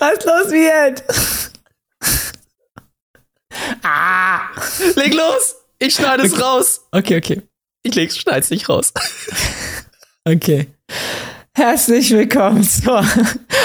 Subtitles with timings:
[0.00, 1.04] Was los wird?
[3.82, 4.40] ah!
[4.96, 5.56] Leg los!
[5.78, 6.80] Ich schneide es raus.
[6.90, 7.42] Okay, okay.
[7.82, 8.94] Ich leg's, schneid's nicht raus.
[10.24, 10.68] okay.
[11.54, 13.04] Herzlich willkommen zur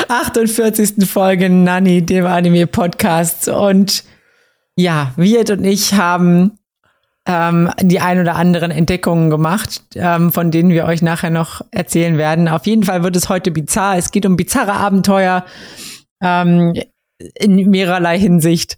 [0.09, 1.07] 48.
[1.09, 3.47] Folge Nanny, dem Anime-Podcast.
[3.47, 4.03] Und
[4.75, 6.59] ja, Wirt und ich haben
[7.25, 12.17] ähm, die ein oder anderen Entdeckungen gemacht, ähm, von denen wir euch nachher noch erzählen
[12.17, 12.49] werden.
[12.49, 13.95] Auf jeden Fall wird es heute bizarr.
[13.95, 15.45] Es geht um bizarre Abenteuer
[16.21, 16.73] ähm,
[17.35, 18.77] in mehrerlei Hinsicht.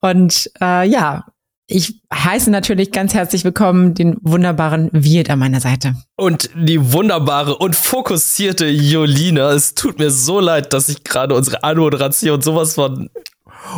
[0.00, 1.26] Und äh, ja,
[1.68, 5.96] ich heiße natürlich ganz herzlich willkommen den wunderbaren Wirt an meiner Seite.
[6.16, 9.50] Und die wunderbare und fokussierte Jolina.
[9.50, 13.10] Es tut mir so leid, dass ich gerade unsere Anmoderation sowas von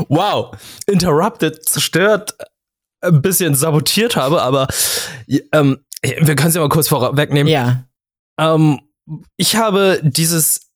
[0.09, 0.55] wow,
[0.87, 2.37] interrupted, zerstört,
[3.01, 4.69] ein bisschen sabotiert habe, aber
[5.53, 7.51] ähm, wir können es ja mal kurz vorwegnehmen.
[7.51, 7.85] Ja.
[8.39, 8.81] Ähm,
[9.37, 10.68] ich habe dieses,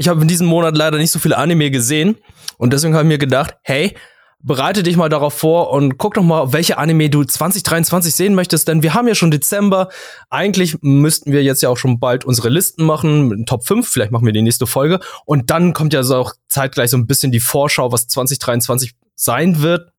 [0.00, 2.16] ich habe in diesem Monat leider nicht so viele Anime gesehen
[2.56, 3.94] und deswegen habe ich mir gedacht, hey,
[4.42, 8.66] bereite dich mal darauf vor und guck doch mal, welche Anime du 2023 sehen möchtest,
[8.66, 9.90] denn wir haben ja schon Dezember.
[10.30, 14.10] Eigentlich müssten wir jetzt ja auch schon bald unsere Listen machen, mit Top 5, vielleicht
[14.10, 17.30] machen wir die nächste Folge und dann kommt ja so auch zeitgleich so ein bisschen
[17.30, 19.92] die Vorschau, was 2023 sein wird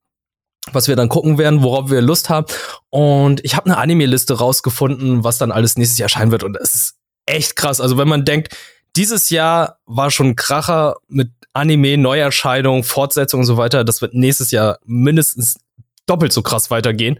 [0.72, 2.46] was wir dann gucken werden, worauf wir Lust haben.
[2.92, 6.44] Und ich habe eine Anime-Liste rausgefunden, was dann alles nächstes Jahr erscheinen wird.
[6.44, 7.82] Und es ist echt krass.
[7.82, 8.56] Also wenn man denkt,
[8.96, 13.84] dieses Jahr war schon ein Kracher mit Anime, Neuerscheinungen, Fortsetzung und so weiter.
[13.84, 15.60] Das wird nächstes Jahr mindestens
[16.06, 17.20] doppelt so krass weitergehen.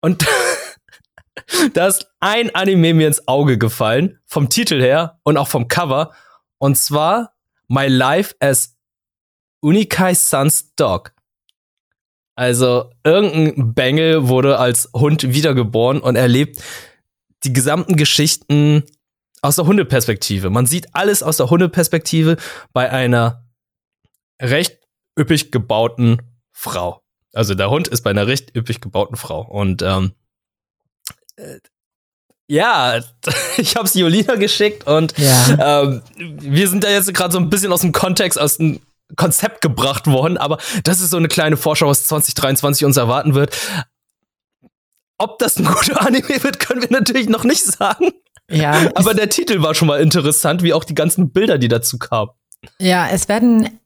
[0.00, 0.26] Und
[1.74, 6.12] da ist ein Anime mir ins Auge gefallen, vom Titel her und auch vom Cover.
[6.58, 7.34] Und zwar
[7.68, 8.76] My Life as
[9.60, 11.12] Unikai Sun's Dog.
[12.36, 16.60] Also irgendein Bengel wurde als Hund wiedergeboren und erlebt
[17.44, 18.84] die gesamten Geschichten
[19.44, 20.48] aus der Hundeperspektive.
[20.48, 22.36] Man sieht alles aus der Hundeperspektive
[22.72, 23.44] bei einer
[24.40, 24.78] recht
[25.18, 27.02] üppig gebauten Frau.
[27.34, 29.42] Also der Hund ist bei einer recht üppig gebauten Frau.
[29.42, 30.12] Und ähm,
[31.36, 31.58] äh,
[32.48, 33.00] ja,
[33.58, 35.82] ich habe es Jolina geschickt und ja.
[35.82, 38.80] ähm, wir sind da jetzt gerade so ein bisschen aus dem Kontext, aus dem
[39.16, 43.56] Konzept gebracht worden, aber das ist so eine kleine Vorschau, was 2023 uns erwarten wird.
[45.24, 48.10] Ob das ein guter Anime wird, können wir natürlich noch nicht sagen.
[48.50, 48.90] Ja.
[48.94, 52.30] Aber der Titel war schon mal interessant, wie auch die ganzen Bilder, die dazu kamen.
[52.78, 53.80] Ja, es werden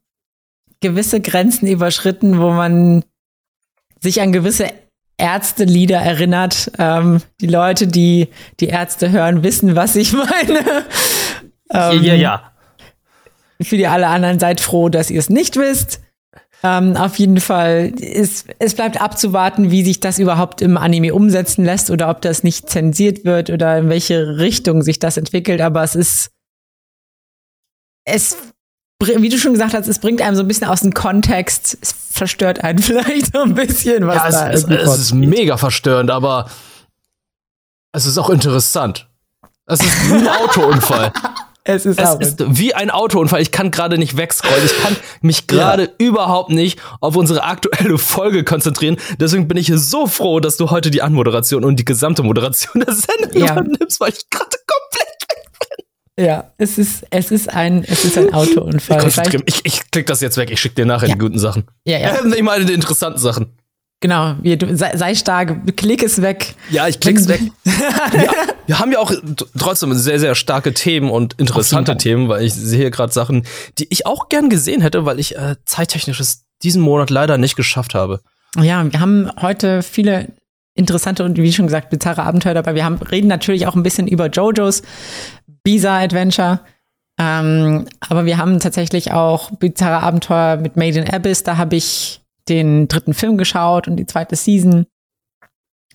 [0.81, 3.05] gewisse Grenzen überschritten, wo man
[4.01, 4.67] sich an gewisse
[5.17, 6.73] Ärztelieder erinnert.
[6.77, 8.27] Ähm, die Leute, die
[8.59, 10.85] die Ärzte hören, wissen, was ich meine.
[11.71, 12.51] Ähm, ja, ja.
[13.61, 16.01] Für die alle anderen seid froh, dass ihr es nicht wisst.
[16.61, 21.63] Ähm, auf jeden Fall, ist, es bleibt abzuwarten, wie sich das überhaupt im Anime umsetzen
[21.63, 25.61] lässt oder ob das nicht zensiert wird oder in welche Richtung sich das entwickelt.
[25.61, 26.31] Aber es ist,
[28.03, 28.35] es,
[29.01, 31.77] wie du schon gesagt hast, es bringt einem so ein bisschen aus dem Kontext.
[31.81, 35.55] Es verstört einen vielleicht so ein bisschen, was ja, da es, es, es ist mega
[35.55, 36.49] verstörend, aber
[37.93, 39.07] es ist auch interessant.
[39.65, 41.13] Es ist ein Autounfall.
[41.69, 43.41] Es ist, es ist wie ein Autounfall.
[43.41, 44.65] Ich kann gerade nicht wegscrollen.
[44.65, 46.07] Ich kann mich gerade ja.
[46.07, 48.97] überhaupt nicht auf unsere aktuelle Folge konzentrieren.
[49.19, 52.95] Deswegen bin ich so froh, dass du heute die Anmoderation und die gesamte Moderation der
[52.95, 53.51] Sendung ja.
[53.51, 55.85] übernimmst, weil ich gerade komplett weg
[56.17, 56.25] bin.
[56.25, 59.07] Ja, es ist, es ist ein, es ist ein Autounfall.
[59.07, 60.49] Ich, ich, ich klick das jetzt weg.
[60.49, 61.13] Ich schicke dir nachher ja.
[61.13, 61.65] die guten Sachen.
[61.85, 62.17] Ja, ja.
[62.35, 63.58] Ich meine die interessanten Sachen.
[64.01, 66.55] Genau, du, sei, sei, stark, klick es weg.
[66.69, 67.41] Ja, ich klick's weg.
[67.65, 68.31] ja,
[68.65, 69.11] wir haben ja auch
[69.57, 73.45] trotzdem sehr, sehr starke Themen und interessante Themen, weil ich sehe gerade Sachen,
[73.77, 77.93] die ich auch gern gesehen hätte, weil ich äh, zeittechnisches diesen Monat leider nicht geschafft
[77.93, 78.21] habe.
[78.55, 80.29] Ja, wir haben heute viele
[80.75, 82.75] interessante und wie schon gesagt bizarre Abenteuer dabei.
[82.75, 84.81] Wir haben, reden natürlich auch ein bisschen über JoJo's
[85.63, 86.61] Bizarre Adventure.
[87.19, 91.43] Ähm, aber wir haben tatsächlich auch bizarre Abenteuer mit Made in Abyss.
[91.43, 92.18] Da habe ich
[92.49, 94.85] den dritten Film geschaut und die zweite Season.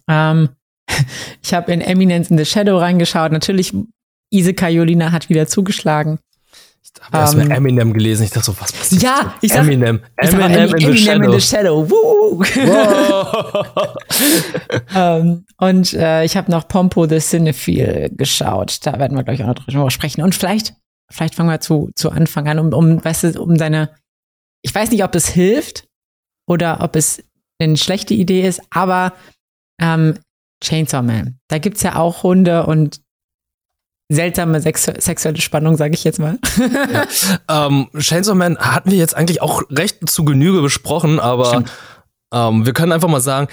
[0.08, 0.50] Ähm,
[1.42, 3.32] ich habe in Eminence in the Shadow reingeschaut.
[3.32, 3.74] Natürlich,
[4.30, 6.18] Iseka Jolina hat wieder zugeschlagen.
[6.82, 8.24] Ich habe erst mal ähm, Eminem gelesen.
[8.24, 9.02] Ich dachte so, was passiert?
[9.02, 10.00] Ja, ich sag, Eminem.
[10.16, 11.24] Eminem, Eminem, in, the Shadow.
[11.24, 11.88] in the Shadow.
[14.94, 18.78] ähm, und äh, ich habe noch Pompo the Cinephile geschaut.
[18.84, 20.22] Da werden wir, glaube ich, auch noch drüber sprechen.
[20.22, 20.74] Und vielleicht,
[21.10, 23.90] vielleicht fangen wir zu, zu Anfang an, um, um, weißt du, um seine.
[24.62, 25.88] Ich weiß nicht, ob es hilft,
[26.46, 27.22] oder ob es
[27.58, 29.12] eine schlechte Idee ist, aber
[29.80, 30.18] ähm,
[30.62, 31.38] Chainsaw Man.
[31.48, 33.00] Da gibt es ja auch Hunde und
[34.10, 36.38] seltsame sexu sexuelle Spannung, sage ich jetzt mal.
[36.92, 37.06] ja.
[37.66, 41.64] ähm, Chainsaw Man hatten wir jetzt eigentlich auch recht zu Genüge besprochen, aber
[42.32, 43.48] ähm, wir können einfach mal sagen,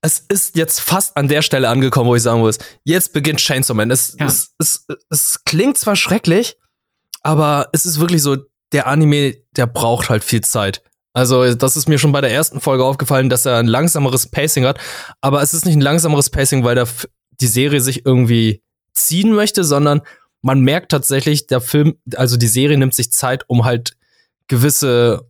[0.00, 3.74] es ist jetzt fast an der Stelle angekommen, wo ich sagen muss, jetzt beginnt Chainsaw
[3.74, 3.90] Man.
[3.90, 4.26] Es, ja.
[4.26, 6.56] es, es, es klingt zwar schrecklich,
[7.22, 8.36] aber es ist wirklich so,
[8.72, 10.82] der Anime, der braucht halt viel Zeit.
[11.18, 14.64] Also, das ist mir schon bei der ersten Folge aufgefallen, dass er ein langsameres Pacing
[14.64, 14.78] hat.
[15.20, 16.86] Aber es ist nicht ein langsameres Pacing, weil der,
[17.40, 18.62] die Serie sich irgendwie
[18.94, 20.02] ziehen möchte, sondern
[20.42, 23.96] man merkt tatsächlich, der Film, also die Serie nimmt sich Zeit, um halt
[24.46, 25.28] gewisse,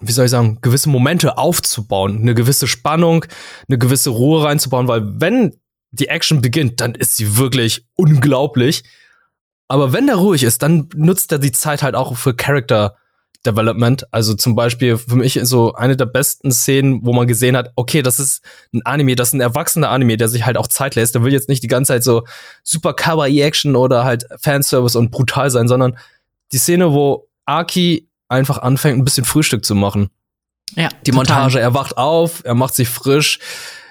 [0.00, 3.24] wie soll ich sagen, gewisse Momente aufzubauen, eine gewisse Spannung,
[3.66, 5.56] eine gewisse Ruhe reinzubauen, weil wenn
[5.92, 8.84] die Action beginnt, dann ist sie wirklich unglaublich.
[9.66, 12.98] Aber wenn der ruhig ist, dann nutzt er die Zeit halt auch für Character
[13.44, 14.06] Development.
[14.10, 18.02] Also zum Beispiel für mich so eine der besten Szenen, wo man gesehen hat, okay,
[18.02, 18.42] das ist
[18.72, 21.14] ein Anime, das ist ein erwachsener Anime, der sich halt auch Zeit lässt.
[21.14, 22.24] Der will jetzt nicht die ganze Zeit so
[22.62, 25.96] super Kawaii-Action oder halt Fanservice und brutal sein, sondern
[26.52, 30.10] die Szene, wo Aki einfach anfängt, ein bisschen Frühstück zu machen.
[30.74, 30.88] Ja.
[31.06, 31.14] Die total.
[31.14, 33.38] Montage, er wacht auf, er macht sich frisch,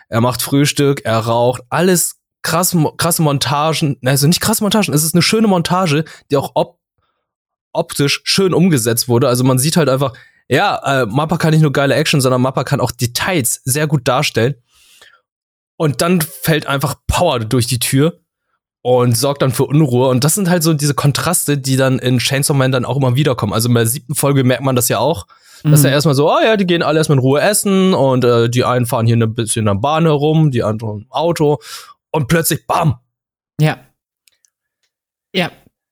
[0.09, 5.13] er macht Frühstück, er raucht, alles krass, krasse Montagen, also nicht krasse Montagen, es ist
[5.13, 6.79] eine schöne Montage, die auch op
[7.73, 9.27] optisch schön umgesetzt wurde.
[9.27, 10.13] Also man sieht halt einfach,
[10.47, 14.07] ja, äh, Mappa kann nicht nur geile Action, sondern Mappa kann auch Details sehr gut
[14.07, 14.55] darstellen.
[15.77, 18.19] Und dann fällt einfach Power durch die Tür
[18.81, 20.07] und sorgt dann für Unruhe.
[20.09, 23.15] Und das sind halt so diese Kontraste, die dann in Chainsaw Man dann auch immer
[23.15, 23.53] wiederkommen.
[23.53, 25.25] Also in der siebten Folge merkt man das ja auch,
[25.63, 25.85] dass Mhm.
[25.87, 28.65] er erstmal so, oh ja, die gehen alle erstmal in Ruhe essen und äh, die
[28.65, 31.59] einen fahren hier ein bisschen an der Bahn herum, die anderen im Auto
[32.11, 32.97] und plötzlich BAM!
[33.61, 33.77] Ja.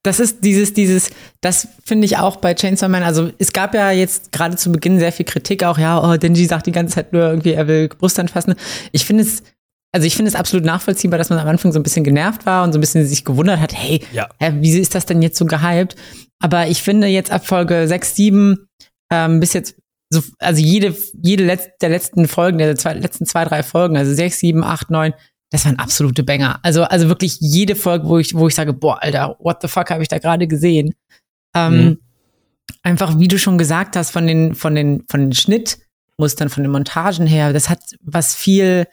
[0.04, 1.12] Das ist dieses, dieses,
[1.42, 3.04] das finde ich auch bei Chainsaw Man.
[3.04, 6.46] Also es gab ja jetzt gerade zu Beginn sehr viel Kritik auch, ja, oh, Denji
[6.46, 8.56] sagt die ganze Zeit nur irgendwie, er will Brust anfassen.
[8.92, 9.44] Ich finde es,
[9.92, 12.64] also ich finde es absolut nachvollziehbar, dass man am Anfang so ein bisschen genervt war
[12.64, 14.28] und so ein bisschen sich gewundert hat, hey, Ja.
[14.40, 15.96] hä, wieso ist das denn jetzt so gehypt?
[16.40, 18.58] Aber ich finde jetzt ab Folge 6, 7
[19.12, 19.76] ähm, bis jetzt,
[20.10, 24.12] so, also jede, jede Letz der letzten Folgen, der zwei, letzten zwei, drei Folgen, also
[24.14, 25.14] 6, 7, 8, 9,
[25.52, 26.60] das waren absolute Banger.
[26.64, 29.92] Also, also wirklich jede Folge, wo ich, wo ich sage, boah, Alter, what the fuck
[29.92, 30.96] habe ich da gerade gesehen?
[31.54, 31.98] Ähm, Mhm.
[32.84, 36.72] Einfach, wie du schon gesagt hast, von den, von den, von den Schnittmustern, von den
[36.72, 38.88] Montagen her, das hat was viel,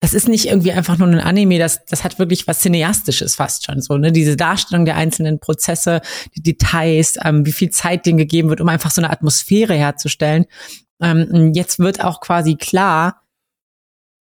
[0.00, 3.64] das ist nicht irgendwie einfach nur ein Anime, das, das hat wirklich was Cineastisches fast
[3.64, 4.10] schon so, ne?
[4.12, 6.00] Diese Darstellung der einzelnen Prozesse,
[6.34, 10.46] die Details, ähm, wie viel Zeit denen gegeben wird, um einfach so eine Atmosphäre herzustellen.
[11.00, 13.22] Ähm, jetzt wird auch quasi klar,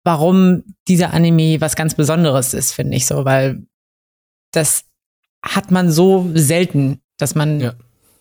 [0.05, 3.63] warum dieser Anime was ganz Besonderes ist, finde ich so, weil
[4.53, 4.85] das
[5.45, 7.75] hat man so selten, dass man Ja.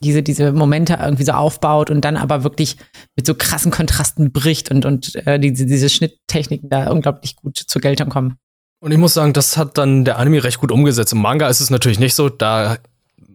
[0.04, 2.78] diese, diese Momente irgendwie so aufbaut und dann aber wirklich
[3.16, 7.81] mit so krassen Kontrasten bricht und, und äh, diese, diese Schnitttechniken da unglaublich gut zur
[7.81, 8.38] Geltung kommen.
[8.80, 11.13] Und ich muss sagen, das hat dann der Anime recht gut umgesetzt.
[11.13, 12.30] Im Manga ist es natürlich nicht so.
[12.30, 12.77] Da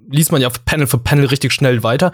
[0.09, 2.11] liest man ja Panel für Panel richtig schnell weiter.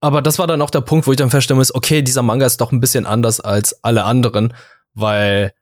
[0.00, 2.46] Aber das war dann auch der Punkt, wo ich dann feststellen muss, okay, dieser Manga
[2.46, 4.54] ist doch ein bisschen anders als alle anderen,
[4.94, 5.52] weil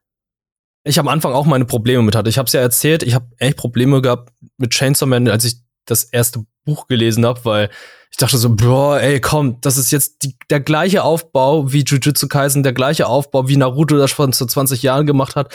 [0.89, 2.29] ich am Anfang auch meine Probleme mit hatte.
[2.29, 5.57] Ich habe es ja erzählt, ich habe echt Probleme gehabt mit Chainsaw Man, als ich
[5.87, 7.71] das erste Buch gelesen habe, weil
[8.11, 12.29] ich dachte so, boah, ey, komm, das ist jetzt die, der gleiche Aufbau wie Jujutsu
[12.29, 15.53] Kaisen, der gleiche Aufbau wie Naruto das schon vor 20 Jahren gemacht hat.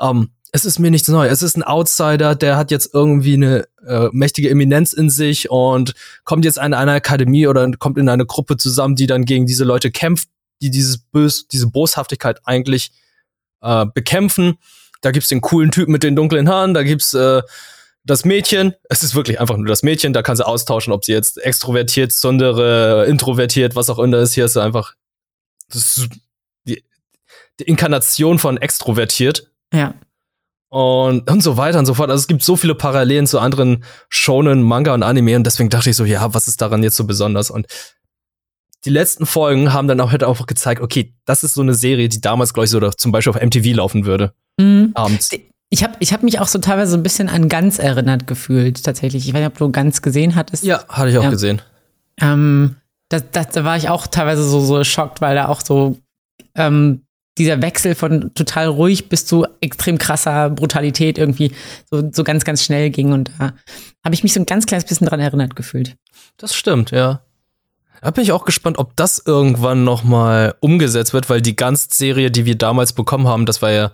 [0.00, 1.32] Ähm, es ist mir nichts Neues.
[1.32, 5.94] Es ist ein Outsider, der hat jetzt irgendwie eine äh, mächtige Eminenz in sich und
[6.24, 9.64] kommt jetzt in eine Akademie oder kommt in eine Gruppe zusammen, die dann gegen diese
[9.64, 10.28] Leute kämpft,
[10.62, 12.92] die dieses Bös, diese Boshaftigkeit eigentlich
[13.66, 14.58] äh, bekämpfen.
[15.02, 17.42] Da gibt's den coolen Typen mit den dunklen Haaren, da gibt's äh,
[18.04, 18.74] das Mädchen.
[18.88, 20.12] Es ist wirklich einfach nur das Mädchen.
[20.12, 24.34] Da kann sie austauschen, ob sie jetzt extrovertiert, sondere, introvertiert, was auch immer ist.
[24.34, 24.94] Hier ist sie einfach
[25.68, 26.06] das
[26.68, 26.84] die,
[27.58, 29.94] die Inkarnation von extrovertiert Ja.
[30.68, 32.10] und, und so weiter und so fort.
[32.10, 35.90] Also es gibt so viele Parallelen zu anderen Shonen, Manga und Anime und deswegen dachte
[35.90, 37.50] ich so, ja, was ist daran jetzt so besonders?
[37.50, 37.66] Und
[38.86, 42.08] die letzten Folgen haben dann auch halt auch gezeigt, okay, das ist so eine Serie,
[42.08, 44.32] die damals, glaube ich, so zum Beispiel auf MTV laufen würde.
[44.58, 44.92] Mhm.
[44.94, 45.30] Abends.
[45.68, 48.84] Ich habe ich hab mich auch so teilweise so ein bisschen an Ganz erinnert gefühlt,
[48.84, 49.26] tatsächlich.
[49.26, 50.62] Ich weiß nicht, ob du Ganz gesehen hattest.
[50.62, 51.30] Ja, hatte ich auch Ja.
[51.30, 51.60] gesehen.
[52.20, 52.76] Ähm,
[53.08, 55.98] das, das, da war ich auch teilweise so, so schockt, weil da auch so
[56.54, 57.02] ähm,
[57.38, 61.52] dieser Wechsel von total ruhig bis zu extrem krasser Brutalität irgendwie
[61.90, 63.12] so, so ganz, ganz schnell ging.
[63.12, 63.52] Und da
[64.04, 65.96] habe ich mich so ein ganz kleines bisschen dran erinnert gefühlt.
[66.36, 67.22] Das stimmt, ja.
[68.02, 72.30] Da bin ich auch gespannt, ob das irgendwann noch mal umgesetzt wird, weil die Ganz-Serie,
[72.30, 73.90] die wir damals bekommen haben, das war ja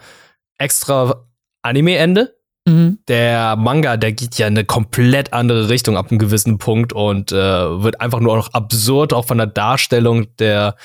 [0.58, 1.24] extra
[1.62, 2.36] Anime-Ende.
[2.66, 2.98] Mhm.
[3.08, 7.32] Der Manga, der geht ja in eine komplett andere Richtung ab einem gewissen Punkt und
[7.32, 7.36] äh,
[7.82, 10.76] wird einfach nur noch absurd, auch von der Darstellung der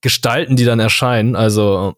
[0.00, 1.34] Gestalten, die dann erscheinen.
[1.34, 1.96] Also,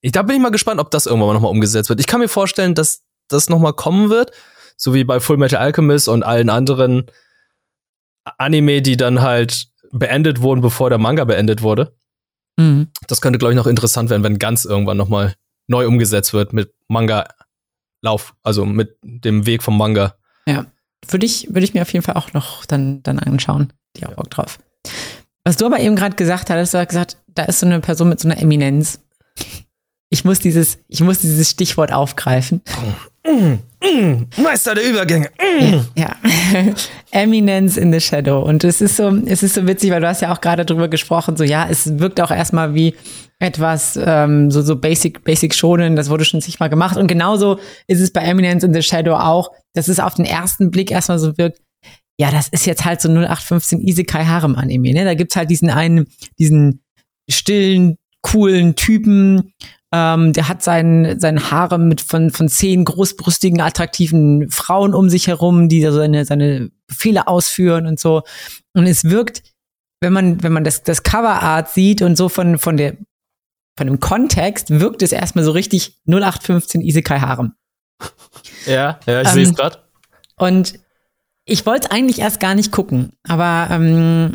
[0.00, 2.00] ich, da bin ich mal gespannt, ob das irgendwann mal nochmal umgesetzt wird.
[2.00, 4.30] Ich kann mir vorstellen, dass das nochmal kommen wird,
[4.76, 7.06] so wie bei Full Metal Alchemist und allen anderen
[8.38, 11.96] Anime, die dann halt beendet wurden, bevor der Manga beendet wurde.
[12.56, 12.88] Mhm.
[13.06, 15.34] Das könnte, glaube ich, noch interessant werden, wenn ganz irgendwann nochmal
[15.68, 20.16] neu umgesetzt wird mit Manga-Lauf, also mit dem Weg vom Manga.
[20.46, 20.66] Ja.
[21.08, 23.72] Würde ich, würde ich mir auf jeden Fall auch noch dann, dann anschauen.
[23.96, 24.58] Die auch Bock drauf.
[25.44, 28.08] Was du aber eben gerade gesagt hattest, du hast gesagt, da ist so eine Person
[28.08, 29.00] mit so einer Eminenz.
[30.08, 32.62] Ich muss dieses, ich muss dieses Stichwort aufgreifen.
[34.36, 35.30] Meister der Übergänge.
[35.94, 36.16] Ja.
[37.12, 38.40] Eminence in the Shadow.
[38.40, 40.88] Und es ist so, es ist so witzig, weil du hast ja auch gerade drüber
[40.88, 42.94] gesprochen, so ja, es wirkt auch erstmal wie
[43.38, 46.96] etwas ähm, so, so basic, basic schonen, das wurde schon zigmal gemacht.
[46.96, 50.70] Und genauso ist es bei Eminence in the Shadow auch, dass es auf den ersten
[50.70, 51.60] Blick erstmal so wirkt,
[52.18, 55.04] ja, das ist jetzt halt so 0815 Isekai Harem Anime, ne?
[55.04, 56.06] Da gibt's halt diesen einen,
[56.38, 56.82] diesen
[57.28, 59.52] stillen, coolen Typen,
[59.92, 65.26] ähm, der hat sein, sein Haare mit von, von zehn großbrüstigen, attraktiven Frauen um sich
[65.26, 68.22] herum, die seine, seine Befehle ausführen und so.
[68.72, 69.42] Und es wirkt,
[70.00, 72.96] wenn man, wenn man das, das Coverart sieht und so von, von der,
[73.76, 77.52] von dem Kontext, wirkt es erstmal so richtig 0815 Isekai Harem.
[78.66, 79.78] Ja, ja, ich ähm, sehe es gerade.
[80.36, 80.80] Und
[81.44, 84.32] ich wollte eigentlich erst gar nicht gucken, aber ähm,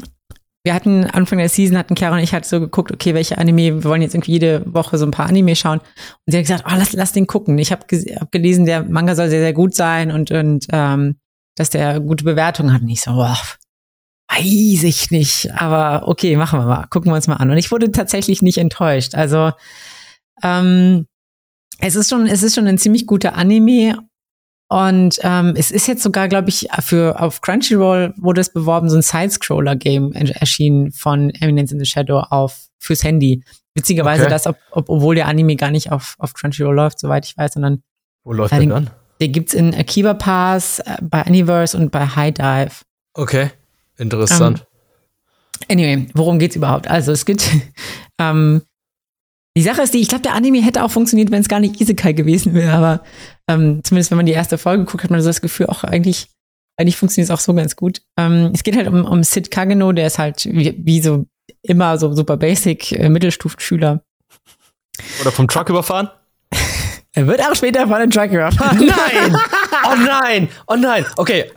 [0.68, 3.76] wir hatten Anfang der Season, hatten Chiara und ich halt so geguckt, okay, welche Anime,
[3.76, 5.80] wir wollen jetzt irgendwie jede Woche so ein paar Anime schauen.
[5.80, 5.86] Und
[6.32, 7.58] sie hat gesagt, oh, lass, lass den gucken.
[7.58, 7.86] Ich habe
[8.20, 11.16] hab gelesen, der Manga soll sehr, sehr gut sein und, und ähm,
[11.56, 12.82] dass der gute Bewertungen hat.
[12.82, 13.40] Und ich so, boah,
[14.30, 15.54] weiß ich nicht.
[15.56, 16.88] Aber okay, machen wir mal.
[16.90, 17.50] Gucken wir uns mal an.
[17.50, 19.16] Und ich wurde tatsächlich nicht enttäuscht.
[19.16, 19.54] Also,
[20.44, 21.06] ähm,
[21.80, 24.00] es ist schon, es ist schon ein ziemlich guter Anime
[24.70, 28.98] und ähm, es ist jetzt sogar, glaube ich, für auf Crunchyroll wurde es beworben, so
[28.98, 33.44] ein Side-Scroller-Game erschienen von Eminence in the Shadow auf fürs Handy.
[33.76, 34.30] Witzigerweise okay.
[34.30, 37.54] das, ob, ob, obwohl der Anime gar nicht auf, auf Crunchyroll läuft, soweit ich weiß,
[37.54, 37.82] sondern
[38.24, 38.90] wo läuft äh, der dann?
[39.22, 42.82] Der gibt's in Akiba Pass, äh, bei Universe und bei High Dive.
[43.14, 43.52] Okay,
[43.98, 44.66] interessant.
[45.70, 46.90] Ähm, anyway, worum geht's überhaupt?
[46.90, 47.50] Also es gibt
[48.20, 48.64] ähm,
[49.58, 51.82] die Sache ist die, ich glaube, der Anime hätte auch funktioniert, wenn es gar nicht
[51.82, 53.04] Isekai gewesen wäre, aber
[53.48, 56.28] ähm, zumindest wenn man die erste Folge guckt, hat man so das Gefühl, auch eigentlich,
[56.78, 58.04] eigentlich funktioniert es auch so ganz gut.
[58.20, 61.26] Ähm, es geht halt um, um Sid Kageno, der ist halt wie, wie so
[61.64, 64.04] immer so super basic äh, Mittelstufenschüler.
[65.22, 66.12] Oder vom Truck überfahren?
[67.14, 68.78] er wird auch später von einem Truck überfahren.
[68.86, 69.36] nein!
[69.86, 70.50] Oh nein!
[70.68, 71.04] Oh nein!
[71.16, 71.52] Okay.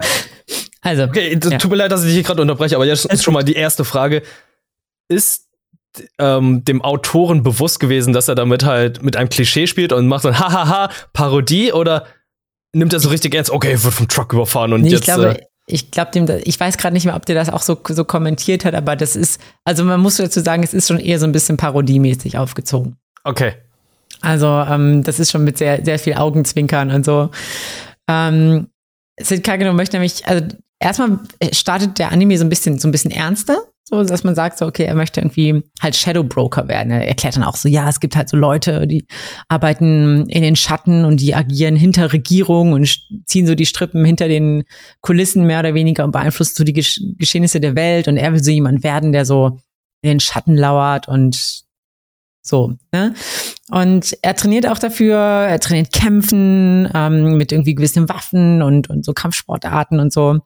[0.80, 1.02] Also.
[1.02, 1.58] Okay, ja.
[1.58, 3.84] tut mir leid, dass ich dich gerade unterbreche, aber jetzt ist schon mal die erste
[3.84, 4.22] Frage.
[5.08, 5.49] Ist
[6.18, 10.22] ähm, dem Autoren bewusst gewesen, dass er damit halt mit einem Klischee spielt und macht
[10.22, 12.06] so ein Hahaha Parodie oder
[12.72, 15.00] nimmt er so richtig ernst, okay, wird vom Truck überfahren und nee, jetzt.
[15.00, 17.62] Ich glaube, äh, ich glaube dem, ich weiß gerade nicht mehr, ob der das auch
[17.62, 20.98] so, so kommentiert hat, aber das ist, also man muss dazu sagen, es ist schon
[20.98, 22.96] eher so ein bisschen parodiemäßig aufgezogen.
[23.24, 23.54] Okay.
[24.20, 27.30] Also, ähm, das ist schon mit sehr, sehr viel Augenzwinkern und so.
[28.08, 28.68] Ähm,
[29.20, 30.44] Sid Kageno möchte nämlich, also
[30.78, 31.20] erstmal
[31.52, 33.62] startet der Anime so ein bisschen, so ein bisschen ernster.
[33.90, 36.92] So, dass man sagt, so, okay, er möchte irgendwie halt Shadow Broker werden.
[36.92, 39.04] Er erklärt dann auch so, ja, es gibt halt so Leute, die
[39.48, 42.88] arbeiten in den Schatten und die agieren hinter Regierungen und
[43.26, 44.62] ziehen so die Strippen hinter den
[45.00, 48.06] Kulissen mehr oder weniger und beeinflussen so die Gesch Geschehnisse der Welt.
[48.06, 49.58] Und er will so jemand werden, der so
[50.02, 51.64] in den Schatten lauert und
[52.42, 53.14] so, ne?
[53.70, 59.04] Und er trainiert auch dafür, er trainiert Kämpfen ähm, mit irgendwie gewissen Waffen und, und
[59.04, 60.38] so Kampfsportarten und so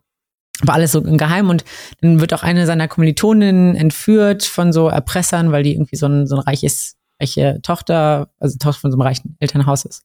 [0.63, 1.65] war alles so im Geheim und
[2.01, 6.27] dann wird auch eine seiner Kommilitoninnen entführt von so Erpressern, weil die irgendwie so ein,
[6.27, 10.03] so ein reiches, reiche Tochter, also Tochter von so einem reichen Elternhaus ist.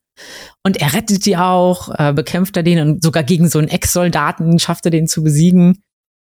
[0.63, 4.59] Und er rettet die auch, äh, bekämpft er den und sogar gegen so einen Ex-Soldaten
[4.59, 5.83] schafft er den zu besiegen,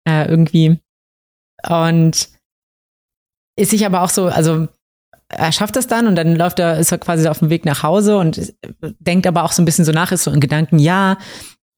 [0.08, 0.80] äh, irgendwie.
[1.68, 2.30] Und
[3.56, 4.68] ist sich aber auch so, also
[5.30, 7.84] er schafft das dann und dann läuft er, ist er quasi auf dem Weg nach
[7.84, 8.54] Hause und
[9.00, 11.18] denkt aber auch so ein bisschen so nach, ist so in Gedanken, ja,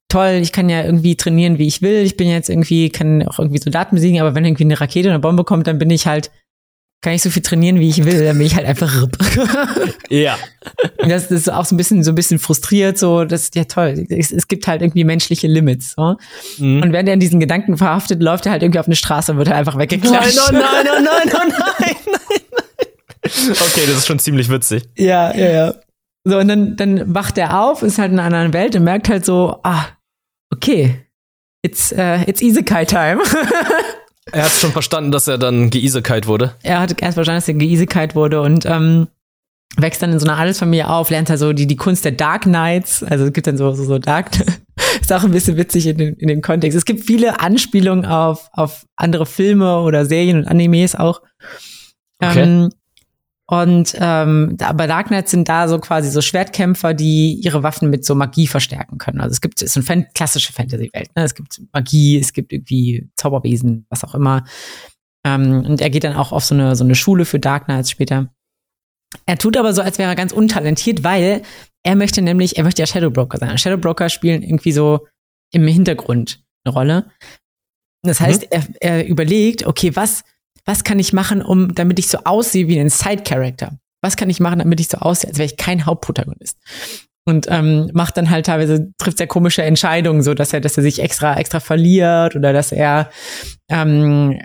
[0.09, 2.03] toll, ich kann ja irgendwie trainieren, wie ich will.
[2.03, 5.15] Ich bin jetzt irgendwie, kann auch irgendwie Soldaten besiegen, aber wenn irgendwie eine Rakete oder
[5.15, 6.31] eine Bombe kommt, dann bin ich halt,
[7.01, 9.17] kann ich so viel trainieren, wie ich will, dann bin ich halt einfach RIP.
[10.09, 10.37] ja.
[10.97, 13.63] Und das, ist auch so ein bisschen, so ein bisschen frustriert, so, das ist ja
[13.65, 14.05] toll.
[14.09, 16.17] Es, es gibt halt irgendwie menschliche Limits, so.
[16.57, 16.81] Mhm.
[16.81, 19.37] Und wenn er in diesen Gedanken verhaftet, läuft er halt irgendwie auf eine Straße und
[19.37, 20.35] wird halt einfach weggeklatscht.
[20.35, 23.51] Nein, oh nein, oh nein, oh nein, nein, nein.
[23.51, 24.83] Okay, das ist schon ziemlich witzig.
[24.97, 25.73] Ja, ja, ja.
[26.25, 29.07] So, und dann, dann wacht er auf, ist halt in einer anderen Welt und merkt
[29.07, 29.85] halt so, ah,
[30.53, 31.05] okay,
[31.61, 33.21] it's, uh, it's Isekai-Time.
[34.31, 36.55] er hat schon verstanden, dass er dann geisekait wurde.
[36.63, 39.07] Er hat erst verstanden, dass er geisekait wurde und ähm,
[39.77, 42.43] wächst dann in so einer Adelsfamilie auf, lernt halt so die, die Kunst der Dark
[42.43, 44.31] Knights, also es gibt dann so, so, so Dark,
[45.01, 46.77] ist auch ein bisschen witzig in, dem, in dem Kontext.
[46.77, 51.21] Es gibt viele Anspielungen auf, auf andere Filme oder Serien und Animes auch.
[52.21, 52.41] Okay.
[52.41, 52.69] Ähm,
[53.49, 58.05] und ähm, bei Dark Knight sind da so quasi so Schwertkämpfer, die ihre Waffen mit
[58.05, 59.21] so Magie verstärken können.
[59.21, 61.09] Also es gibt es ist eine Fan klassische Fantasy-Welt.
[61.15, 61.23] Ne?
[61.23, 64.43] Es gibt Magie, es gibt irgendwie Zauberwesen, was auch immer.
[65.25, 67.89] Ähm, und er geht dann auch auf so eine so eine Schule für Dark Knights
[67.89, 68.29] später.
[69.25, 71.41] Er tut aber so, als wäre er ganz untalentiert, weil
[71.81, 73.57] er möchte nämlich, er möchte ja Shadow Broker sein.
[73.57, 75.07] Shadow Broker spielen irgendwie so
[75.51, 77.11] im Hintergrund eine Rolle.
[78.03, 78.47] Das heißt, mhm.
[78.51, 80.23] er, er überlegt, okay, was,
[80.69, 83.79] was kann ich machen, um, damit ich so aussehe wie ein Side-Character?
[84.03, 86.59] Was kann ich machen, damit ich so aussehe, als wäre ich kein Hauptprotagonist?
[87.25, 90.83] Und ähm, macht dann halt teilweise, trifft sehr komische Entscheidungen, so dass er, dass er
[90.83, 93.09] sich extra, extra verliert oder dass er
[93.67, 94.39] ähm,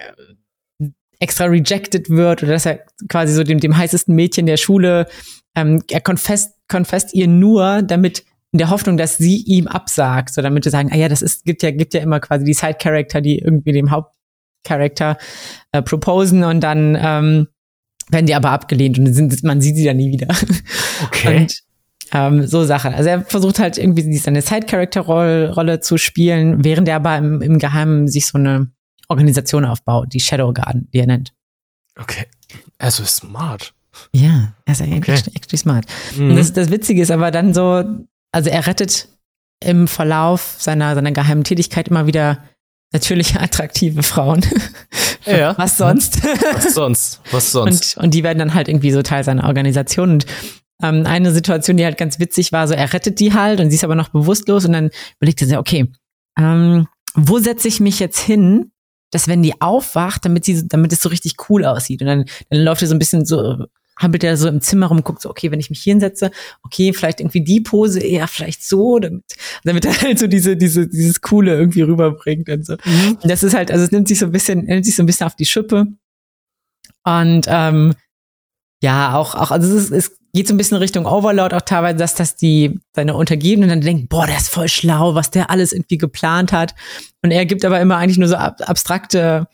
[1.21, 5.07] extra rejected wird oder dass er quasi so dem, dem heißesten Mädchen der Schule,
[5.55, 10.41] ähm, er confesst, confesst ihr nur, damit in der Hoffnung, dass sie ihm absagt, so
[10.41, 13.21] damit sie sagen, ah ja, das ist, gibt ja, gibt ja immer quasi die Side-Character,
[13.21, 15.19] die irgendwie dem Hauptcharakter
[15.75, 17.49] äh, proposen und dann ähm,
[18.09, 20.29] werden die aber abgelehnt und sind, man sieht sie dann nie wieder.
[21.07, 21.39] Okay.
[21.39, 21.59] Und
[22.13, 22.95] ähm, so Sachen.
[22.95, 28.07] Also er versucht halt irgendwie seine Side-Character-Rolle zu spielen, während er aber im, im Geheimen
[28.07, 28.71] sich so eine
[29.09, 31.35] Organisation aufbaut, die Shadow Garden, die er nennt.
[31.99, 32.27] Okay.
[32.79, 33.75] Also smart.
[34.13, 35.31] Ja, er ist eigentlich okay.
[35.35, 35.87] echt smart.
[36.17, 36.31] Mhm.
[36.31, 37.83] Und das, das Witzige ist aber dann so,
[38.31, 39.09] also er rettet
[39.61, 42.39] im Verlauf seiner, seiner geheimen Tätigkeit immer wieder
[42.95, 44.41] natürlich attraktive Frauen.
[45.27, 45.57] Ja.
[45.57, 46.23] Was sonst?
[46.23, 47.23] Was sonst?
[47.31, 47.97] Was sonst?
[47.97, 50.11] Und, und die werden dann halt irgendwie so Teil seiner Organisation.
[50.11, 50.27] Und
[50.83, 53.77] ähm, eine Situation, die halt ganz witzig war, so er rettet die halt und sie
[53.77, 55.91] ist aber noch bewusstlos und dann überlegt er sich, okay,
[56.39, 58.73] ähm, wo setze ich mich jetzt hin,
[59.13, 62.03] dass wenn die aufwacht, damit sie, damit es so richtig cool aussieht.
[62.03, 63.65] Und dann, dann läuft er so ein bisschen so
[63.97, 66.31] hampelt er so im Zimmer rum, guckt so, okay, wenn ich mich hier hinsetze,
[66.63, 69.25] okay, vielleicht irgendwie die Pose eher vielleicht so, damit,
[69.65, 72.77] damit er halt so diese, diese, dieses Coole irgendwie rüberbringt und so.
[72.85, 73.19] Mhm.
[73.23, 75.07] Und das ist halt, also es nimmt sich so ein bisschen, nimmt sich so ein
[75.07, 75.87] bisschen auf die Schippe.
[77.05, 77.95] Und ähm,
[78.83, 81.97] ja, auch, auch, also es, ist, es geht so ein bisschen Richtung Overload auch teilweise,
[81.97, 85.73] dass das die seine Untergebenen dann denken, boah, der ist voll schlau, was der alles
[85.73, 86.75] irgendwie geplant hat.
[87.23, 89.47] Und er gibt aber immer eigentlich nur so ab, abstrakte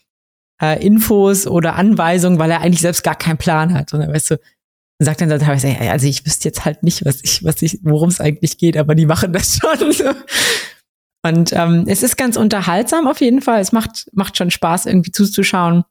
[0.61, 3.93] äh, Infos oder Anweisungen, weil er eigentlich selbst gar keinen Plan hat.
[3.93, 4.39] Und weißt du,
[4.99, 8.09] sagt dann teilweise, ey, also ich wüsste jetzt halt nicht, was ich, was ich, worum
[8.09, 9.93] es eigentlich geht, aber die machen das schon.
[11.23, 13.61] Und ähm, es ist ganz unterhaltsam auf jeden Fall.
[13.61, 15.83] Es macht, macht schon Spaß, irgendwie zuzuschauen.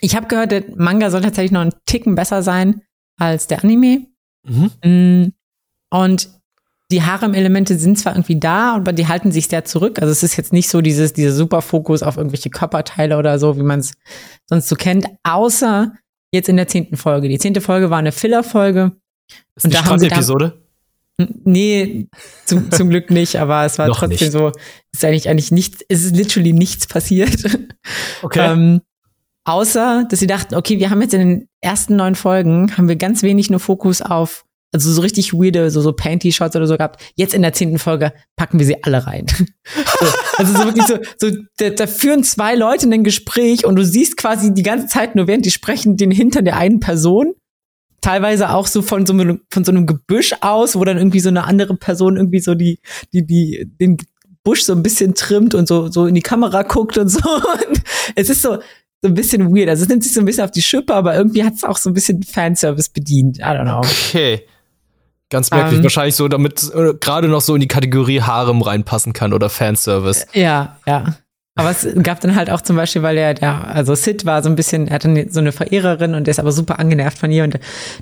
[0.00, 2.82] Ich habe gehört, der Manga soll tatsächlich noch einen Ticken besser sein
[3.18, 4.06] als der Anime.
[4.46, 4.70] Mhm.
[4.84, 5.32] Mm,
[5.90, 6.28] und
[6.90, 10.00] die Harem-Elemente sind zwar irgendwie da, aber die halten sich sehr zurück.
[10.00, 13.56] Also es ist jetzt nicht so dieses, dieser super Fokus auf irgendwelche Körperteile oder so,
[13.56, 13.94] wie man es
[14.46, 15.92] sonst so kennt, außer
[16.32, 17.28] jetzt in der zehnten Folge.
[17.28, 18.92] Die zehnte Folge war eine Filler-Folge.
[19.56, 20.60] Ist und da haben sie Episode?
[21.44, 22.08] Nee,
[22.44, 24.32] zum, zum Glück nicht, aber es war trotzdem nicht.
[24.32, 27.44] so, es ist eigentlich eigentlich nichts, es ist literally nichts passiert.
[28.22, 28.52] Okay.
[28.52, 28.80] ähm,
[29.44, 32.96] außer, dass sie dachten, okay, wir haben jetzt in den ersten neun Folgen, haben wir
[32.96, 37.00] ganz wenig nur Fokus auf also so richtig weirde, so, so Panty-Shots oder so gehabt.
[37.14, 39.26] Jetzt in der zehnten Folge packen wir sie alle rein.
[40.00, 40.06] so,
[40.36, 43.84] also so wirklich so, so da, da führen zwei Leute in ein Gespräch und du
[43.84, 47.34] siehst quasi die ganze Zeit nur, während die sprechen, den Hintern der einen Person.
[48.00, 51.28] Teilweise auch so von so, einem, von so einem Gebüsch aus, wo dann irgendwie so
[51.28, 52.80] eine andere Person irgendwie so die,
[53.12, 53.96] die, die, den
[54.42, 57.20] Busch so ein bisschen trimmt und so, so in die Kamera guckt und so.
[57.68, 57.80] Und
[58.16, 58.58] es ist so,
[59.02, 59.68] so ein bisschen weird.
[59.68, 61.76] Also es nimmt sich so ein bisschen auf die Schippe, aber irgendwie hat es auch
[61.76, 63.38] so ein bisschen Fanservice bedient.
[63.38, 63.78] I don't know.
[63.78, 64.46] Okay.
[65.30, 69.12] Ganz merkwürdig, ähm, wahrscheinlich so, damit äh, gerade noch so in die Kategorie Harem reinpassen
[69.12, 70.26] kann oder Fanservice.
[70.32, 71.16] Ja, ja.
[71.56, 74.48] Aber es gab dann halt auch zum Beispiel, weil er, der, also Sid war so
[74.48, 77.30] ein bisschen, er hat dann so eine Verehrerin und der ist aber super angenervt von
[77.30, 77.58] ihr und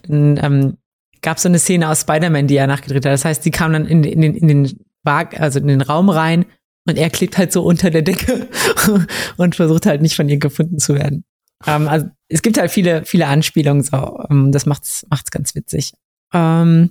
[0.09, 0.77] dann ähm,
[1.21, 3.13] gab es so eine Szene aus Spider-Man, die er nachgedreht hat.
[3.13, 6.09] Das heißt, sie kam dann in, in, den, in den Wag, also in den Raum
[6.09, 6.47] rein
[6.89, 8.49] und er klebt halt so unter der Decke
[9.37, 11.25] und versucht halt nicht von ihr gefunden zu werden.
[11.67, 15.93] Ähm, also es gibt halt viele, viele Anspielungen, so, ähm, das macht's, macht's ganz witzig.
[16.33, 16.91] Ähm,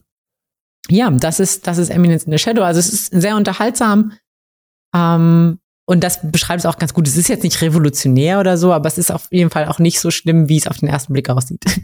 [0.89, 2.63] ja, das ist, das ist Eminence in the Shadow.
[2.63, 4.13] Also es ist sehr unterhaltsam.
[4.95, 7.07] Ähm, und das beschreibt es auch ganz gut.
[7.07, 9.99] Es ist jetzt nicht revolutionär oder so, aber es ist auf jeden Fall auch nicht
[9.99, 11.63] so schlimm, wie es auf den ersten Blick aussieht.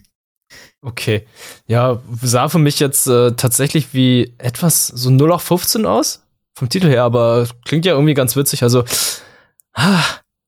[0.82, 1.26] Okay.
[1.66, 6.24] Ja, sah für mich jetzt äh, tatsächlich wie etwas so 0 auf 15 aus.
[6.58, 8.64] Vom Titel her, aber klingt ja irgendwie ganz witzig.
[8.64, 8.86] Also,
[9.74, 10.04] ah,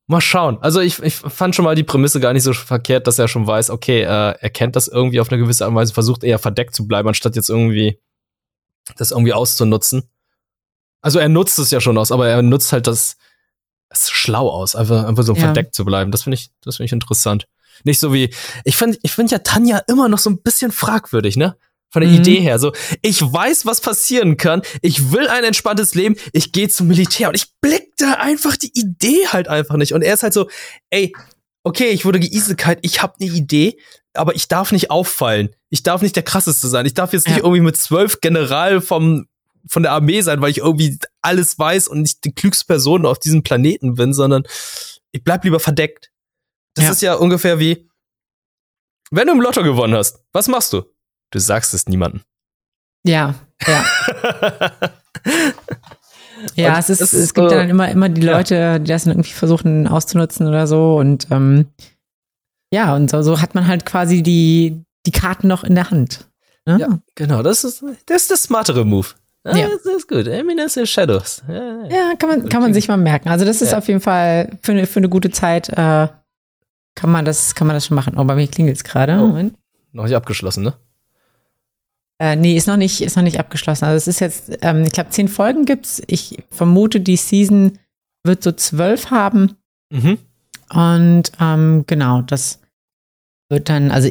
[0.07, 0.57] mal schauen.
[0.61, 3.45] Also, ich, ich fand schon mal die Prämisse gar nicht so verkehrt, dass er schon
[3.45, 6.39] weiß, okay, äh, er kennt das irgendwie auf eine gewisse Art und Weise, versucht eher
[6.39, 7.99] verdeckt zu bleiben, anstatt jetzt irgendwie
[8.97, 10.03] das irgendwie auszunutzen.
[11.01, 13.17] Also er nutzt es ja schon aus, aber er nutzt halt das,
[13.89, 15.39] das schlau aus, einfach, einfach so ja.
[15.39, 16.11] verdeckt zu bleiben.
[16.11, 17.47] Das finde ich, das finde ich interessant.
[17.85, 18.33] Nicht so wie,
[18.65, 21.55] ich finde, ich finde ja Tanja immer noch so ein bisschen fragwürdig, ne?
[21.91, 22.17] Von der mhm.
[22.17, 22.59] Idee her.
[22.59, 22.71] So,
[23.01, 24.61] ich weiß, was passieren kann.
[24.81, 26.17] Ich will ein entspanntes Leben.
[26.33, 29.93] Ich gehe zum Militär und ich blick da einfach die Idee halt einfach nicht.
[29.93, 30.49] Und er ist halt so,
[30.91, 31.13] ey,
[31.63, 33.77] okay, ich wurde geiselkeit, ich habe eine Idee
[34.19, 35.49] aber ich darf nicht auffallen.
[35.69, 36.85] Ich darf nicht der krasseste sein.
[36.85, 37.43] Ich darf jetzt nicht ja.
[37.43, 39.27] irgendwie mit zwölf General vom
[39.67, 43.19] von der Armee sein, weil ich irgendwie alles weiß und nicht die klügste Person auf
[43.19, 44.43] diesem Planeten bin, sondern
[45.11, 46.11] ich bleib lieber verdeckt.
[46.75, 46.91] Das ja.
[46.91, 47.89] ist ja ungefähr wie,
[49.11, 50.83] wenn du im Lotto gewonnen hast, was machst du?
[51.31, 52.21] Du sagst es niemandem.
[53.03, 53.35] Ja,
[53.67, 53.85] ja.
[56.55, 58.79] Ja, es, ist, es, es gibt äh, dann immer, immer die Leute, ja.
[58.79, 60.95] die das dann irgendwie versuchen auszunutzen oder so.
[60.95, 61.67] Und ähm,
[62.73, 66.27] ja, und so, so hat man halt quasi die, die Karten noch in der Hand.
[66.65, 66.79] Ne?
[66.79, 67.41] Ja, genau.
[67.41, 69.07] Das ist, das ist der smartere Move.
[69.43, 69.67] Ah, ja.
[69.69, 70.27] Das ist gut.
[70.27, 71.43] Eminence Shadows.
[71.47, 73.29] Ja, ja, kann, man, kann man sich mal merken.
[73.29, 73.77] Also, das ist ja.
[73.77, 76.07] auf jeden Fall für eine, für eine gute Zeit, äh,
[76.95, 78.17] kann, man das, kann man das schon machen.
[78.17, 79.13] Oh, bei mir klingelt es gerade.
[79.19, 79.49] Oh.
[79.93, 80.73] Noch nicht abgeschlossen, ne?
[82.19, 83.85] Äh, nee, ist noch nicht, ist noch nicht abgeschlossen.
[83.85, 86.01] Also es ist jetzt, ähm, ich glaube, zehn Folgen gibt's.
[86.07, 87.79] Ich vermute, die Season
[88.25, 89.55] wird so zwölf haben.
[89.89, 90.17] Mhm.
[90.69, 92.58] Und ähm, genau, das
[93.49, 94.09] wird dann, also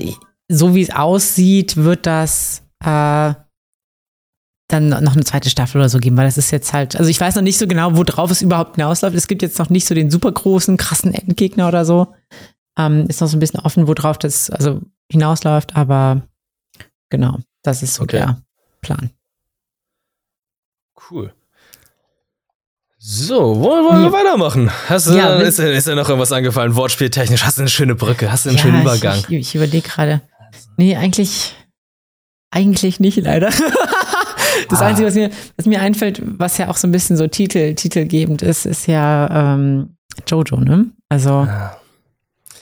[0.49, 3.35] so wie es aussieht, wird das äh,
[4.71, 7.21] dann noch eine zweite Staffel oder so geben, weil das ist jetzt halt, also ich
[7.21, 9.17] weiß noch nicht so genau, worauf es überhaupt hinausläuft.
[9.17, 12.15] Es gibt jetzt noch nicht so den super großen, krassen Endgegner oder so.
[12.79, 16.23] Ähm, ist noch so ein bisschen offen, worauf das also hinausläuft, aber
[17.11, 18.19] genau, das ist so okay.
[18.19, 18.43] der
[18.83, 19.11] Plan.
[21.11, 21.33] Cool.
[23.11, 24.71] So, wollen, wollen wir weitermachen?
[24.87, 27.43] Hast du, ja, ist, ist dir noch irgendwas angefallen, wortspieltechnisch?
[27.43, 28.31] Hast du eine schöne Brücke?
[28.31, 29.17] Hast du einen ja, schönen Übergang?
[29.17, 30.21] Ich, ich, ich überlege gerade.
[30.77, 31.55] Nee, eigentlich,
[32.51, 33.51] eigentlich nicht, leider.
[34.69, 34.87] Das ah.
[34.87, 38.43] Einzige, was mir, was mir einfällt, was ja auch so ein bisschen so Titel, titelgebend
[38.43, 40.87] ist, ist ja ähm, Jojo, ne?
[41.09, 41.47] Also.
[41.47, 41.78] Ja.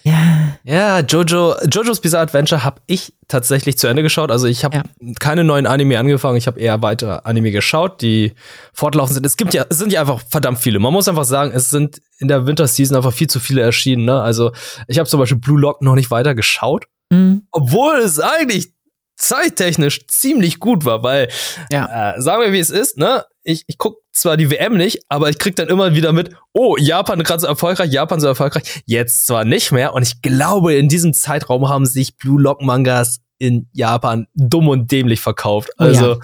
[0.07, 0.57] Ja.
[0.63, 4.31] Ja, Jojo, Jojo's Bizarre Adventure habe ich tatsächlich zu Ende geschaut.
[4.31, 4.83] Also ich habe ja.
[5.19, 8.33] keine neuen Anime angefangen, ich habe eher weitere Anime geschaut, die
[8.73, 9.27] fortlaufen sind.
[9.27, 10.79] Es gibt ja, es sind ja einfach verdammt viele.
[10.79, 14.05] Man muss einfach sagen, es sind in der Winterseason einfach viel zu viele erschienen.
[14.05, 14.23] Ne?
[14.23, 14.53] Also
[14.87, 17.43] ich habe zum Beispiel Blue Lock noch nicht weiter geschaut, mhm.
[17.51, 18.76] obwohl es eigentlich
[19.17, 21.29] zeittechnisch ziemlich gut war, weil,
[21.71, 22.15] ja.
[22.15, 23.25] äh, sagen wir wie es ist, ne?
[23.43, 26.77] Ich, ich guck zwar die WM nicht, aber ich krieg dann immer wieder mit, oh,
[26.77, 29.95] Japan gerade so erfolgreich, Japan so erfolgreich, jetzt zwar nicht mehr.
[29.95, 34.91] Und ich glaube, in diesem Zeitraum haben sich Blue Lock Mangas in Japan dumm und
[34.91, 35.71] dämlich verkauft.
[35.79, 36.21] Also, oh,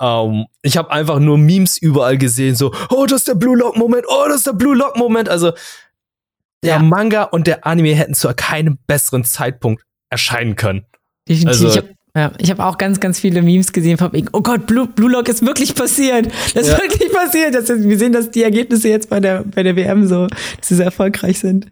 [0.00, 0.24] ja.
[0.24, 3.76] ähm, ich habe einfach nur Memes überall gesehen, so, oh, das ist der Blue Lock
[3.76, 5.28] Moment, oh, das ist der Blue Lock Moment.
[5.28, 5.52] Also,
[6.62, 6.78] der ja.
[6.78, 10.86] Manga und der Anime hätten zu keinem besseren Zeitpunkt erscheinen können.
[11.28, 11.48] Definitiv.
[11.48, 14.40] Also, ich habe ja, ich habe auch ganz, ganz viele Memes gesehen von wegen, oh
[14.40, 16.26] Gott, Blue, Blue Lock ist wirklich passiert.
[16.54, 16.78] Das ist ja.
[16.78, 17.54] wirklich passiert.
[17.54, 20.68] Das ist, wir sehen, dass die Ergebnisse jetzt bei der, bei der WM so, dass
[20.68, 21.68] sie sehr erfolgreich sind.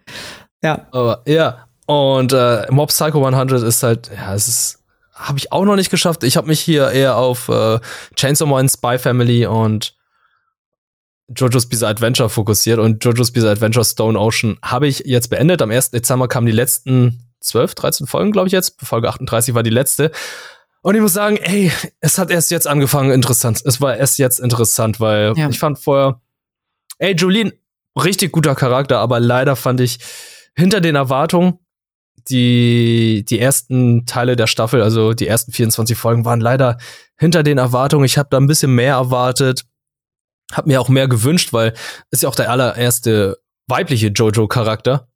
[0.63, 0.87] Ja.
[0.91, 4.79] Aber ja, und äh, Mob Psycho 100 ist halt, ja, es ist,
[5.13, 6.23] habe ich auch noch nicht geschafft.
[6.23, 7.79] Ich habe mich hier eher auf äh,
[8.15, 9.95] Chainsaw Man, Spy Family und
[11.27, 15.61] JoJo's Bizarre Adventure fokussiert und JoJo's Bizarre Adventure Stone Ocean habe ich jetzt beendet.
[15.61, 15.91] Am 1.
[15.91, 18.75] Dezember kamen die letzten 12, 13 Folgen, glaube ich jetzt.
[18.81, 20.11] Folge 38 war die letzte.
[20.81, 23.61] Und ich muss sagen, ey, es hat erst jetzt angefangen interessant.
[23.65, 25.49] Es war erst jetzt interessant, weil ja.
[25.49, 26.21] ich fand vorher,
[26.99, 27.53] ey, Jolene,
[28.01, 29.99] richtig guter Charakter, aber leider fand ich
[30.55, 31.59] hinter den Erwartungen,
[32.29, 36.77] die, die ersten Teile der Staffel, also die ersten 24 Folgen waren leider
[37.17, 38.05] hinter den Erwartungen.
[38.05, 39.65] Ich habe da ein bisschen mehr erwartet,
[40.51, 41.73] habe mir auch mehr gewünscht, weil
[42.11, 45.06] ist ja auch der allererste weibliche Jojo-Charakter.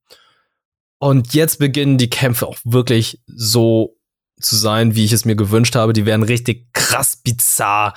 [1.02, 3.98] Und jetzt beginnen die Kämpfe auch wirklich so
[4.40, 5.94] zu sein, wie ich es mir gewünscht habe.
[5.94, 7.96] Die werden richtig krass bizarr,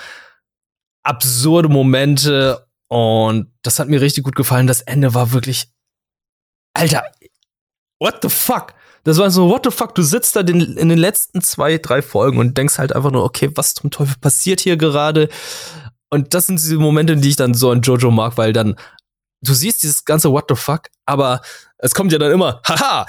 [1.02, 2.66] absurde Momente.
[2.88, 4.66] Und das hat mir richtig gut gefallen.
[4.66, 5.68] Das Ende war wirklich,
[6.72, 7.04] Alter,
[8.00, 8.72] what the fuck?
[9.04, 9.94] Das war so, what the fuck?
[9.94, 13.22] Du sitzt da den, in den letzten zwei, drei Folgen und denkst halt einfach nur,
[13.22, 15.28] okay, was zum Teufel passiert hier gerade?
[16.08, 18.76] Und das sind diese Momente, die ich dann so an Jojo mag, weil dann
[19.44, 21.40] du siehst dieses ganze What the fuck, aber
[21.78, 23.06] es kommt ja dann immer, haha,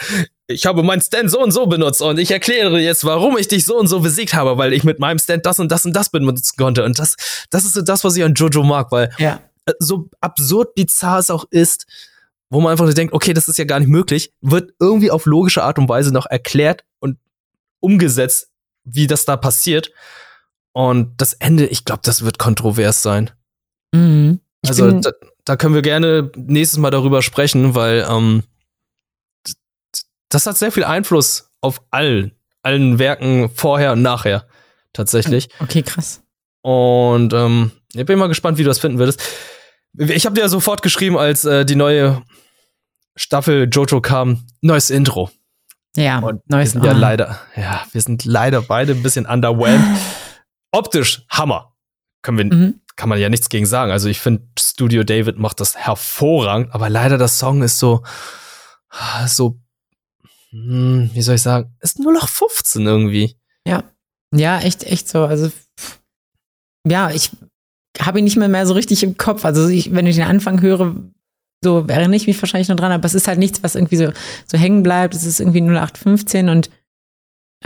[0.47, 3.65] ich habe meinen Stand so und so benutzt und ich erkläre jetzt, warum ich dich
[3.65, 6.09] so und so besiegt habe, weil ich mit meinem Stand das und das und das
[6.09, 6.83] benutzen konnte.
[6.83, 7.15] Und das,
[7.49, 9.41] das ist so das, was ich an Jojo mag, weil ja.
[9.65, 11.87] Äh, so absurd bizarr es auch ist,
[12.49, 15.63] wo man einfach denkt, okay, das ist ja gar nicht möglich, wird irgendwie auf logische
[15.63, 17.17] Art und Weise noch erklärt und
[17.79, 18.49] umgesetzt,
[18.83, 19.91] wie das da passiert.
[20.73, 23.31] Und das Ende, ich glaube, das wird kontrovers sein.
[23.93, 24.41] Mhm.
[24.67, 25.11] also, da,
[25.45, 28.43] da können wir gerne nächstes Mal darüber sprechen, weil ähm,
[30.29, 32.31] das hat sehr viel Einfluss auf allen,
[32.63, 34.47] allen Werken vorher und nachher.
[34.91, 35.49] Tatsächlich.
[35.59, 36.23] Okay, krass.
[36.61, 39.21] Und ähm, ich bin mal gespannt, wie du das finden würdest.
[39.93, 42.23] Ich habe dir ja sofort geschrieben, als äh, die neue
[43.15, 45.29] Staffel Jojo kam, neues Intro.
[45.95, 49.97] Ja, und neues sind ja leider, ja, wir sind leider beide ein bisschen underwhelmed.
[50.71, 51.73] Optisch Hammer.
[52.21, 53.91] Können wir, mhm kann man ja nichts gegen sagen.
[53.91, 58.03] Also ich finde, Studio David macht das hervorragend, aber leider das Song ist so,
[59.27, 59.59] so,
[60.51, 63.35] hm, wie soll ich sagen, ist nur noch 15 irgendwie.
[63.67, 63.83] Ja.
[64.33, 65.25] Ja, echt, echt so.
[65.25, 65.51] Also,
[66.87, 67.31] ja, ich
[67.99, 69.45] habe ihn nicht mehr, mehr so richtig im Kopf.
[69.45, 70.95] Also, ich, wenn ich den Anfang höre,
[71.63, 74.11] so erinnere ich mich wahrscheinlich noch dran, aber es ist halt nichts, was irgendwie so,
[74.45, 75.13] so hängen bleibt.
[75.13, 76.69] Es ist irgendwie 0815 und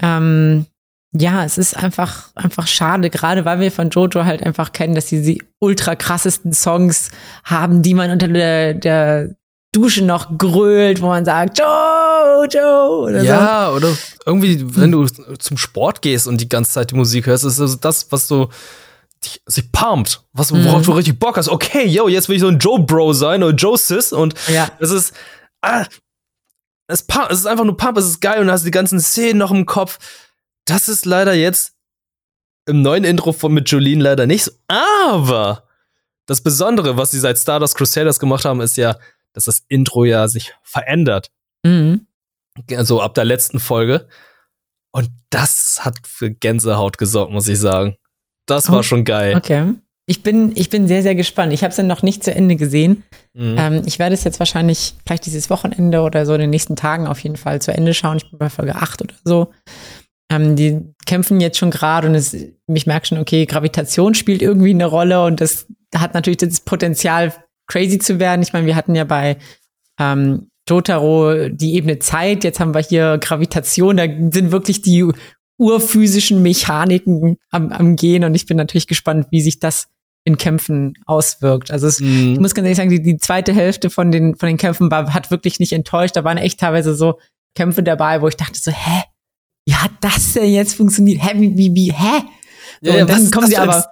[0.01, 0.65] ähm,
[1.11, 5.07] ja, es ist einfach, einfach schade, gerade weil wir von Jojo halt einfach kennen, dass
[5.07, 7.09] sie die ultra krassesten Songs
[7.43, 9.35] haben, die man unter der, der
[9.71, 13.77] Dusche noch grölt, wo man sagt, Jojo oder ja, so.
[13.77, 17.59] oder irgendwie, wenn du zum Sport gehst und die ganze Zeit die Musik hörst, ist
[17.59, 18.49] also das, was so
[19.23, 20.85] dich, sich pumpt, was, worauf mhm.
[20.85, 21.49] du richtig Bock hast.
[21.49, 24.67] Okay, yo, jetzt will ich so ein Joe-Bro sein oder Joe-Sis und ja.
[24.79, 25.13] das ist,
[25.61, 25.85] ah,
[26.87, 29.39] es, es ist einfach nur Pump, es ist geil und du hast die ganzen Szenen
[29.39, 29.97] noch im Kopf
[30.69, 31.73] das ist leider jetzt
[32.65, 34.51] im neuen Intro von mit Jolene leider nicht so.
[34.67, 35.63] Aber
[36.27, 38.95] das Besondere, was sie seit Stardust Crusaders gemacht haben, ist ja,
[39.33, 41.31] dass das Intro ja sich verändert.
[41.63, 42.05] Mhm.
[42.71, 44.07] Also ab der letzten Folge.
[44.91, 47.95] Und das hat für Gänsehaut gesorgt, muss ich sagen.
[48.45, 49.35] Das war oh, schon geil.
[49.37, 49.73] Okay.
[50.05, 51.53] Ich bin, ich bin sehr, sehr gespannt.
[51.53, 53.03] Ich habe es ja noch nicht zu Ende gesehen.
[53.33, 53.55] Mhm.
[53.57, 57.05] Ähm, ich werde es jetzt wahrscheinlich vielleicht dieses Wochenende oder so in den nächsten Tagen
[57.05, 58.17] auf jeden Fall zu Ende schauen.
[58.17, 59.53] Ich bin bei Folge 8 oder so.
[60.31, 64.71] Ähm, die kämpfen jetzt schon gerade und es, ich merke schon, okay, Gravitation spielt irgendwie
[64.71, 67.33] eine Rolle und das hat natürlich das Potenzial,
[67.67, 68.41] crazy zu werden.
[68.41, 69.37] Ich meine, wir hatten ja bei
[69.99, 75.05] ähm, Jotaro die Ebene Zeit, jetzt haben wir hier Gravitation, da sind wirklich die
[75.57, 79.87] urphysischen Mechaniken am, am Gehen und ich bin natürlich gespannt, wie sich das
[80.23, 81.71] in Kämpfen auswirkt.
[81.71, 82.33] Also es, mhm.
[82.33, 85.13] ich muss ganz ehrlich sagen, die, die zweite Hälfte von den, von den Kämpfen war,
[85.13, 86.15] hat wirklich nicht enttäuscht.
[86.15, 87.19] Da waren echt teilweise so
[87.55, 89.03] Kämpfe dabei, wo ich dachte so, hä,
[89.69, 91.21] wie hat das denn jetzt funktioniert?
[91.21, 92.23] Hä, wie, wie, wie hä?
[92.81, 93.85] So, ja, und dann kommen sie aber,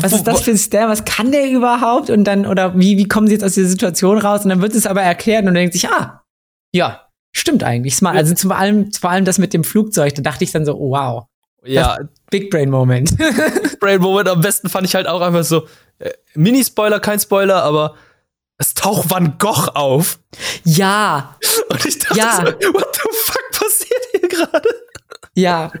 [0.00, 0.90] was ist das für ein Stand?
[0.90, 2.10] Was kann der überhaupt?
[2.10, 4.42] Und dann, oder wie, wie kommen sie jetzt aus dieser Situation raus?
[4.42, 6.24] Und dann wird es aber erklärt und dann denkt sich, ah,
[6.72, 7.94] ja, stimmt eigentlich.
[7.94, 8.16] Smart.
[8.16, 10.90] Also vor allem, vor allem das mit dem Flugzeug, da dachte ich dann so, oh,
[10.90, 11.26] wow.
[11.64, 11.98] Ja.
[12.30, 13.16] Big Brain Moment.
[13.16, 14.28] Big Brain Moment.
[14.28, 15.68] Am besten fand ich halt auch einfach so,
[16.00, 17.94] äh, Mini-Spoiler, kein Spoiler, aber
[18.58, 20.18] es taucht Van Gogh auf.
[20.64, 21.36] Ja.
[21.68, 22.36] Und ich dachte ja.
[22.36, 22.42] so,
[22.72, 24.68] what the fuck passiert hier gerade?
[25.36, 25.72] Ja.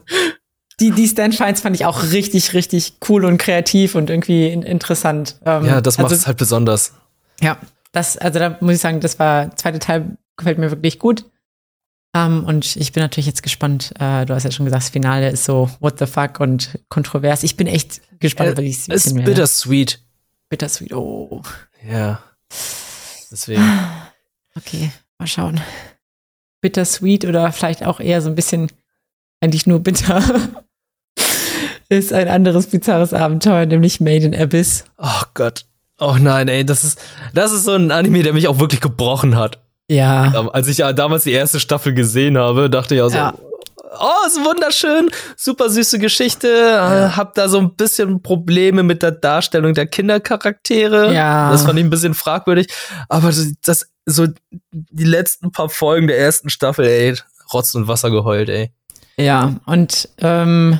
[0.78, 5.40] Die, die Stand-Finds fand ich auch richtig, richtig cool und kreativ und irgendwie interessant.
[5.44, 6.92] Ähm, ja, das macht also, es halt besonders.
[7.40, 7.58] Ja,
[7.92, 11.24] das, also da muss ich sagen, das war, der zweite Teil gefällt mir wirklich gut.
[12.14, 13.92] Um, ähm, und ich bin natürlich jetzt gespannt.
[13.94, 17.42] Uh, du hast ja schon gesagt, das Finale ist so what the fuck und kontrovers.
[17.42, 20.00] Ich bin echt gespannt, äh, weil ich es ist bittersweet.
[20.48, 21.42] Bittersweet, oh.
[21.88, 22.22] Ja.
[23.30, 23.62] Deswegen.
[24.58, 25.60] Okay, mal schauen.
[26.62, 28.72] Bittersweet oder vielleicht auch eher so ein bisschen
[29.40, 30.22] eigentlich nur bitter,
[31.88, 34.84] ist ein anderes bizarres Abenteuer, nämlich Made in Abyss.
[34.98, 35.64] Oh Gott.
[35.98, 37.00] Oh nein, ey, das ist,
[37.32, 39.62] das ist so ein Anime, der mich auch wirklich gebrochen hat.
[39.88, 40.48] Ja.
[40.52, 43.34] Als ich ja damals die erste Staffel gesehen habe, dachte ich auch so, ja.
[43.98, 47.16] oh, ist wunderschön, super süße Geschichte, ja.
[47.16, 51.14] hab da so ein bisschen Probleme mit der Darstellung der Kindercharaktere.
[51.14, 51.50] Ja.
[51.50, 52.66] Das fand ich ein bisschen fragwürdig.
[53.08, 54.26] Aber das, das so
[54.60, 57.14] die letzten paar Folgen der ersten Staffel, ey,
[57.52, 58.72] Rotz und Wasser geheult, ey.
[59.18, 60.78] Ja, und ähm,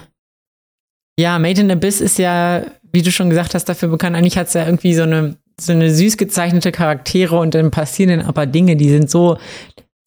[1.18, 4.16] ja, Made in Abyss ist ja, wie du schon gesagt hast, dafür bekannt.
[4.16, 8.18] Eigentlich hat es ja irgendwie so eine, so eine süß gezeichnete Charaktere und dann passieren
[8.18, 9.38] dann aber Dinge, die sind so,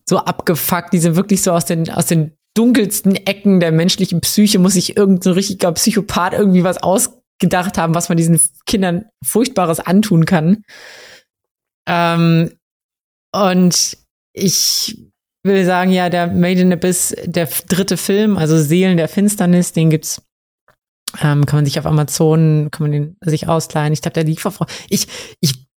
[0.08, 4.60] so abgefuckt, die sind wirklich so aus den, aus den dunkelsten Ecken der menschlichen Psyche,
[4.60, 9.80] muss sich irgendein so richtiger Psychopath irgendwie was ausgedacht haben, was man diesen Kindern Furchtbares
[9.80, 10.64] antun kann.
[11.88, 12.52] Ähm,
[13.34, 13.98] und
[14.34, 15.09] ich
[15.44, 19.90] will sagen, ja, der Made in Abyss, der dritte Film, also Seelen der Finsternis, den
[19.90, 20.22] gibt's,
[21.22, 23.94] ähm, kann man sich auf Amazon, kann man den sich ausleihen.
[23.94, 25.08] Ich glaube, der lief auf, ich,
[25.40, 25.68] ich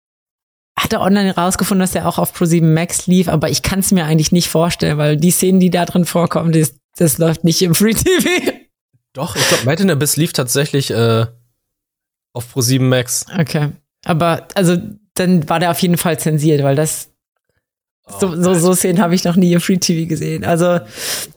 [0.77, 4.05] hatte online rausgefunden, dass der auch auf Pro7 Max lief, aber ich kann es mir
[4.05, 7.75] eigentlich nicht vorstellen, weil die Szenen, die da drin vorkommen, das, das läuft nicht im
[7.75, 8.51] Free TV.
[9.13, 11.27] Doch, ich glaube, Made in Abyss lief tatsächlich äh,
[12.33, 13.25] auf Pro7 Max.
[13.37, 13.69] Okay.
[14.05, 14.77] Aber also
[15.13, 17.12] dann war der auf jeden Fall zensiert, weil das,
[18.05, 20.43] so, so, so Szenen habe ich noch nie im Free TV gesehen.
[20.43, 20.79] Also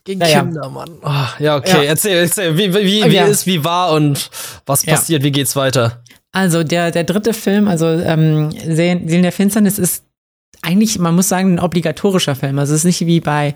[0.04, 0.42] gegen naja.
[0.42, 0.90] Kinder, Mann.
[1.02, 1.84] Oh, ja, okay.
[1.84, 1.90] Ja.
[1.90, 3.26] Erzähl, erzähl, wie, wie, wie ja.
[3.26, 4.30] ist, wie war und
[4.66, 5.24] was passiert, ja.
[5.24, 6.02] wie geht's weiter?
[6.32, 10.04] Also der, der dritte Film, also ähm, Seelen der Finsternis, ist
[10.62, 12.58] eigentlich, man muss sagen, ein obligatorischer Film.
[12.58, 13.54] Also es ist nicht wie bei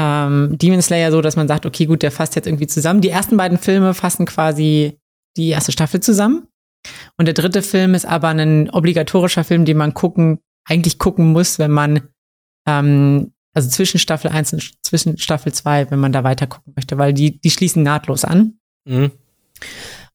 [0.00, 3.02] ähm, Demon Slayer so, dass man sagt, okay, gut, der fasst jetzt irgendwie zusammen.
[3.02, 4.98] Die ersten beiden Filme fassen quasi
[5.36, 6.48] die erste Staffel zusammen.
[7.18, 11.58] Und der dritte Film ist aber ein obligatorischer Film, den man gucken, eigentlich gucken muss,
[11.58, 12.08] wenn man
[12.68, 16.98] ähm, also zwischen Staffel 1 und zwischen Staffel 2, wenn man da weiter gucken möchte,
[16.98, 18.58] weil die, die schließen nahtlos an.
[18.84, 19.10] Mhm.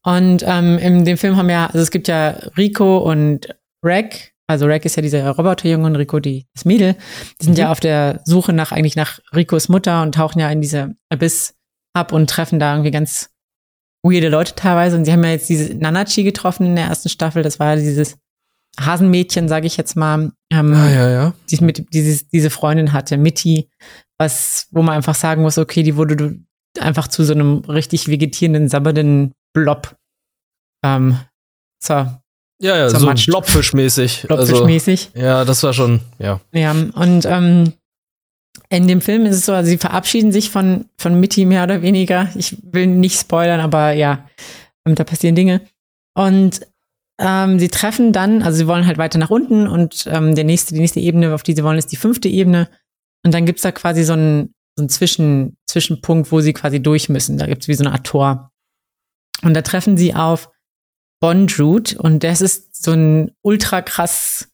[0.03, 4.65] Und ähm, in dem Film haben ja, also es gibt ja Rico und Rack, also
[4.65, 6.95] Rack ist ja dieser Roboterjunge und Rico die, das Mädel,
[7.41, 7.59] die sind mhm.
[7.59, 11.55] ja auf der Suche nach eigentlich nach Ricos Mutter und tauchen ja in diese Abyss
[11.93, 13.29] ab und treffen da irgendwie ganz
[14.03, 14.97] weirde Leute teilweise.
[14.97, 17.81] Und sie haben ja jetzt diese Nanachi getroffen in der ersten Staffel, das war ja
[17.81, 18.17] dieses
[18.79, 21.33] Hasenmädchen, sage ich jetzt mal, ähm, ah, ja, ja.
[21.49, 23.69] die mit dieses, diese Freundin hatte, Mitty,
[24.17, 26.39] was, wo man einfach sagen muss, okay, die wurde
[26.79, 29.95] einfach zu so einem richtig vegetierenden, sabbernden Blob
[30.83, 31.19] ähm,
[31.79, 32.21] zur,
[32.61, 34.29] Ja, ja, So so Matsch- Blobfisch-mäßig.
[34.31, 35.11] Also, Blobfisch-mäßig.
[35.15, 36.39] ja, das war schon, ja.
[36.51, 37.73] Ja, und ähm,
[38.69, 41.83] in dem Film ist es so, also sie verabschieden sich von, von Mitty mehr oder
[41.83, 42.29] weniger.
[42.35, 44.27] Ich will nicht spoilern, aber ja,
[44.87, 45.61] ähm, da passieren Dinge.
[46.15, 46.61] Und
[47.25, 50.73] ähm, sie treffen dann, also sie wollen halt weiter nach unten und ähm, der nächste,
[50.73, 52.69] die nächste Ebene, auf die sie wollen, ist die fünfte Ebene.
[53.23, 57.07] Und dann gibt's da quasi so einen, so einen Zwischen, Zwischenpunkt, wo sie quasi durch
[57.07, 57.37] müssen.
[57.37, 58.51] Da gibt's wie so eine Art Tor.
[59.41, 60.49] Und da treffen sie auf
[61.21, 64.49] Bondrute und das ist so ein ultra krass,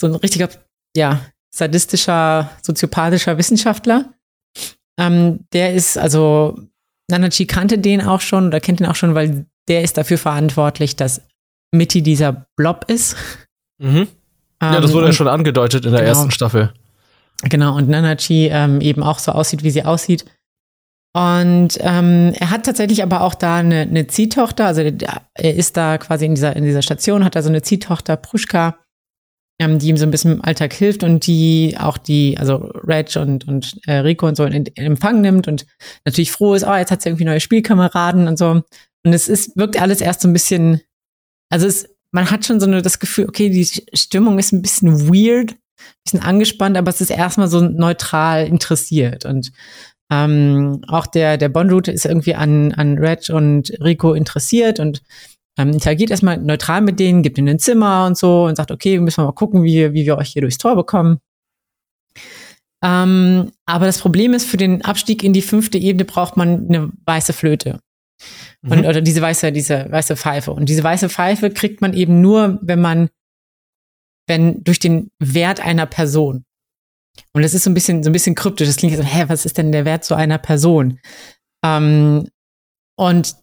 [0.00, 0.48] so ein richtiger,
[0.96, 4.12] ja, sadistischer, soziopathischer Wissenschaftler.
[4.98, 6.58] Ähm, der ist, also,
[7.08, 10.96] Nanachi kannte den auch schon oder kennt den auch schon, weil der ist dafür verantwortlich,
[10.96, 11.22] dass
[11.72, 13.16] Mitty dieser Blob ist.
[13.78, 14.08] Mhm.
[14.62, 16.10] Ja, Ähm, das wurde ja schon angedeutet in der Genau.
[16.10, 16.72] ersten Staffel.
[17.44, 20.24] Genau, und Nanachi ähm, eben auch so aussieht, wie sie aussieht.
[21.14, 25.98] Und ähm, er hat tatsächlich aber auch da eine, eine Ziehtochter, also er ist da
[25.98, 28.78] quasi in dieser, in dieser Station, hat da so eine Ziehtochter, Pruschka,
[29.60, 33.16] ähm, die ihm so ein bisschen im Alltag hilft und die auch die, also Reg
[33.16, 35.66] und, und äh, Rico und so in, in Empfang nimmt und
[36.04, 38.50] natürlich froh ist, oh, jetzt hat sie irgendwie neue Spielkameraden und so.
[39.04, 40.80] Und es ist, wirkt alles erst so ein bisschen,
[41.50, 45.08] also es, man hat schon so eine, das Gefühl, okay, die Stimmung ist ein bisschen
[45.08, 45.56] weird,
[46.04, 49.24] bisschen angespannt, aber es ist erstmal so neutral interessiert.
[49.24, 49.52] Und
[50.10, 55.02] ähm, auch der, der Bond-Route ist irgendwie an, an Reg und Rico interessiert und
[55.58, 58.98] ähm, interagiert erstmal neutral mit denen, gibt ihnen ein Zimmer und so und sagt, okay,
[59.00, 61.18] müssen wir mal gucken, wie, wie wir euch hier durchs Tor bekommen.
[62.82, 66.90] Ähm, aber das Problem ist, für den Abstieg in die fünfte Ebene braucht man eine
[67.04, 67.80] weiße Flöte.
[68.62, 68.86] Und, Mhm.
[68.86, 70.52] oder diese weiße, diese weiße Pfeife.
[70.52, 73.08] Und diese weiße Pfeife kriegt man eben nur, wenn man,
[74.26, 76.44] wenn durch den Wert einer Person.
[77.32, 78.68] Und das ist so ein bisschen, so ein bisschen kryptisch.
[78.68, 80.98] Das klingt so, hä, was ist denn der Wert so einer Person?
[81.64, 82.28] Ähm,
[82.96, 83.36] und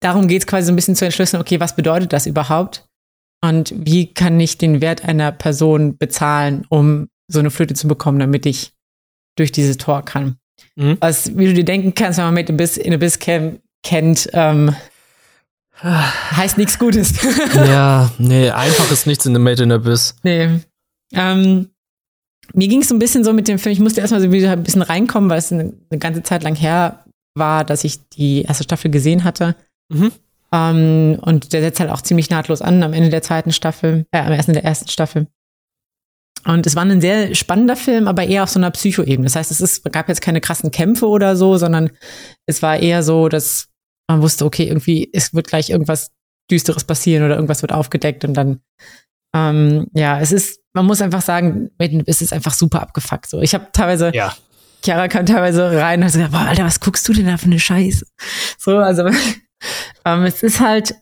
[0.00, 2.86] darum geht es quasi so ein bisschen zu entschlüsseln, okay, was bedeutet das überhaupt?
[3.44, 8.18] Und wie kann ich den Wert einer Person bezahlen, um so eine Flöte zu bekommen,
[8.18, 8.72] damit ich
[9.36, 10.36] durch dieses Tor kann?
[10.76, 10.96] Mhm.
[11.00, 14.74] Was, wie du dir denken kannst, wenn man mit Abyss, in Abyss Camp kennt, ähm,
[15.82, 17.14] heißt nichts Gutes.
[17.54, 20.16] ja, nee, einfach ist nichts in The Made in Abyss.
[20.22, 20.60] nee.
[21.14, 21.68] Ähm,
[22.54, 24.52] mir ging es so ein bisschen so mit dem Film, ich musste erstmal so wieder
[24.52, 28.42] ein bisschen reinkommen, weil es eine, eine ganze Zeit lang her war, dass ich die
[28.42, 29.54] erste Staffel gesehen hatte.
[29.88, 30.12] Mhm.
[30.52, 34.18] Ähm, und der setzt halt auch ziemlich nahtlos an am Ende der zweiten Staffel, äh,
[34.18, 35.28] am Ende der ersten Staffel.
[36.44, 39.24] Und es war ein sehr spannender Film, aber eher auf so einer Psychoebene.
[39.24, 41.90] Das heißt, es ist, gab jetzt keine krassen Kämpfe oder so, sondern
[42.46, 43.68] es war eher so, dass
[44.08, 46.10] man wusste, okay, irgendwie, es wird gleich irgendwas
[46.50, 48.60] Düsteres passieren oder irgendwas wird aufgedeckt und dann,
[49.34, 51.70] ähm, ja, es ist, man muss einfach sagen,
[52.06, 53.28] es ist einfach super abgefuckt.
[53.28, 54.34] So, ich habe teilweise, Ja.
[54.84, 57.46] Chiara kam teilweise rein und hat gesagt, boah, Alter, was guckst du denn da für
[57.46, 58.04] eine Scheiße?
[58.58, 59.06] So, also
[60.04, 60.96] ähm, es ist halt,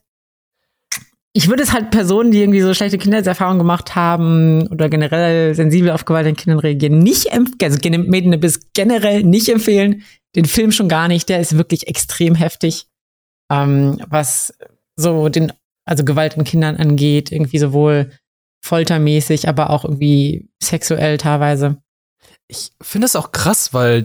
[1.33, 5.93] ich würde es halt Personen, die irgendwie so schlechte Kindheitserfahrungen gemacht haben oder generell sensibel
[5.93, 7.79] auf Gewalt an Kindern reagieren, nicht empfehlen, also
[8.11, 10.03] Made in Abyss generell nicht empfehlen.
[10.37, 12.87] Den Film schon gar nicht, der ist wirklich extrem heftig,
[13.51, 14.55] ähm, was
[14.97, 15.53] so den,
[15.85, 18.11] also Gewalt an Kindern angeht, irgendwie sowohl
[18.63, 21.79] foltermäßig, aber auch irgendwie sexuell teilweise.
[22.47, 24.05] Ich finde das auch krass, weil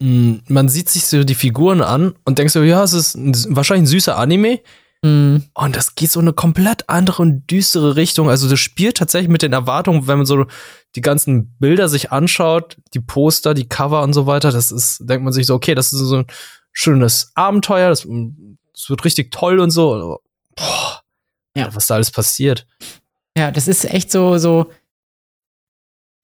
[0.00, 3.34] mh, man sieht sich so die Figuren an und denkt so, ja, es ist ein,
[3.56, 4.60] wahrscheinlich ein süßer Anime.
[5.02, 8.30] Mm, Und das geht so eine komplett andere und düstere Richtung.
[8.30, 10.46] Also das spielt tatsächlich mit den Erwartungen, wenn man so
[10.94, 14.52] die ganzen Bilder sich anschaut, die Poster, die Cover und so weiter.
[14.52, 16.26] Das ist, denkt man sich so, okay, das ist so ein
[16.76, 17.88] schönes Abenteuer.
[17.88, 18.06] Das,
[18.72, 20.20] das wird richtig toll und so.
[20.54, 21.00] Boah,
[21.56, 21.74] Ja.
[21.74, 22.66] was da alles passiert.
[23.36, 24.70] Ja, das ist echt so, so,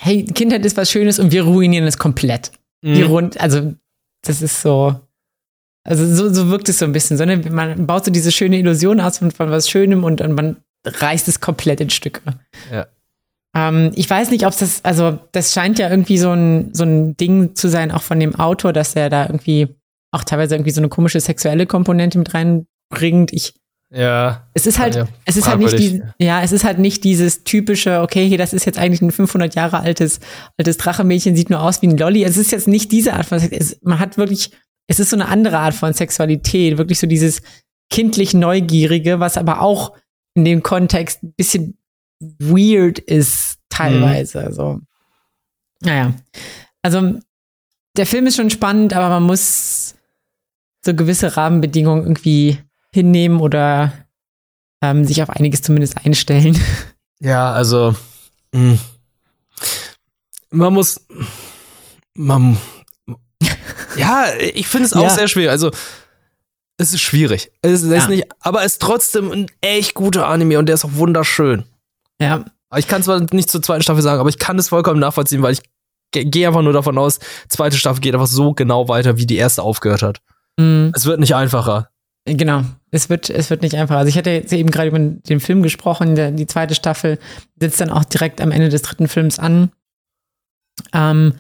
[0.00, 2.52] hey, Kindheit ist was Schönes und wir ruinieren es komplett.
[2.84, 3.10] Die Mhm.
[3.10, 3.74] rund, also,
[4.22, 4.98] das ist so,
[5.84, 9.00] also so, so wirkt es so ein bisschen, sondern man baut so diese schöne Illusion
[9.00, 12.20] aus von, von was Schönem und, und man reißt es komplett in Stücke.
[12.72, 12.86] Ja.
[13.54, 17.16] Ähm, ich weiß nicht, ob das, also das scheint ja irgendwie so ein, so ein
[17.16, 19.68] Ding zu sein, auch von dem Autor, dass er da irgendwie
[20.12, 23.32] auch teilweise irgendwie so eine komische sexuelle Komponente mit reinbringt.
[23.32, 23.54] Ich,
[23.90, 24.46] Ja.
[24.54, 27.44] es ist halt, Ja, es ist halt nicht die, ja, es ist halt nicht dieses
[27.44, 30.20] typische, okay, hier, das ist jetzt eigentlich ein 500 Jahre altes,
[30.58, 32.24] altes Drachemädchen, sieht nur aus wie ein Lolli.
[32.24, 34.52] Es ist jetzt nicht diese Art von, Sex- es, man hat wirklich,
[34.86, 37.40] es ist so eine andere Art von Sexualität, wirklich so dieses
[37.90, 39.92] kindlich Neugierige, was aber auch
[40.34, 41.76] in dem Kontext ein bisschen
[42.38, 44.80] weird ist, teilweise, so.
[45.80, 46.14] Naja.
[46.82, 47.18] Also,
[47.96, 49.81] der Film ist schon spannend, aber man muss
[50.84, 52.58] so gewisse Rahmenbedingungen irgendwie
[52.92, 53.92] hinnehmen oder
[54.82, 56.58] ähm, sich auf einiges zumindest einstellen.
[57.24, 57.94] Ja, also
[58.52, 58.78] mh.
[60.50, 61.00] man muss
[62.14, 62.56] man
[63.96, 65.10] Ja, ich finde es auch Ja.
[65.10, 65.50] sehr schwierig.
[65.50, 65.70] Also,
[66.78, 67.52] es ist schwierig.
[67.62, 68.08] Es ist Ja.
[68.08, 71.64] nicht, aber es ist trotzdem ein echt guter Anime und der ist auch wunderschön.
[72.20, 72.44] Ja,
[72.76, 75.52] Ich kann zwar nicht zur zweiten Staffel sagen, aber ich kann es vollkommen nachvollziehen, weil
[75.52, 75.60] ich
[76.10, 79.36] ge- gehe einfach nur davon aus, zweite Staffel geht einfach so genau weiter, wie die
[79.36, 80.20] erste aufgehört hat.
[80.58, 80.92] Mhm.
[80.94, 81.88] Es wird nicht einfacher.
[82.24, 83.96] Genau, es wird, es wird nicht einfach.
[83.96, 87.18] Also ich hatte jetzt eben gerade über den Film gesprochen, der, die zweite Staffel
[87.58, 89.72] sitzt dann auch direkt am Ende des dritten Films an.
[90.92, 91.34] Ähm,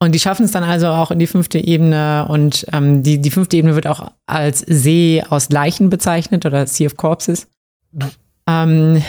[0.00, 3.30] und die schaffen es dann also auch in die fünfte Ebene und ähm, die, die
[3.30, 7.46] fünfte Ebene wird auch als See aus Leichen bezeichnet oder Sea of Corpses.
[8.46, 9.02] Ähm,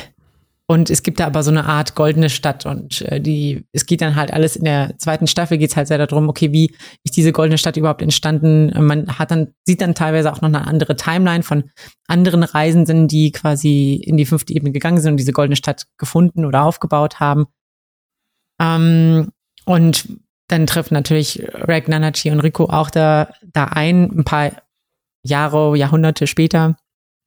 [0.67, 4.01] und es gibt da aber so eine Art goldene Stadt und äh, die, es geht
[4.01, 7.15] dann halt alles in der zweiten Staffel geht es halt sehr darum, okay, wie ist
[7.15, 8.73] diese goldene Stadt überhaupt entstanden?
[8.83, 11.69] Man hat dann, sieht dann teilweise auch noch eine andere Timeline von
[12.07, 16.45] anderen Reisenden, die quasi in die fünfte Ebene gegangen sind und diese goldene Stadt gefunden
[16.45, 17.45] oder aufgebaut haben.
[18.59, 19.31] Ähm,
[19.65, 20.07] und
[20.47, 24.51] dann treffen natürlich Rag Nanachi und Rico auch da, da ein, ein paar
[25.21, 26.75] Jahre, Jahrhunderte später.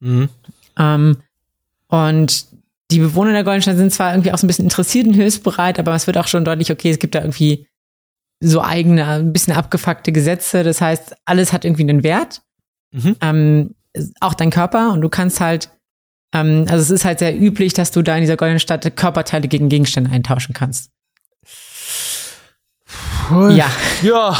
[0.01, 0.27] Mhm.
[0.77, 1.17] Ähm,
[1.87, 2.45] und
[2.91, 5.79] die Bewohner der Goldenen Stadt sind zwar irgendwie auch so ein bisschen interessiert und hilfsbereit,
[5.79, 7.67] aber es wird auch schon deutlich, okay, es gibt da irgendwie
[8.41, 10.63] so eigene, ein bisschen abgefuckte Gesetze.
[10.63, 12.41] Das heißt, alles hat irgendwie einen Wert.
[12.91, 13.15] Mhm.
[13.21, 13.75] Ähm,
[14.21, 14.91] auch dein Körper.
[14.91, 15.69] Und du kannst halt,
[16.33, 19.47] ähm, also es ist halt sehr üblich, dass du da in dieser Goldenen Stadt Körperteile
[19.47, 20.91] gegen Gegenstände eintauschen kannst.
[23.29, 23.69] Ja.
[24.01, 24.37] Ja.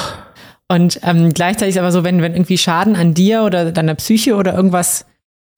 [0.68, 4.36] Und ähm, gleichzeitig ist aber so, wenn, wenn irgendwie Schaden an dir oder deiner Psyche
[4.36, 5.06] oder irgendwas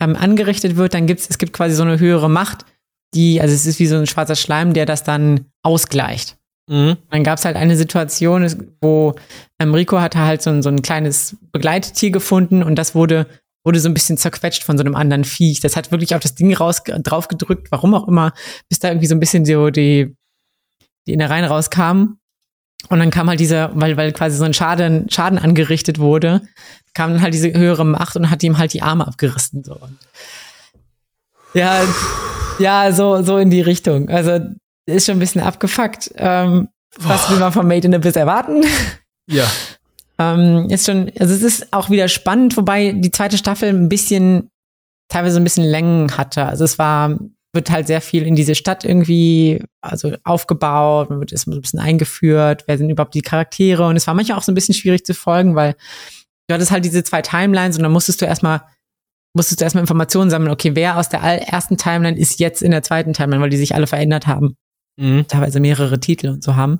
[0.01, 2.65] ähm, angerichtet wird, dann gibt's, es gibt quasi so eine höhere Macht,
[3.13, 6.37] die, also es ist wie so ein schwarzer Schleim, der das dann ausgleicht.
[6.69, 6.97] Mhm.
[7.09, 9.15] Dann gab's halt eine Situation, es- wo
[9.59, 13.27] ähm, Rico hatte halt so ein, so ein kleines Begleittier gefunden und das wurde,
[13.65, 15.59] wurde so ein bisschen zerquetscht von so einem anderen Viech.
[15.59, 18.33] Das hat wirklich auf das Ding raus, drauf gedrückt, warum auch immer,
[18.69, 20.15] bis da irgendwie so ein bisschen so die,
[21.07, 22.17] die Innereien rauskamen.
[22.89, 26.41] Und dann kam halt dieser, weil, weil quasi so ein Schaden, Schaden angerichtet wurde,
[26.95, 29.63] kam dann halt diese höhere Macht und hat ihm halt die Arme abgerissen.
[29.63, 29.77] So.
[31.53, 31.81] Ja,
[32.59, 34.09] ja, so, so in die Richtung.
[34.09, 34.39] Also
[34.85, 36.11] ist schon ein bisschen abgefuckt.
[36.15, 38.63] Ähm, was will man von Made in Abyss erwarten?
[39.27, 39.45] Ja.
[40.19, 44.49] ähm, ist schon, also es ist auch wieder spannend, wobei die zweite Staffel ein bisschen,
[45.07, 46.45] teilweise ein bisschen Längen hatte.
[46.45, 47.17] Also es war,
[47.53, 51.61] wird halt sehr viel in diese Stadt irgendwie, also aufgebaut, man wird erstmal so ein
[51.61, 54.75] bisschen eingeführt, wer sind überhaupt die Charaktere und es war manchmal auch so ein bisschen
[54.75, 55.75] schwierig zu folgen, weil
[56.47, 58.61] du hattest halt diese zwei Timelines und dann musstest du erstmal
[59.33, 62.83] musstest du erstmal Informationen sammeln, okay, wer aus der ersten Timeline ist jetzt in der
[62.83, 64.55] zweiten Timeline, weil die sich alle verändert haben
[64.99, 65.25] Mhm.
[65.27, 66.79] teilweise mehrere Titel und so haben.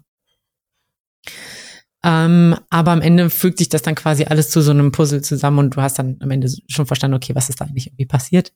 [2.03, 5.59] Ähm, aber am Ende fügt sich das dann quasi alles zu so einem Puzzle zusammen
[5.59, 8.51] und du hast dann am Ende schon verstanden, okay, was ist da eigentlich irgendwie passiert.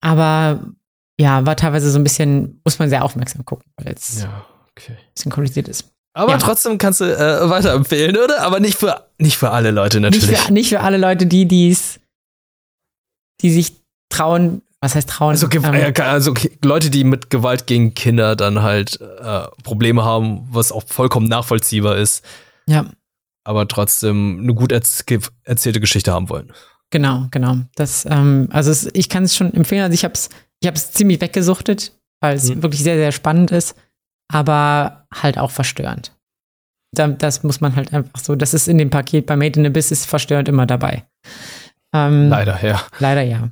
[0.00, 0.72] Aber
[1.20, 4.46] ja, war teilweise so ein bisschen, muss man sehr aufmerksam gucken, weil es ein Ja,
[4.70, 4.96] okay.
[5.14, 5.92] bisschen kompliziert ist.
[6.14, 6.38] Aber Ja.
[6.38, 8.40] trotzdem kannst du äh, weiterempfehlen, oder?
[8.42, 10.38] Aber nicht für, nicht für alle Leute Nicht natürlich.
[10.40, 12.00] für, nicht für alle Leute, die dies,
[13.42, 13.74] die sich
[14.08, 15.30] trauen, was heißt trauen?
[15.30, 20.46] Also, Ähm, äh, also Leute, die mit Gewalt gegen Kinder dann halt äh, Probleme haben,
[20.50, 22.24] was auch vollkommen nachvollziehbar ist,
[22.68, 22.86] ja,
[23.44, 25.04] aber trotzdem eine gut erz
[25.44, 26.52] erzählte Geschichte haben wollen.
[26.90, 27.58] Genau, genau.
[27.74, 29.82] Das, ähm, also es, ich kann es schon empfehlen.
[29.82, 30.28] Also ich habe es,
[30.60, 32.62] ich ziemlich weggesuchtet, weil es Mhm.
[32.62, 33.74] wirklich sehr, sehr spannend ist,
[34.32, 36.12] aber halt auch verstörend.
[36.92, 38.36] Da, das muss man halt einfach so.
[38.36, 41.04] Das ist in dem Paket bei Made in Abyss ist verstörend immer dabei.
[41.96, 42.82] Ähm, Leider, ja.
[42.98, 43.50] Leider ja.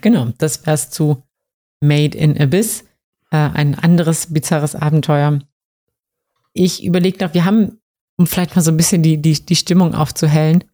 [0.00, 1.22] Genau, das wär's zu
[1.80, 2.84] Made in Abyss.
[3.30, 5.38] Äh, ein anderes bizarres Abenteuer.
[6.52, 7.80] Ich überlege noch, wir haben,
[8.16, 10.64] um vielleicht mal so ein bisschen die, die, die Stimmung aufzuhellen,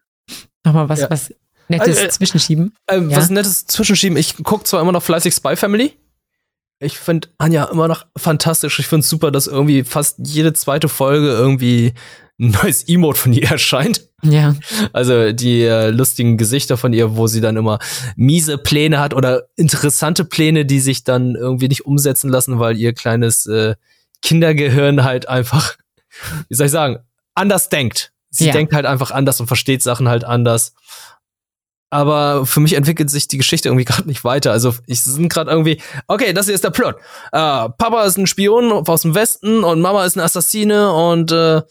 [0.64, 1.10] nochmal was, Ja.
[1.10, 1.34] was
[1.68, 2.74] Nettes Also, äh, zwischenschieben.
[2.88, 3.16] Ähm, Ja.
[3.16, 4.18] Was nettes zwischenschieben.
[4.18, 5.96] Ich gucke zwar immer noch fleißig Spy Family.
[6.78, 8.78] Ich finde Anja immer noch fantastisch.
[8.78, 11.94] Ich finde es super, dass irgendwie fast jede zweite Folge irgendwie
[12.40, 14.02] ein neues Emote von ihr erscheint.
[14.22, 14.54] Ja,
[14.92, 17.78] Also die äh, lustigen Gesichter von ihr, wo sie dann immer
[18.16, 22.94] miese Pläne hat oder interessante Pläne, die sich dann irgendwie nicht umsetzen lassen, weil ihr
[22.94, 23.74] kleines äh,
[24.22, 25.76] Kindergehirn halt einfach,
[26.48, 26.98] wie soll ich sagen,
[27.34, 28.12] anders denkt.
[28.30, 28.52] Sie Ja.
[28.52, 30.72] denkt halt einfach anders und versteht Sachen halt anders.
[31.90, 34.50] Aber für mich entwickelt sich die Geschichte irgendwie gerade nicht weiter.
[34.52, 36.96] Also ich sind gerade irgendwie, okay, das hier ist der Plot.
[37.30, 41.62] Äh, Papa ist ein Spion aus dem Westen und Mama ist eine Assassine und äh,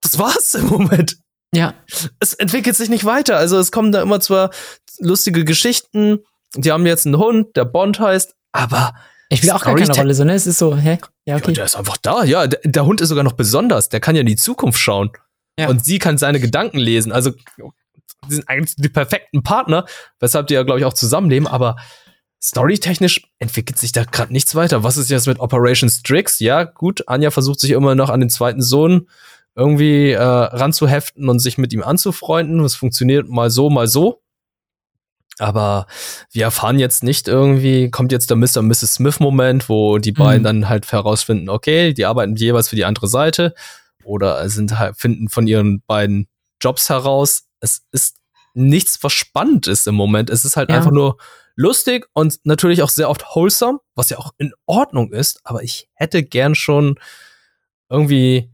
[0.00, 1.18] das war's im Moment
[1.54, 1.74] ja,
[2.20, 3.36] es entwickelt sich nicht weiter.
[3.36, 4.50] Also es kommen da immer zwar
[4.98, 6.18] lustige Geschichten.
[6.54, 8.94] Die haben jetzt einen Hund, der Bond heißt, aber
[9.30, 10.34] ich spiele auch gar keine Rolle, so, ne?
[10.34, 10.98] Es ist so, hä?
[11.26, 11.52] Ja, ja, okay.
[11.52, 12.24] der ist einfach da.
[12.24, 13.88] Ja, der, der Hund ist sogar noch besonders.
[13.88, 15.10] Der kann ja in die Zukunft schauen.
[15.58, 15.68] Ja.
[15.68, 17.12] Und sie kann seine Gedanken lesen.
[17.12, 17.32] Also
[18.28, 19.84] die sind eigentlich die perfekten Partner,
[20.20, 21.46] weshalb die ja, glaube ich, auch zusammenleben.
[21.46, 21.76] Aber
[22.42, 24.82] storytechnisch entwickelt sich da gerade nichts weiter.
[24.82, 26.38] Was ist jetzt mit Operation Strix?
[26.38, 29.08] Ja, gut, Anja versucht sich immer noch an den zweiten Sohn
[29.54, 32.60] irgendwie äh, ranzuheften und sich mit ihm anzufreunden.
[32.64, 34.22] Es funktioniert mal so, mal so.
[35.40, 35.86] Aber
[36.32, 38.58] wir erfahren jetzt nicht irgendwie, kommt jetzt der Mr.
[38.58, 38.94] und Mrs.
[38.94, 40.44] Smith-Moment, wo die beiden Mhm.
[40.44, 43.54] dann halt herausfinden, okay, die arbeiten jeweils für die andere Seite
[44.04, 46.26] oder sind halt, finden von ihren beiden
[46.60, 47.44] Jobs heraus.
[47.60, 48.16] Es ist
[48.54, 50.28] nichts, was spannend ist im Moment.
[50.28, 50.76] Es ist halt Ja.
[50.76, 51.18] einfach nur
[51.54, 55.88] lustig und natürlich auch sehr oft wholesome, was ja auch in Ordnung ist, aber ich
[55.94, 56.98] hätte gern schon
[57.88, 58.50] irgendwie,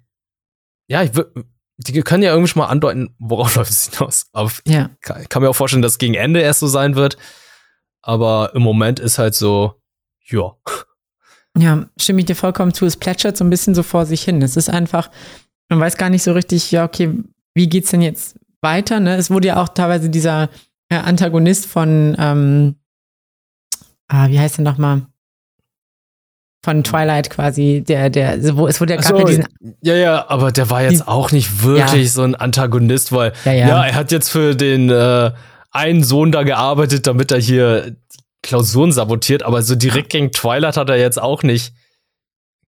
[0.88, 1.32] ja, ich würd,
[1.78, 4.26] die können ja irgendwie schon mal andeuten, worauf läuft es hinaus.
[4.32, 4.90] Aber Ja.
[5.00, 7.16] kann, ich kann mir auch vorstellen, dass gegen Ende erst so sein wird.
[8.02, 9.80] Aber im Moment ist halt so,
[10.26, 10.52] ja.
[11.56, 12.84] Ja, stimme ich dir vollkommen zu.
[12.84, 14.42] Es plätschert so ein bisschen so vor sich hin.
[14.42, 15.10] Es ist einfach,
[15.68, 17.18] man weiß gar nicht so richtig, ja, okay,
[17.54, 19.00] wie geht's denn jetzt weiter?
[19.00, 19.16] Ne?
[19.16, 20.50] Es wurde ja auch teilweise dieser
[20.90, 22.76] äh, Antagonist von, ähm,
[24.08, 25.06] ah, wie heißt der nochmal?
[26.64, 29.44] Von Twilight quasi, der, der, wo, es wurde ja gab so, ja diesen,
[29.82, 33.52] ja, ja, aber der war jetzt Die- auch nicht wirklich so ein Antagonist, weil, ja,
[33.52, 35.30] ja, ja, er hat jetzt für den äh,
[35.72, 37.96] einen Sohn da gearbeitet, damit er hier
[38.42, 41.74] Klausuren sabotiert, aber so direkt gegen Twilight hat er jetzt auch nicht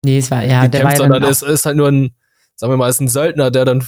[0.04, 2.14] nee, es war, ja, der war gekämpft, ja sondern es ist halt nur ein,
[2.54, 3.86] sagen wir mal, ist ein Söldner, der dann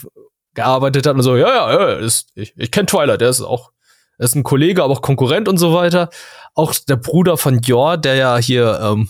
[0.54, 3.70] gearbeitet hat und so, ja, ja, ja, ist, ich, ich kenne Twilight, der ist auch,
[4.18, 6.10] er ist ein Kollege, aber auch Konkurrent und so weiter.
[6.54, 9.08] Auch der Bruder von Jor, der ja hier ähm,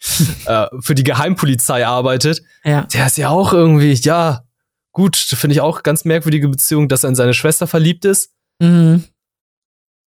[0.46, 4.44] äh, für die Geheimpolizei arbeitet, ja, der ist ja auch irgendwie, ja,
[4.92, 9.04] gut, finde ich auch ganz merkwürdige Beziehung, dass er in seine Schwester verliebt ist, mhm.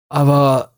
[0.09, 0.75] aber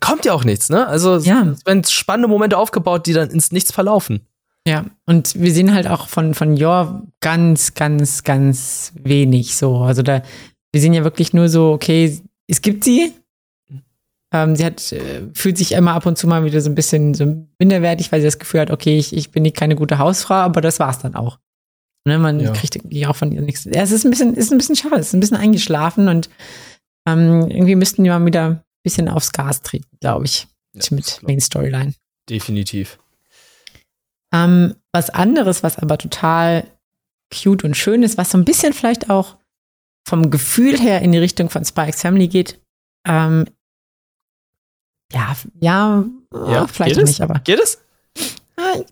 [0.00, 0.86] kommt ja auch nichts, ne?
[0.86, 1.42] Also ja.
[1.42, 4.26] es werden spannende Momente aufgebaut, die dann ins Nichts verlaufen.
[4.66, 9.78] Ja, und wir sehen halt auch von, von Jor ganz, ganz, ganz wenig so.
[9.78, 10.22] Also da,
[10.70, 13.12] wir sehen ja wirklich nur so, okay, es gibt sie.
[14.32, 17.12] Ähm, sie hat, äh, fühlt sich immer ab und zu mal wieder so ein bisschen
[17.14, 20.34] so minderwertig, weil sie das Gefühl hat, okay, ich, ich bin nicht keine gute Hausfrau,
[20.34, 21.38] aber das war's dann auch.
[22.06, 22.52] Ne, man Ja.
[22.52, 23.64] kriegt irgendwie auch von ihr nichts.
[23.64, 26.30] Ja, es ist ein bisschen, ist ein bisschen schade, es ist ein bisschen eingeschlafen und
[27.06, 31.20] ähm, irgendwie müssten die mal wieder ein bisschen aufs Gas treten, glaube ich, Ja, mit
[31.22, 31.94] Main Storyline.
[32.28, 32.98] Definitiv.
[34.34, 36.66] Ähm, was anderes, was aber total
[37.32, 39.36] cute und schön ist, was so ein bisschen vielleicht auch
[40.08, 42.60] vom Gefühl her in die Richtung von Spikes Family geht.
[43.06, 43.46] Ähm,
[45.12, 47.78] ja, ja, Ja, äh, vielleicht nicht, aber Geht es?
[48.56, 48.82] äh,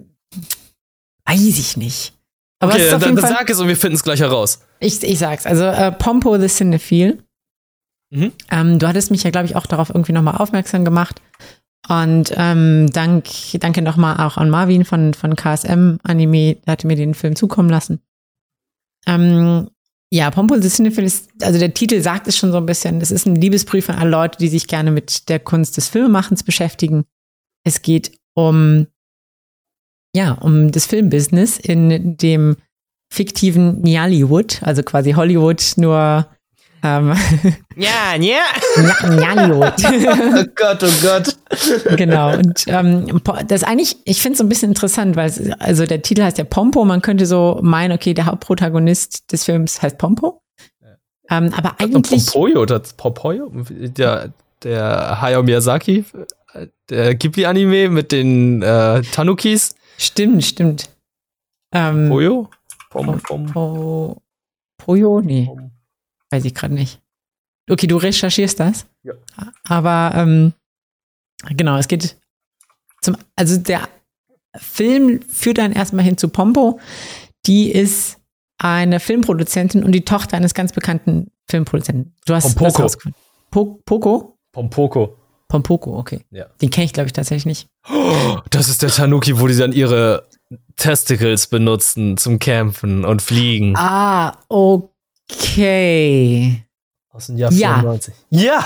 [1.27, 2.15] weiß ich nicht.
[2.63, 4.61] Aber Okay, dann, dann sag es und wir finden es gleich heraus.
[4.81, 7.19] ich, ich sag's, also äh, Pompo the Cinephile.
[8.13, 8.33] Mhm.
[8.51, 11.23] Ähm, du hattest mich ja, glaube ich, auch darauf irgendwie nochmal aufmerksam gemacht.
[11.89, 16.97] Und ähm, dank, danke nochmal auch an Marvin von, von KSM Anime, der hatte mir
[16.97, 18.01] den Film zukommen lassen.
[19.07, 19.71] Ähm,
[20.13, 23.11] ja, Pompo the Cinephile ist, also der Titel sagt es schon so ein bisschen, es
[23.11, 27.05] ist ein Liebesbrief an alle Leute, die sich gerne mit der Kunst des Filmemachens beschäftigen.
[27.65, 28.89] Es geht um,
[30.15, 32.57] ja, um das Filmbusiness in dem
[33.13, 36.27] fiktiven Nollywood, also quasi Hollywood, nur
[36.83, 37.15] ähm,
[37.77, 38.43] Ja, ja.
[39.03, 39.75] Nollywood.
[40.41, 41.37] Oh Gott, oh Gott.
[41.97, 42.37] genau.
[42.37, 45.87] Und ähm, das ist eigentlich, ich finde es so ein bisschen interessant, weil es, also
[45.87, 46.85] der Titel heißt ja Pompo.
[46.85, 50.43] Man könnte so meinen, okay, der Hauptprotagonist des Films heißt Pompo.
[51.31, 54.33] Ähm, aber eigentlich, Pompoyo, das Pompoyo, der,
[54.65, 56.05] der Hayao Miyazaki,
[56.89, 59.75] der Ghibli-Anime mit den äh, Tanukis.
[59.97, 60.89] stimmt, stimmt.
[61.73, 62.51] Ähm, Poyo?
[62.91, 64.17] Pom, pom, Po,
[64.77, 65.21] Poyo?
[65.21, 65.71] Nee, pom.
[66.31, 67.01] Weiß ich gerade nicht.
[67.69, 68.87] Okay, du recherchierst das.
[69.03, 69.15] Ja.
[69.65, 70.53] Aber ähm,
[71.49, 72.17] genau, es geht
[73.01, 73.89] zum, also der
[74.57, 76.81] Film führt dann erstmal hin zu Pompo.
[77.47, 78.19] Die ist
[78.59, 82.15] eine Filmproduzentin und die Tochter eines ganz bekannten Filmproduzenten.
[82.27, 82.65] Du hast Pompoko.
[82.65, 83.21] das rausgefunden.
[83.51, 84.39] Po Poco?
[84.53, 85.17] Pompoko.
[85.49, 86.25] Pompoko, okay.
[86.31, 86.47] Ja.
[86.61, 87.69] Den kenne ich, glaube ich, tatsächlich nicht.
[87.91, 90.29] Oh, das ist der Tanuki, wo die dann ihre
[90.77, 93.75] Testicles benutzen zum Campen und Fliegen.
[93.77, 94.90] Ah, okay.
[97.13, 97.75] Aus dem Jahr Ja.
[97.81, 98.15] 94.
[98.31, 98.65] Ja!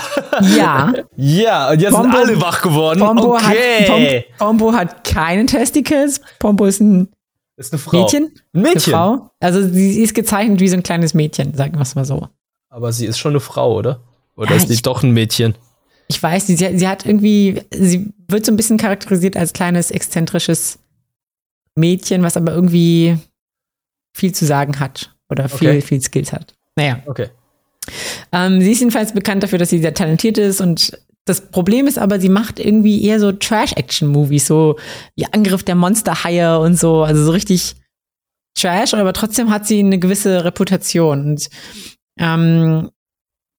[0.55, 2.99] Ja, Ja, und jetzt Pompo- sind alle wach geworden.
[2.99, 3.87] Pompo, okay.
[4.27, 6.21] hat, Pom Pompo hat keine Testicles.
[6.39, 7.09] Pompo ist ein
[7.57, 8.01] ist eine Frau.
[8.03, 8.25] Mädchen.
[8.25, 8.93] Ein Eine Mädchen.
[8.93, 9.31] Frau.
[9.39, 12.27] Also sie sie ist gezeichnet wie so ein kleines Mädchen, sagen wir es mal so.
[12.69, 14.01] Aber sie ist schon eine Frau, oder?
[14.35, 15.55] Oder Ja, ist ich- doch ein Mädchen?
[16.07, 20.77] Ich weiß, sie, sie hat irgendwie, sie wird so ein bisschen charakterisiert als kleines, exzentrisches
[21.73, 23.17] Mädchen, was aber irgendwie
[24.13, 25.81] viel zu sagen hat oder viel, Okay.
[25.81, 26.53] viel Skills hat.
[26.75, 27.29] Naja, Okay.
[28.31, 31.97] ähm, sie ist jedenfalls bekannt dafür, dass sie sehr talentiert ist und das Problem ist
[31.97, 34.77] aber, sie macht irgendwie eher so Trash-Action-Movies, so
[35.15, 37.75] wie Angriff der Monsterhaie und so, also so richtig
[38.57, 41.49] Trash, aber trotzdem hat sie eine gewisse Reputation und
[42.19, 42.89] ähm,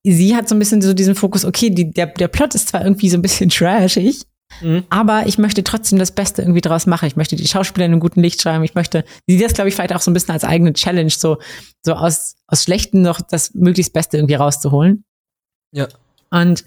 [0.04, 2.84] sie hat so ein bisschen so diesen Fokus, okay, die, der, der Plot ist zwar
[2.84, 4.22] irgendwie so ein bisschen trashig,
[4.60, 4.84] Mhm.
[4.88, 7.06] Aber ich möchte trotzdem das Beste irgendwie draus machen.
[7.06, 8.64] Ich möchte die Schauspieler in einem guten Licht schreiben.
[8.64, 11.38] Ich möchte, sie das, glaube ich, vielleicht auch so ein bisschen als eigene Challenge, so,
[11.84, 15.04] so aus, aus Schlechten noch das möglichst Beste irgendwie rauszuholen.
[15.72, 15.88] Ja.
[16.30, 16.64] Und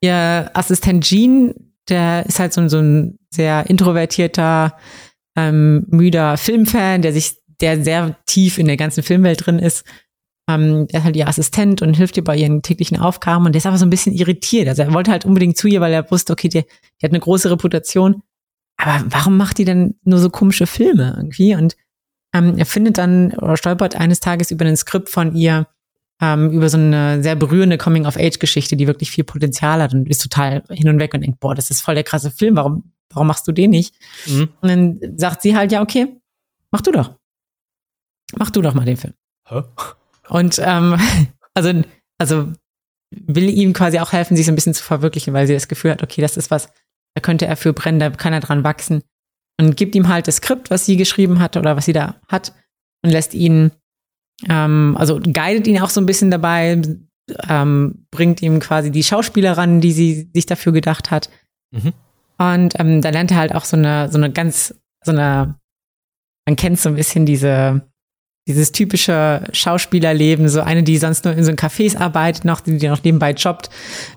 [0.00, 1.54] ihr Assistent Jean,
[1.88, 4.76] der ist halt so, so ein sehr introvertierter,
[5.36, 9.84] ähm, müder Filmfan, der sich, der sehr tief in der ganzen Filmwelt drin ist.
[10.48, 13.58] Ähm, der ist halt ihr Assistent und hilft ihr bei ihren täglichen Aufgaben und der
[13.58, 14.66] ist aber so ein bisschen irritiert.
[14.66, 17.20] Also er wollte halt unbedingt zu ihr, weil er wusste, okay, die, die hat eine
[17.20, 18.22] große Reputation.
[18.78, 21.54] Aber warum macht die denn nur so komische Filme irgendwie?
[21.54, 21.76] Und
[22.32, 25.66] ähm, er findet dann oder stolpert eines Tages über ein Skript von ihr,
[26.20, 30.64] ähm, über so eine sehr berührende Coming-of-Age-Geschichte, die wirklich viel Potenzial hat und ist total
[30.70, 33.46] hin und weg und denkt, boah, das ist voll der krasse Film, warum, warum machst
[33.48, 33.94] du den nicht?
[34.26, 34.48] Mhm.
[34.60, 36.20] Und dann sagt sie halt, ja, okay,
[36.70, 37.14] mach du doch.
[38.36, 39.14] Mach du doch mal den Film.
[39.48, 39.62] Hä?
[40.28, 40.96] Und ähm,
[41.54, 41.82] also,
[42.18, 42.52] also
[43.10, 45.92] will ihm quasi auch helfen, sich so ein bisschen zu verwirklichen, weil sie das Gefühl
[45.92, 46.68] hat, okay, das ist was,
[47.14, 49.02] da könnte er für brennen, da kann er dran wachsen.
[49.60, 52.52] Und gibt ihm halt das Skript, was sie geschrieben hat oder was sie da hat
[53.02, 53.72] und lässt ihn
[54.46, 56.80] ähm, also guidet ihn auch so ein bisschen dabei,
[57.48, 61.30] ähm, bringt ihm quasi die Schauspieler ran, die sie sich dafür gedacht hat.
[61.72, 61.92] Mhm.
[62.38, 64.74] Und ähm, da lernt er halt auch so eine, so eine ganz,
[65.04, 65.58] so eine,
[66.46, 67.87] man kennt so ein bisschen diese,
[68.48, 72.78] dieses typische Schauspielerleben, so eine, die sonst nur in so einem Cafés arbeitet, noch, die,
[72.78, 73.68] die noch nebenbei jobbt,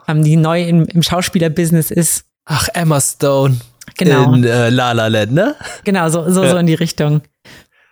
[0.07, 2.25] ähm, die neu in, im Schauspielerbusiness ist.
[2.45, 3.59] Ach, Emma Stone.
[3.97, 4.33] Genau.
[4.33, 5.55] In äh, La La Land, ne?
[5.83, 6.51] Genau, so, so, ja.
[6.51, 7.21] so in die Richtung.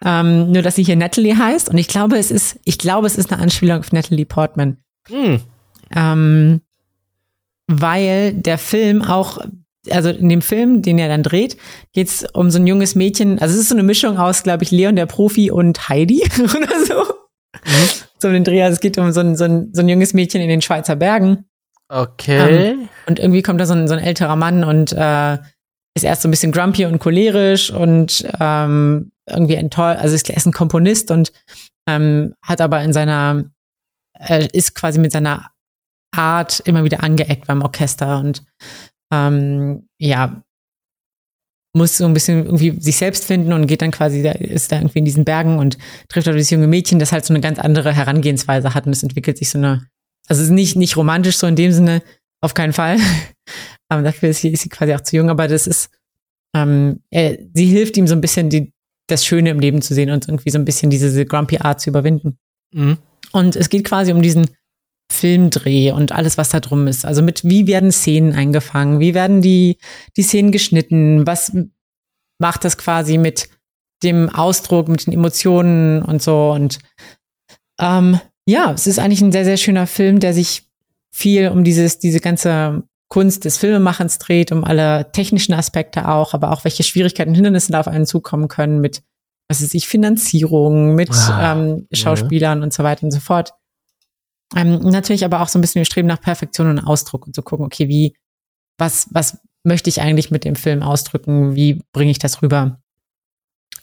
[0.04, 1.70] Ähm, nur, dass sie hier Natalie heißt.
[1.70, 4.78] Und ich glaube, es ist, ich glaube, es ist eine Anspielung auf Natalie Portman.
[5.10, 5.42] Hm.
[5.94, 6.62] Ähm,
[7.68, 9.40] weil der Film auch,
[9.92, 11.58] also in dem Film, den er dann dreht,
[11.94, 13.40] geht es um so ein junges Mädchen.
[13.40, 16.86] Also es ist so eine Mischung aus, glaube ich, Leon der Profi und Heidi oder
[16.86, 17.14] so.
[17.66, 17.90] Mhm.
[18.20, 18.62] So den Dreh.
[18.64, 20.96] Also es geht um so ein, so, ein, so ein junges Mädchen in den Schweizer
[20.96, 21.46] Bergen.
[21.90, 22.72] Okay.
[22.72, 25.38] Ähm, und irgendwie kommt da so ein, so ein älterer Mann und äh,
[25.96, 30.46] ist erst so ein bisschen grumpy und cholerisch und ähm, irgendwie enttäuscht, also er ist
[30.46, 31.32] ein Komponist und
[31.88, 33.46] ähm, hat aber in seiner,
[34.20, 35.52] äh, ist quasi mit seiner
[36.12, 38.44] Art immer wieder angeeckt beim Orchester und
[39.12, 40.44] ähm, ja,
[41.74, 44.78] muss so ein bisschen irgendwie sich selbst finden und geht dann quasi, da ist da
[44.78, 47.60] irgendwie in diesen Bergen und trifft auf dieses junge Mädchen, das halt so eine ganz
[47.60, 49.88] andere Herangehensweise hat und es entwickelt sich so eine,
[50.28, 52.02] also es ist nicht, nicht romantisch so in dem Sinne,
[52.42, 52.98] auf keinen Fall.
[53.90, 55.92] aber dafür ist sie, ist sie quasi auch zu jung, aber das ist,
[56.56, 58.74] ähm, er, sie hilft ihm so ein bisschen die,
[59.08, 61.90] das Schöne im Leben zu sehen und irgendwie so ein bisschen diese Grumpy Art zu
[61.90, 62.38] überwinden.
[62.74, 62.98] Mhm.
[63.32, 64.48] Und es geht quasi um diesen
[65.12, 67.06] Filmdreh und alles, was da drum ist.
[67.06, 69.00] Also mit, wie werden Szenen eingefangen?
[69.00, 69.78] Wie werden die,
[70.18, 71.26] die Szenen geschnitten?
[71.26, 71.52] Was
[72.40, 73.50] macht das quasi mit
[74.04, 76.52] dem Ausdruck, mit den Emotionen und so?
[76.52, 76.80] Und
[77.80, 80.70] ähm, ja, es ist eigentlich ein sehr, sehr schöner Film, der sich
[81.12, 86.52] viel um dieses, diese ganze Kunst des Filmemachens dreht, um alle technischen Aspekte auch, aber
[86.52, 89.02] auch welche Schwierigkeiten und Hindernisse da auf einen zukommen können mit,
[89.50, 92.64] was weiß ich, Finanzierung, mit ah, ähm, Schauspielern ja.
[92.64, 93.54] und so weiter und so fort.
[94.56, 97.44] Ähm, natürlich aber auch so ein bisschen wir streben nach Perfektion und Ausdruck und zu
[97.44, 98.16] gucken, okay, wie,
[98.78, 102.80] was, was möchte ich eigentlich mit dem Film ausdrücken, wie bringe ich das rüber?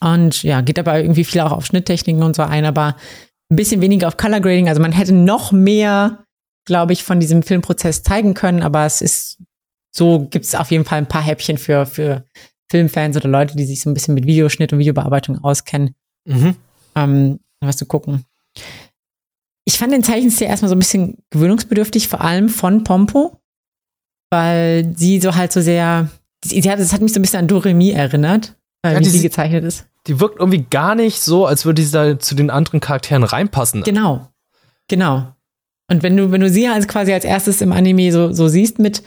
[0.00, 2.96] Und ja, geht aber irgendwie viel auch auf Schnitttechniken und so ein, aber
[3.50, 4.68] ein bisschen weniger auf Color Grading.
[4.68, 6.26] Also man hätte noch mehr
[6.66, 9.38] glaube ich, von diesem Filmprozess zeigen können, aber es ist
[9.90, 12.26] so, gibt es auf jeden Fall ein paar Häppchen für, für
[12.70, 15.94] Filmfans oder Leute, die sich so ein bisschen mit Videoschnitt und Videobearbeitung auskennen,
[16.26, 16.56] mhm.
[16.94, 18.24] ähm, was zu gucken.
[19.68, 23.40] Ich fand den Zeichenstil erstmal so ein bisschen gewöhnungsbedürftig, vor allem von Pompo,
[24.30, 26.08] weil sie so halt so sehr,
[26.44, 29.22] sie hat, das hat mich so ein bisschen an Doremi erinnert, äh, ja, wie sie
[29.22, 29.86] gezeichnet ist.
[30.06, 33.82] Die wirkt irgendwie gar nicht so, als würde sie da zu den anderen Charakteren reinpassen.
[33.82, 34.28] Genau.
[34.88, 35.34] Genau.
[35.90, 38.78] Und wenn du, wenn du sie als quasi als erstes im Anime so, so siehst
[38.78, 39.02] mit,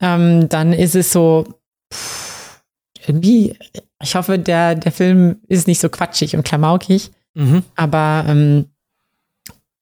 [0.00, 1.46] ähm, dann ist es so,
[1.92, 2.62] pff,
[3.06, 3.56] irgendwie,
[4.02, 7.62] ich hoffe, der, der Film ist nicht so quatschig und klamaukig, mhm.
[7.76, 8.66] aber ähm,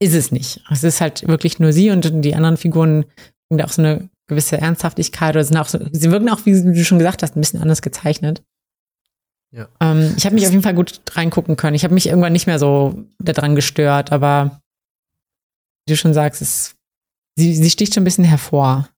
[0.01, 0.63] ist es nicht.
[0.71, 3.05] Es ist halt wirklich nur sie und die anderen Figuren
[3.51, 6.53] haben da auch so eine gewisse Ernsthaftigkeit oder sind auch so, sie wirken auch, wie
[6.53, 8.43] du schon gesagt hast, ein bisschen anders gezeichnet.
[9.51, 9.69] Ja.
[9.81, 11.75] Ähm, ich habe mich auf jeden Fall gut reingucken können.
[11.75, 14.61] Ich habe mich irgendwann nicht mehr so daran gestört, aber
[15.87, 16.75] wie du schon sagst, es,
[17.37, 18.89] sie, sie sticht schon ein bisschen hervor.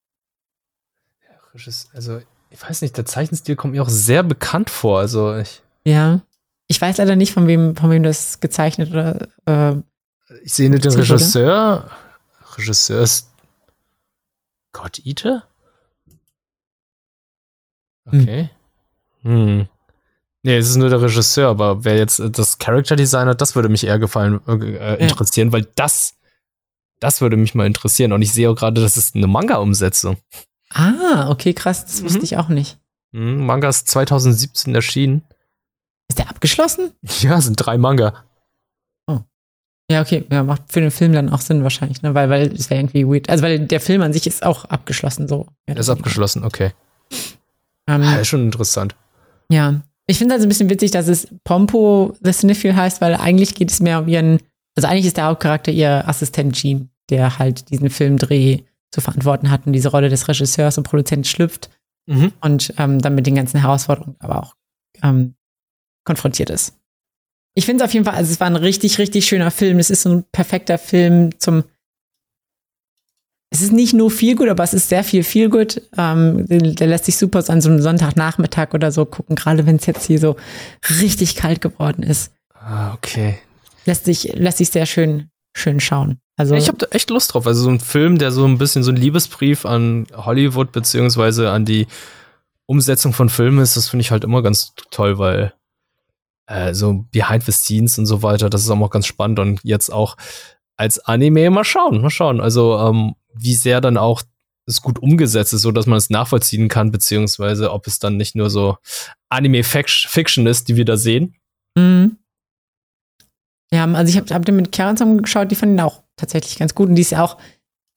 [1.93, 4.99] Also, ich weiß nicht, der Zeichenstil kommt mir auch sehr bekannt vor.
[4.99, 5.61] Also ich.
[5.85, 6.21] Ja.
[6.67, 9.27] Ich weiß leider nicht, von wem, von wem das gezeichnet oder.
[9.45, 9.81] Äh,
[10.43, 11.89] ich sehe nicht den Regisseur.
[12.57, 13.29] Regisseur ist
[14.71, 15.43] Gott Eater?
[18.05, 18.49] Okay.
[19.21, 19.31] Hm.
[19.31, 19.67] hm.
[20.43, 23.69] Nee, es ist nur der Regisseur, aber wer jetzt das Character Design hat, das würde
[23.69, 25.53] mich eher gefallen, äh, interessieren, ja.
[25.53, 26.15] weil das
[27.01, 28.13] das würde mich mal interessieren.
[28.13, 30.17] Und ich sehe auch gerade, das ist eine Manga-Umsetzung.
[30.69, 31.83] Ah, okay, krass.
[31.83, 32.05] Das mhm.
[32.05, 32.77] wusste ich auch nicht.
[33.11, 35.23] Mhm, Manga ist 2017 erschienen.
[36.07, 36.91] Ist der abgeschlossen?
[37.21, 38.23] Ja, sind drei Manga.
[39.91, 40.23] Ja, okay.
[40.31, 42.13] Ja, macht für den Film dann auch Sinn wahrscheinlich, ne?
[42.13, 43.29] Weil, weil es wäre irgendwie weird.
[43.29, 45.47] Also, weil der Film an sich ist auch abgeschlossen, so.
[45.65, 46.71] Er ist abgeschlossen, okay.
[47.87, 48.95] Ähm, Ja, ist schon interessant.
[49.49, 49.81] Ja.
[50.07, 53.71] Ich finde also ein bisschen witzig, dass es Pompo the Sniffle heißt, weil eigentlich geht
[53.71, 54.39] es mehr um ihren,
[54.75, 58.59] also eigentlich ist der Hauptcharakter ihr Assistent Gene, der halt diesen Filmdreh
[58.91, 61.69] zu verantworten hat und diese Rolle des Regisseurs und Produzenten schlüpft
[62.07, 62.33] Mhm.
[62.41, 64.55] und ähm, dann mit den ganzen Herausforderungen aber auch
[65.03, 65.35] ähm,
[66.03, 66.73] konfrontiert ist.
[67.53, 69.79] Ich finde es auf jeden Fall, also es war ein richtig, richtig schöner Film.
[69.79, 71.63] Es ist so ein perfekter Film zum.
[73.53, 75.81] Es ist nicht nur viel gut, aber es ist sehr viel viel gut.
[75.97, 79.75] Ähm, der, lässt sich super so an so einem Sonntagnachmittag oder so gucken, gerade wenn
[79.75, 80.37] es jetzt hier so
[81.01, 82.31] richtig kalt geworden ist.
[82.53, 83.39] Ah, okay.
[83.85, 86.19] Lässt sich, lässt sich sehr schön, schön schauen.
[86.37, 87.45] Also Ich habe da echt Lust drauf.
[87.45, 91.65] Also so ein Film, der so ein bisschen so ein Liebesbrief an Hollywood beziehungsweise an
[91.65, 91.87] die
[92.67, 95.53] Umsetzung von Filmen ist, das finde ich halt immer ganz toll, weil
[96.51, 99.59] äh, so Behind the Scenes und so weiter, das ist auch mal ganz spannend und
[99.63, 100.17] jetzt auch
[100.77, 102.41] als Anime mal schauen, mal schauen.
[102.41, 104.23] Also ähm, wie sehr dann auch
[104.65, 108.35] es gut umgesetzt ist, so dass man es nachvollziehen kann, beziehungsweise ob es dann nicht
[108.35, 108.77] nur so
[109.29, 111.35] Anime-Fiction ist, die wir da sehen.
[111.75, 112.17] Mhm.
[113.73, 116.57] Ja, also ich habe hab den mit Karen zusammen geschaut, die fanden ihn auch tatsächlich
[116.57, 117.37] ganz gut und die ist ja auch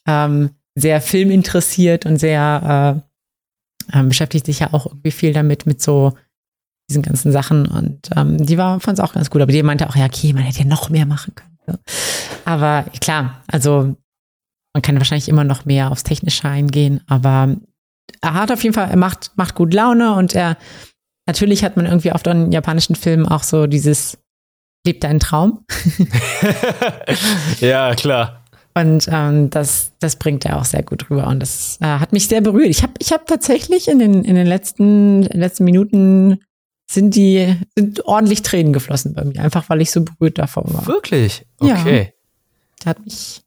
[0.06, 3.02] ähm, sehr filminteressiert und sehr
[3.92, 6.14] äh, ähm, beschäftigt sich ja auch irgendwie viel damit, mit so
[6.88, 9.88] diesen ganzen Sachen und ähm, die war fand es auch ganz gut, aber die meinte
[9.88, 11.58] auch, ja, okay, man hätte ja noch mehr machen können.
[11.66, 11.74] So.
[12.44, 13.96] Aber klar, also
[14.74, 17.56] man kann wahrscheinlich immer noch mehr aufs Technische eingehen, aber
[18.20, 20.56] er hat auf jeden Fall, er macht, macht gut Laune und er,
[21.26, 24.18] natürlich hat man irgendwie oft in japanischen Filmen auch so dieses
[24.86, 25.64] lebt deinen Traum.
[27.60, 28.44] ja, klar.
[28.74, 31.28] Und ähm, das, das bringt er auch sehr gut rüber.
[31.28, 32.68] Und das äh, hat mich sehr berührt.
[32.68, 36.40] Ich habe ich hab tatsächlich in den, in den letzten, letzten Minuten
[36.86, 40.86] sind die sind ordentlich Tränen geflossen bei mir, einfach weil ich so berührt davon war.
[40.86, 41.44] Wirklich?
[41.60, 41.80] Ja.
[41.80, 42.12] Okay.
[42.80, 43.42] Der hat mich,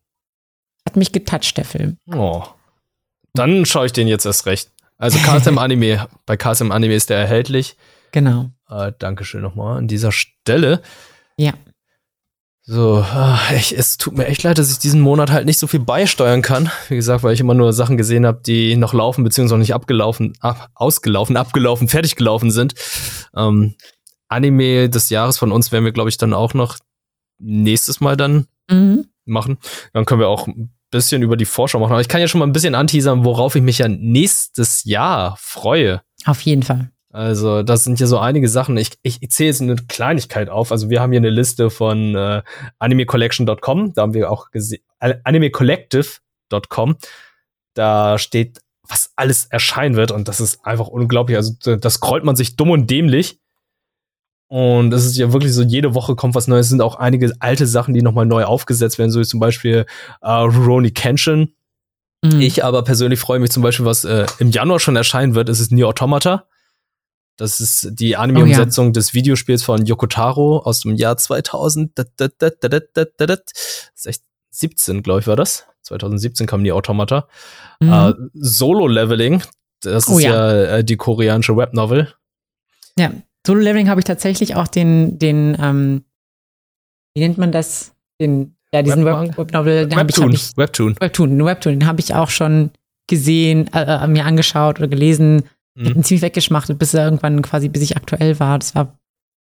[0.86, 1.98] hat mich getoucht, der Film.
[2.14, 2.44] Oh.
[3.34, 4.72] Dann schaue ich den jetzt erst recht.
[4.98, 7.78] Also KSM Anime, bei KSM Anime ist der erhältlich.
[8.12, 8.50] Genau.
[8.70, 10.82] Äh, Dankeschön nochmal an dieser Stelle.
[11.38, 11.54] Ja.
[12.70, 15.68] So, äh, ich, es tut mir echt leid, dass ich diesen Monat halt nicht so
[15.68, 16.70] viel beisteuern kann.
[16.90, 19.74] Wie gesagt, weil ich immer nur Sachen gesehen habe, die noch laufen, beziehungsweise noch nicht
[19.74, 22.74] abgelaufen, ab, ausgelaufen, abgelaufen, fertig gelaufen sind.
[23.38, 23.76] Ähm,
[24.28, 26.78] Anime des Jahres von uns werden wir, glaube ich, dann auch noch
[27.40, 29.06] nächstes Mal dann Mhm.
[29.24, 29.60] machen.
[29.94, 31.94] Dann können wir auch ein bisschen über die Vorschau machen.
[31.94, 35.38] Aber ich kann ja schon mal ein bisschen anteasern, worauf ich mich ja nächstes Jahr
[35.40, 36.02] freue.
[36.26, 36.92] Auf jeden Fall.
[37.12, 38.76] Also, das sind ja so einige Sachen.
[38.78, 40.72] Ich, ich, ich zähle jetzt eine Kleinigkeit auf.
[40.72, 42.42] Also, wir haben hier eine Liste von äh,
[42.80, 43.94] animecollection.com.
[43.94, 46.98] Da haben wir auch gesehen, animecollective.com.
[47.74, 50.12] Da steht, was alles erscheinen wird.
[50.12, 51.38] Und das ist einfach unglaublich.
[51.38, 53.40] Also, das scrollt man sich dumm und dämlich.
[54.50, 56.68] Und es ist ja wirklich so, jede Woche kommt was Neues.
[56.68, 59.86] Es sind auch einige alte Sachen, die nochmal neu aufgesetzt werden, so wie zum Beispiel
[60.22, 61.54] äh, Rurouni Kenshin.
[62.24, 62.40] Mhm.
[62.40, 65.60] Ich aber persönlich freue mich zum Beispiel, was äh, im Januar schon erscheinen wird, ist
[65.60, 66.46] es Nier Automata.
[67.38, 71.92] Das ist die Anime-Umsetzung des Videospiels von Yokotaro aus dem Jahr 2000.
[71.96, 72.08] Das
[73.96, 75.66] ist echt 17, glaube ich, war das.
[75.84, 77.28] 2017 kam Nier Automata.
[77.80, 77.94] Mhm.
[77.94, 79.44] Äh, Solo-Leveling,
[79.82, 80.52] das Oh ist ja.
[80.52, 82.14] ja, äh, die koreanische Webnovel.
[82.98, 83.12] Ja,
[83.48, 86.04] Solo Leveling habe ich tatsächlich auch den, den, ähm,
[87.16, 87.96] wie nennt man das?
[88.20, 89.06] Den, ja, diesen?
[89.06, 90.96] Web Webnovel, den habe ich, Webtoon, hab ich, Webtoon.
[91.00, 92.72] Webtoon, den Webtoon, den habe ich auch schon
[93.08, 95.44] gesehen, äh, äh, mir angeschaut oder gelesen.
[95.78, 95.86] Mhm.
[95.86, 98.60] ihn ziemlich weggeschmachtet, bis er irgendwann quasi, bis ich aktuell war.
[98.60, 98.98] Das war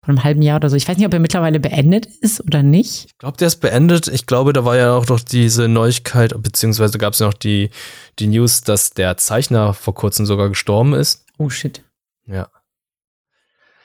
[0.05, 0.77] vor einem halben Jahr oder so.
[0.77, 3.07] Ich weiß nicht, ob er mittlerweile beendet ist oder nicht.
[3.07, 4.09] Ich glaube, der ist beendet.
[4.09, 7.71] Ich glaube, da war ja auch noch diese Neuigkeit, beziehungsweise gab es ja noch die,
[8.19, 11.27] die News, dass der Zeichner vor kurzem sogar gestorben ist.
[11.39, 11.83] Oh shit.
[12.27, 12.49] Ja.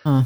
[0.03, 0.25] Ah.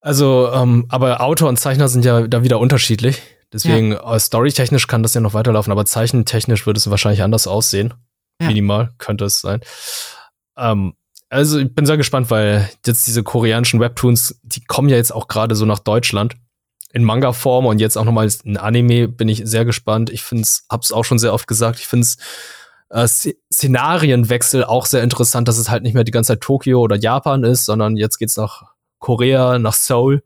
[0.00, 3.20] Also, ähm, aber Autor und Zeichner sind ja da wieder unterschiedlich.
[3.52, 7.94] Deswegen, äh, storytechnisch kann das ja noch weiterlaufen, aber zeichentechnisch würde es wahrscheinlich anders aussehen.
[8.40, 8.48] Ja.
[8.48, 9.60] Minimal könnte es sein.
[10.56, 10.94] Ähm,
[11.30, 15.28] also, ich bin sehr gespannt, weil jetzt diese koreanischen Webtoons, die kommen ja jetzt auch
[15.28, 16.36] gerade so nach Deutschland
[16.92, 20.08] in Manga-Form und jetzt auch nochmal in Anime bin ich sehr gespannt.
[20.10, 22.16] Ich finde es, hab's auch schon sehr oft gesagt, ich finde es
[22.90, 26.80] äh, Sze- Szenarienwechsel auch sehr interessant, dass es halt nicht mehr die ganze Zeit Tokio
[26.80, 28.62] oder Japan ist, sondern jetzt geht's nach
[28.98, 30.22] Korea, nach Seoul.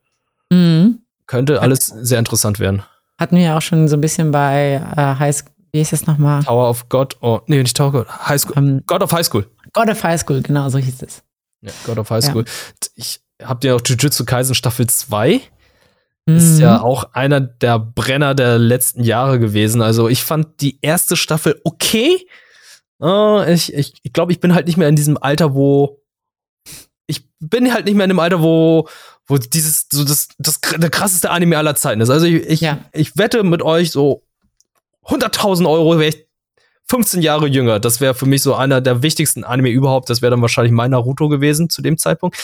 [0.50, 1.00] Mhm.
[1.26, 2.82] Könnte alles sehr interessant werden.
[3.18, 6.06] Hatten wir ja auch schon so ein bisschen bei äh, High School, wie ist das
[6.06, 6.44] nochmal?
[6.44, 9.26] Tower of God, oh, nee, nicht Tower of God, High School, Ähm, God of High
[9.26, 9.46] School.
[9.72, 11.22] God of High School, genau, so hieß es.
[11.62, 12.30] Ja, God of High Ja.
[12.30, 12.44] School.
[12.94, 15.40] Ich hab dir auch Jujutsu Kaisen Staffel 2.
[16.26, 16.60] Ist Mhm.
[16.60, 19.82] ja auch einer der Brenner der letzten Jahre gewesen.
[19.82, 22.26] Also ich fand die erste Staffel okay.
[23.02, 26.00] Äh, ich ich, ich glaube, ich bin halt nicht mehr in diesem Alter, wo
[27.08, 28.88] ich bin halt nicht mehr in dem Alter, wo,
[29.26, 32.10] wo dieses, so das, das, der krasseste Anime aller Zeiten ist.
[32.10, 32.78] Also ich, ich, Ja.
[32.92, 34.22] ich wette mit euch so
[35.06, 36.26] 100.000 Euro wäre ich
[36.92, 37.80] 15 Jahre jünger.
[37.80, 40.10] Das wäre für mich so einer der wichtigsten Anime überhaupt.
[40.10, 42.36] Das wäre dann wahrscheinlich mein Naruto gewesen zu dem Zeitpunkt.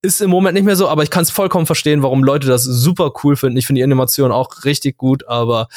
[0.00, 2.64] Ist im Moment nicht mehr so, aber ich kann es vollkommen verstehen, warum Leute das
[2.64, 3.58] super cool finden.
[3.58, 5.68] Ich finde die Animation auch richtig gut, aber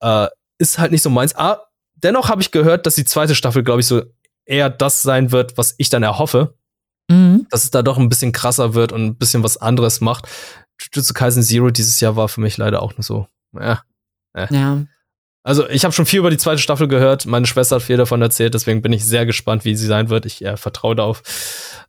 [0.00, 0.28] äh,
[0.58, 1.36] ist halt nicht so meins.
[1.36, 1.60] Ah,
[1.96, 4.02] dennoch habe ich gehört, dass die zweite Staffel, glaube ich, so
[4.46, 6.54] eher das sein wird, was ich dann erhoffe
[7.10, 7.46] Mhm.
[7.50, 10.26] dass es da doch ein bisschen krasser wird und ein bisschen was anderes macht.
[10.80, 13.28] Jujutsu Kaisen Zero dieses Jahr war für mich leider auch nur so.
[13.52, 13.82] Ja.
[14.34, 14.46] Ja.
[15.46, 17.26] Also ich habe schon viel über die zweite Staffel gehört.
[17.26, 20.24] Meine Schwester hat viel davon erzählt, deswegen bin ich sehr gespannt, wie sie sein wird.
[20.26, 21.22] Ich äh, vertraue da auf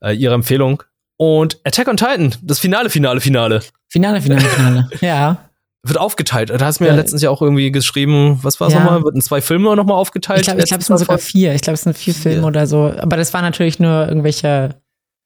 [0.04, 0.84] äh, ihre Empfehlung.
[1.18, 4.90] Und Attack on Titan, das Finale, Finale, Finale, Finale, Finale, Finale.
[5.02, 5.38] ja.
[5.84, 6.50] wird aufgeteilt.
[6.50, 6.96] Da hast du mir Ja.
[6.96, 8.84] ja letztens ja auch irgendwie geschrieben, was war es Ja.
[8.84, 9.04] nochmal?
[9.04, 10.42] Wird in zwei Filme nochmal aufgeteilt?
[10.42, 11.54] Ich glaube, ich glaub, es sind sogar vier.
[11.56, 12.14] Ich glaube, es sind vier.
[12.14, 12.94] Filme oder so.
[12.98, 14.76] Aber das waren natürlich nur irgendwelche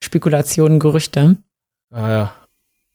[0.04, 1.38] Spekulationen, Gerüchte.
[1.92, 2.36] Ah, ja.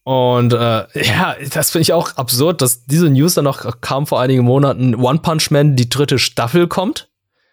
[0.05, 4.21] Und äh, ja, das finde ich auch absurd, dass diese News dann noch kam vor
[4.21, 4.95] einigen Monaten.
[4.95, 7.11] One Punch Man, die dritte Staffel kommt.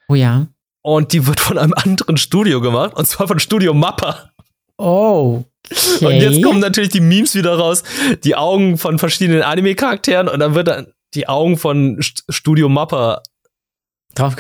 [0.10, 0.48] Oh ja.
[0.82, 2.94] Und die wird von einem anderen Studio gemacht.
[2.94, 4.32] Und zwar von Studio Mappa.
[4.78, 5.46] Oh.
[5.70, 6.06] Okay.
[6.06, 7.84] Und jetzt kommen natürlich die Memes wieder raus.
[8.26, 10.28] Die Augen von verschiedenen Anime-Charakteren.
[10.28, 13.22] Und dann wird dann die Augen von St- Studio Mappa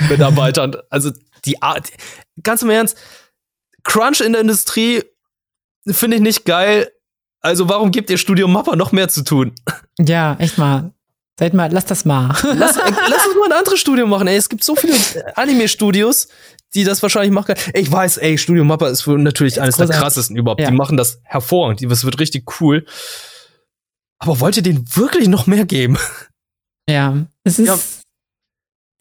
[0.09, 0.75] Mitarbeitern.
[0.89, 1.11] Also
[1.45, 1.89] die Art.
[2.43, 2.97] Ganz im Ernst.
[3.83, 5.03] Crunch in der Industrie
[5.87, 6.91] finde ich nicht geil.
[7.41, 9.53] Also warum gebt ihr Studio Mappa noch mehr zu tun?
[9.99, 10.91] Ja, echt mal.
[11.39, 12.27] Seid mal, lass das mal.
[12.43, 14.35] Lass, äh, lass uns mal ein anderes Studio machen, ey.
[14.37, 16.27] Es gibt so viele äh, Anime-Studios,
[16.75, 17.59] die das wahrscheinlich machen können.
[17.73, 20.01] Ich weiß, ey, Studio Mappa ist natürlich eines der großartig.
[20.03, 20.61] krassesten überhaupt.
[20.61, 20.69] Ja.
[20.69, 21.81] Die machen das hervorragend.
[21.91, 22.85] Das wird richtig cool.
[24.19, 25.97] Aber wollt ihr denen wirklich noch mehr geben?
[26.87, 27.25] Ja.
[27.43, 27.67] Es ist.
[27.67, 27.79] Ja.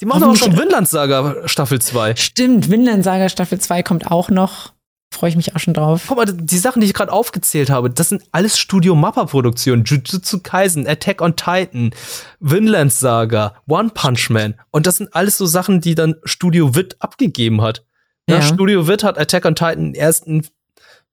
[0.01, 2.17] Die machen auch schon Vinland Saga Staffel 2.
[2.17, 4.73] Stimmt, Vinland Saga Staffel 2 kommt auch noch.
[5.13, 6.05] Freue ich mich auch schon drauf.
[6.07, 9.83] Guck mal, die Sachen, die ich gerade aufgezählt habe, das sind alles Studio Mappa Produktionen.
[9.85, 11.91] Jujutsu Kaisen, Attack on Titan,
[12.39, 14.55] Vinland Saga, One Punch Man.
[14.71, 17.85] Und das sind alles so Sachen, die dann Studio Wit abgegeben hat.
[18.29, 18.37] Ja.
[18.37, 18.43] Ja.
[18.43, 20.47] Studio Wit hat Attack on Titan die ersten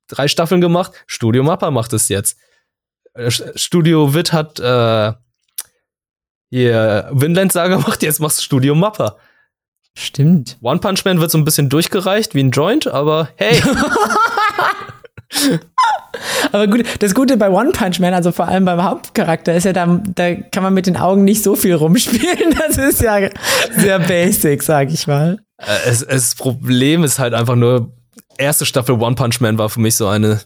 [0.08, 0.92] drei Staffeln gemacht.
[1.08, 2.38] Studio Mappa macht es jetzt.
[3.14, 5.14] Äh, Studio Wit hat äh,
[6.52, 9.18] hier Vinland Saga gemacht, jetzt macht Studio Mappa.
[9.98, 10.58] Stimmt.
[10.62, 13.60] One Punch Man wird so ein bisschen durchgereicht wie ein Joint, aber hey,
[16.52, 19.74] Aber gut, das Gute bei One Punch Man, also vor allem beim Hauptcharakter, ist ja,
[19.74, 22.56] da, da kann man mit den Augen nicht so viel rumspielen.
[22.58, 23.30] Das ist ja
[23.72, 25.40] sehr basic, sag ich mal.
[25.58, 27.92] Äh, es, es, das Problem ist halt einfach nur,
[28.38, 30.42] erste Staffel One Punch Man war für mich so eine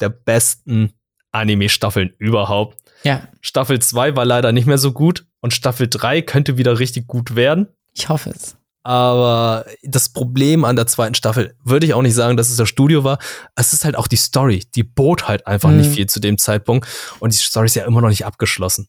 [0.00, 0.92] der besten
[1.32, 2.78] Anime-Staffeln überhaupt.
[3.02, 7.08] Ja, Staffel 2 war leider nicht mehr so gut und Staffel 3 könnte wieder richtig
[7.08, 7.66] gut werden.
[7.94, 8.56] ich hoffe es.
[8.84, 12.68] Aber das Problem an der zweiten Staffel würde ich auch nicht sagen, dass es das
[12.68, 13.18] Studio war.
[13.54, 14.64] Es ist halt auch die Story.
[14.74, 15.76] Die bot halt einfach Mhm.
[15.78, 16.88] nicht viel zu dem Zeitpunkt.
[17.20, 18.88] Und die Story ist ja immer noch nicht abgeschlossen.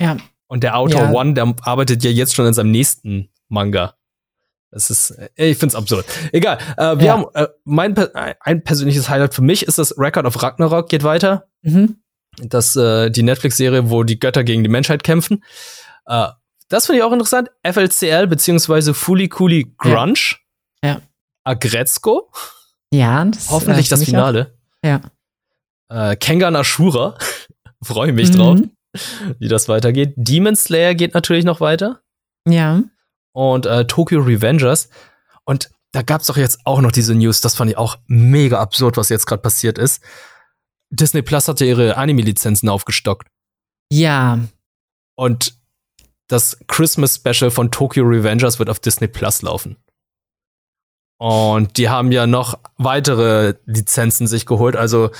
[0.00, 1.10] Ja, Und der Autor Ja.
[1.12, 3.94] One, der arbeitet ja jetzt schon an seinem nächsten Manga.
[4.70, 6.04] Das ist, äh, ich find's absurd.
[6.32, 6.58] Egal.
[6.76, 7.12] Äh, wir Ja.
[7.12, 7.96] haben äh, mein
[8.40, 11.48] ein persönliches Highlight für mich ist das Record of Ragnarok geht weiter.
[11.62, 11.96] mhm.
[12.38, 15.44] Das äh, die Netflix-Serie, wo die Götter gegen die Menschheit kämpfen.
[16.06, 16.28] Äh,
[16.74, 17.50] das finde ich auch interessant.
[17.66, 20.36] FLCL beziehungsweise Fuli Kuli Grunge.
[20.84, 21.00] Ja.
[21.44, 22.30] Agretzko.
[22.92, 24.54] ja das, Hoffentlich das Finale.
[24.82, 24.88] Auch.
[24.88, 25.00] Ja.
[25.90, 27.16] Äh, Kengan Ashura.
[27.82, 28.36] Freue mich Mhm.
[28.36, 28.58] drauf,
[29.38, 30.14] wie das weitergeht.
[30.16, 32.00] Demon Slayer geht natürlich noch weiter.
[32.48, 32.82] Ja.
[33.32, 34.88] und äh, Tokyo Revengers.
[35.44, 38.96] Und da gab's doch jetzt auch noch diese News, das fand ich auch mega absurd,
[38.96, 40.02] was jetzt gerade passiert ist.
[40.90, 43.28] Disney Plus hat ja ihre Anime-Lizenzen aufgestockt.
[43.90, 44.38] Ja.
[45.16, 45.56] Und
[46.28, 49.76] das Christmas Special von Tokyo Revengers wird auf Disney Plus laufen.
[51.16, 54.74] Und die haben ja noch weitere Lizenzen sich geholt.
[54.76, 55.10] Also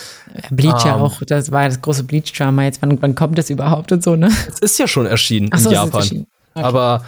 [0.50, 1.02] Bleach ja Ähm.
[1.02, 2.82] auch, das war ja das große Bleach-Drama jetzt.
[2.82, 4.28] Wann, wann kommt das überhaupt und so, ne?
[4.48, 6.00] es ist ja schon erschienen Ach so, in Japan.
[6.00, 6.26] erschienen.
[6.54, 6.64] Okay.
[6.64, 7.04] Aber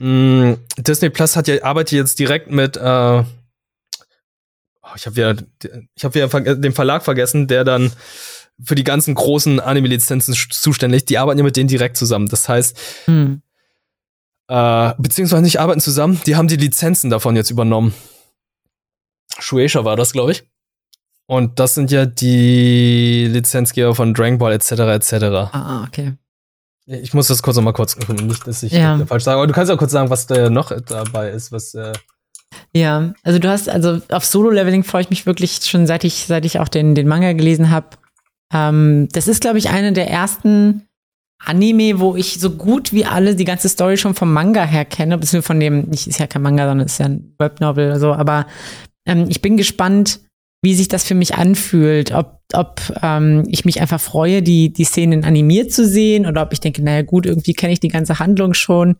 [0.00, 3.24] mh, Disney Plus hat ja, arbeitet jetzt direkt mit, äh, oh,
[4.96, 5.36] ich habe wieder,
[5.94, 7.92] ich habe wieder den Verlag vergessen, der dann
[8.64, 11.04] für die ganzen großen Anime-Lizenzen zuständig.
[11.06, 12.28] Die arbeiten ja mit denen direkt zusammen.
[12.28, 13.42] Das heißt, Hm.
[14.48, 17.94] äh, beziehungsweise nicht arbeiten zusammen, die haben die Lizenzen davon jetzt übernommen.
[19.38, 20.44] Shueisha war das, glaube ich.
[21.26, 24.70] Und das sind ja die Lizenzgeber von Dragon Ball etc.
[24.72, 25.12] etc.
[25.52, 26.14] Ah, okay.
[26.86, 28.98] Ich muss das kurz noch mal kurz gucken, nicht, dass ich Ja.
[29.06, 29.36] falsch sage.
[29.38, 31.92] Aber du kannst ja kurz sagen, was da noch dabei ist, was äh,
[32.74, 36.44] Ja, also du hast, also auf Solo-Leveling freue ich mich wirklich schon, seit ich, seit
[36.44, 37.90] ich auch den, den Manga gelesen habe.
[38.52, 40.86] Ähm, das ist, glaube ich, eine der ersten
[41.44, 45.16] Anime, wo ich so gut wie alle die ganze Story schon vom Manga her kenne,
[45.16, 48.12] beziehungsweise von dem, nicht ist ja kein Manga, sondern ist ja ein Webnovel oder so,
[48.12, 48.46] aber
[49.06, 50.20] ähm, ich bin gespannt,
[50.62, 54.84] wie sich das für mich anfühlt, ob, ob ähm, ich mich einfach freue, die, die
[54.84, 58.18] Szenen animiert zu sehen oder ob ich denke, naja gut, irgendwie kenne ich die ganze
[58.18, 58.96] Handlung schon,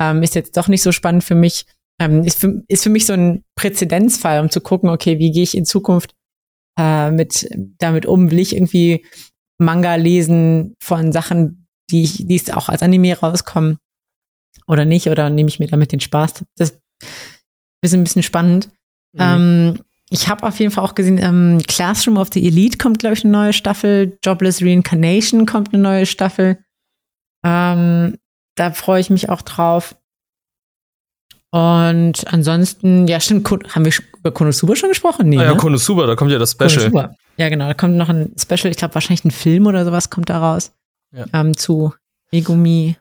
[0.00, 1.66] ähm, ist jetzt doch nicht so spannend für mich.
[1.98, 5.44] Ähm, ist, für, ist für mich so ein Präzedenzfall, um zu gucken, okay, wie gehe
[5.44, 6.12] ich in Zukunft
[6.78, 7.48] äh, mit
[7.78, 8.30] damit um?
[8.30, 9.04] Will ich irgendwie
[9.58, 13.78] Manga lesen von Sachen, die ich, die es auch als Anime rauskommen
[14.66, 15.08] oder nicht?
[15.08, 16.44] Oder nehme ich mir damit den Spaß?
[16.56, 16.78] Das
[17.82, 18.70] ist ein bisschen spannend.
[19.12, 19.20] Mhm.
[19.20, 19.78] Ähm,
[20.10, 23.24] ich habe auf jeden Fall auch gesehen, ähm, Classroom of the Elite kommt, glaube ich,
[23.24, 24.18] eine neue Staffel.
[24.24, 26.58] Jobless Reincarnation kommt eine neue Staffel.
[27.44, 28.16] Ähm,
[28.56, 29.96] da freue ich mich auch drauf.
[31.56, 35.30] Und ansonsten, ja, stimmt, haben wir über Konosuba schon gesprochen?
[35.30, 35.56] Nee, ah, ja, ne?
[35.56, 36.90] Konosuba, da kommt ja das Special.
[36.90, 37.14] Konosuba.
[37.38, 40.28] Ja, genau, da kommt noch ein Special, ich glaube wahrscheinlich ein Film oder sowas kommt
[40.28, 40.74] da raus.
[41.12, 41.24] Ja.
[41.32, 41.94] Ähm, zu
[42.30, 42.96] Megumi.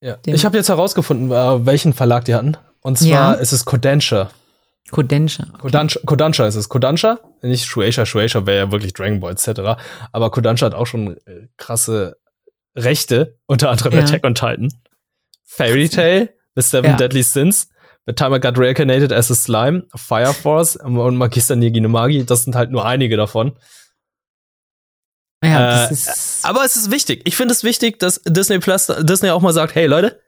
[0.00, 0.16] Ja.
[0.26, 2.56] Ich habe jetzt herausgefunden, äh, welchen Verlag die hatten.
[2.82, 3.32] Und zwar ja.
[3.32, 4.30] ist es Kodansha.
[4.92, 5.46] Kodansha.
[5.48, 5.62] Okay.
[5.62, 6.68] Kodansha, Kodansha ist es.
[6.68, 9.82] Kodansha, nicht Shueisha, Shueisha wäre ja wirklich Dragon Ball etc.
[10.12, 12.16] Aber Kodansha hat auch schon äh, krasse
[12.76, 14.00] Rechte, unter anderem ja.
[14.00, 14.72] Attack on Titan.
[15.44, 16.96] Fairy Tail, The Seven.
[16.96, 17.70] Deadly Sins,
[18.08, 22.24] The Time I Got Reincarnated as a Slime, Fire Force und Magister Nigi no Magi,
[22.24, 23.52] das sind halt nur einige davon.
[25.44, 25.96] Ja, äh,
[26.42, 27.20] aber es ist wichtig.
[27.24, 30.22] Ich finde es wichtig, dass Disney Plus, Disney auch mal sagt, hey Leute,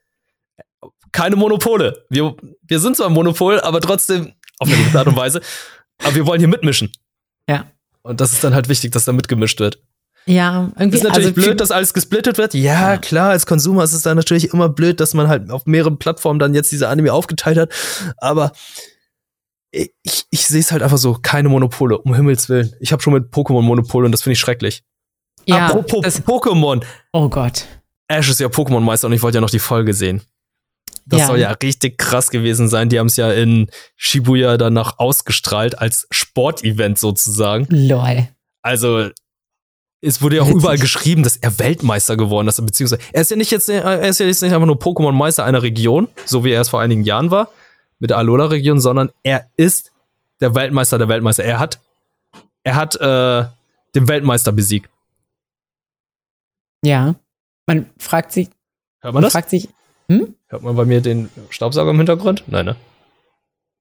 [1.11, 2.05] keine Monopole.
[2.11, 5.41] Wir, wir sind zwar ein Monopol, aber trotzdem auf eine gewisse Art und Weise.
[6.03, 6.93] Aber wir wollen hier mitmischen.
[7.49, 7.65] Ja.
[8.03, 9.83] Und das ist dann halt wichtig, dass da mitgemischt wird.
[10.27, 10.99] Ja, irgendwie.
[10.99, 12.55] Ist natürlich also blöd, dass alles gesplittet wird.
[12.55, 15.67] Ja, ja, klar, als Konsumer ist es dann natürlich immer blöd, dass man halt auf
[15.67, 17.73] mehreren Plattformen dann jetzt diese Anime aufgeteilt hat.
[18.19, 18.53] Aber
[19.73, 19.93] ich,
[20.31, 22.75] ich sehe es halt einfach so, keine Monopole, um Himmels Willen.
[22.81, 24.83] Ich habe schon mit Pokémon Monopol und das finde ich schrecklich.
[25.47, 26.85] Ja, Apropos Pokémon.
[27.13, 27.67] Oh Gott.
[28.09, 30.23] Ash ist ja Pokémon-Meister und ich wollte ja noch die Folge sehen.
[31.07, 31.27] Das ja.
[31.27, 32.89] soll ja richtig krass gewesen sein.
[32.89, 37.67] Die haben es ja in Shibuya danach ausgestrahlt als Sportevent sozusagen.
[37.71, 38.29] Lol.
[38.63, 39.09] Also
[40.03, 43.37] es wurde ja auch überall geschrieben, dass er Weltmeister geworden ist, beziehungsweise er ist ja
[43.37, 46.61] nicht jetzt, er ist ja jetzt nicht einfach nur Pokémon-Meister einer Region, so wie er
[46.61, 47.51] es vor einigen Jahren war,
[47.99, 49.93] mit der Alola-Region, sondern er ist
[50.41, 51.45] der Weltmeister der Weltmeister.
[51.45, 51.81] Er hat,
[52.65, 53.45] er hat äh,
[53.95, 54.89] den Weltmeister besiegt.
[56.83, 57.15] Ja.
[57.67, 58.49] Man fragt sich.
[59.01, 59.33] Hört man, man das?
[59.33, 59.69] Fragt sich.
[60.09, 60.35] Hm?
[60.49, 62.43] Hört man bei mir den Staubsauger im Hintergrund?
[62.47, 62.77] Nein, ne?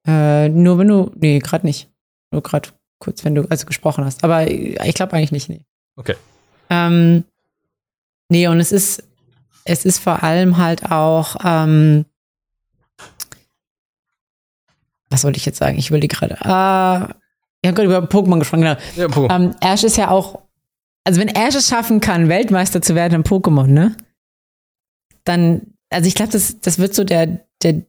[0.05, 1.11] Äh, nur wenn du.
[1.15, 1.89] Nee, gerade nicht.
[2.31, 4.23] Nur gerade kurz, wenn du also gesprochen hast.
[4.23, 5.65] Aber ich glaube eigentlich nicht, nee.
[5.99, 6.15] Okay.
[6.69, 7.25] Ähm,
[8.29, 9.03] nee, und es ist,
[9.65, 12.05] es ist vor allem halt auch, ähm,
[15.09, 15.77] was wollte ich jetzt sagen?
[15.77, 16.35] Ich will die gerade.
[16.35, 17.13] Äh,
[17.61, 18.77] ich habe gerade über Pokémon gesprochen, genau.
[18.95, 19.35] Ja, Pokémon.
[19.35, 20.41] Ähm, Ash ist ja auch,
[21.03, 23.97] also wenn Ash es schaffen kann, Weltmeister zu werden im Pokémon, ne?
[25.25, 27.81] Dann, also ich glaube, das, das wird so der, der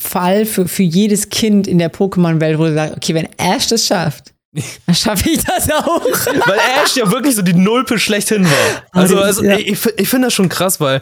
[0.00, 3.86] Fall für, für jedes Kind in der Pokémon-Welt, wo du sagst, okay, wenn Ash das
[3.86, 4.33] schafft,
[4.86, 6.04] dann schaffe ich das auch.
[6.46, 8.82] weil Ash ja wirklich so die Nulpe schlechthin war.
[8.92, 9.58] Also, also ja.
[9.58, 11.00] ich, ich finde das schon krass, weil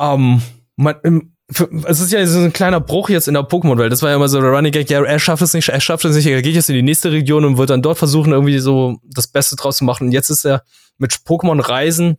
[0.00, 0.42] ähm,
[0.76, 0.96] man,
[1.84, 3.92] es ist ja so ein kleiner Bruch jetzt in der Pokémon-Welt.
[3.92, 6.04] Das war ja immer so der Running Gag, ja, er schafft es nicht, er schafft
[6.04, 8.58] es nicht, er geht jetzt in die nächste Region und wird dann dort versuchen, irgendwie
[8.58, 10.08] so das Beste draus zu machen.
[10.08, 10.62] Und jetzt ist er
[10.98, 12.18] mit Pokémon-Reisen,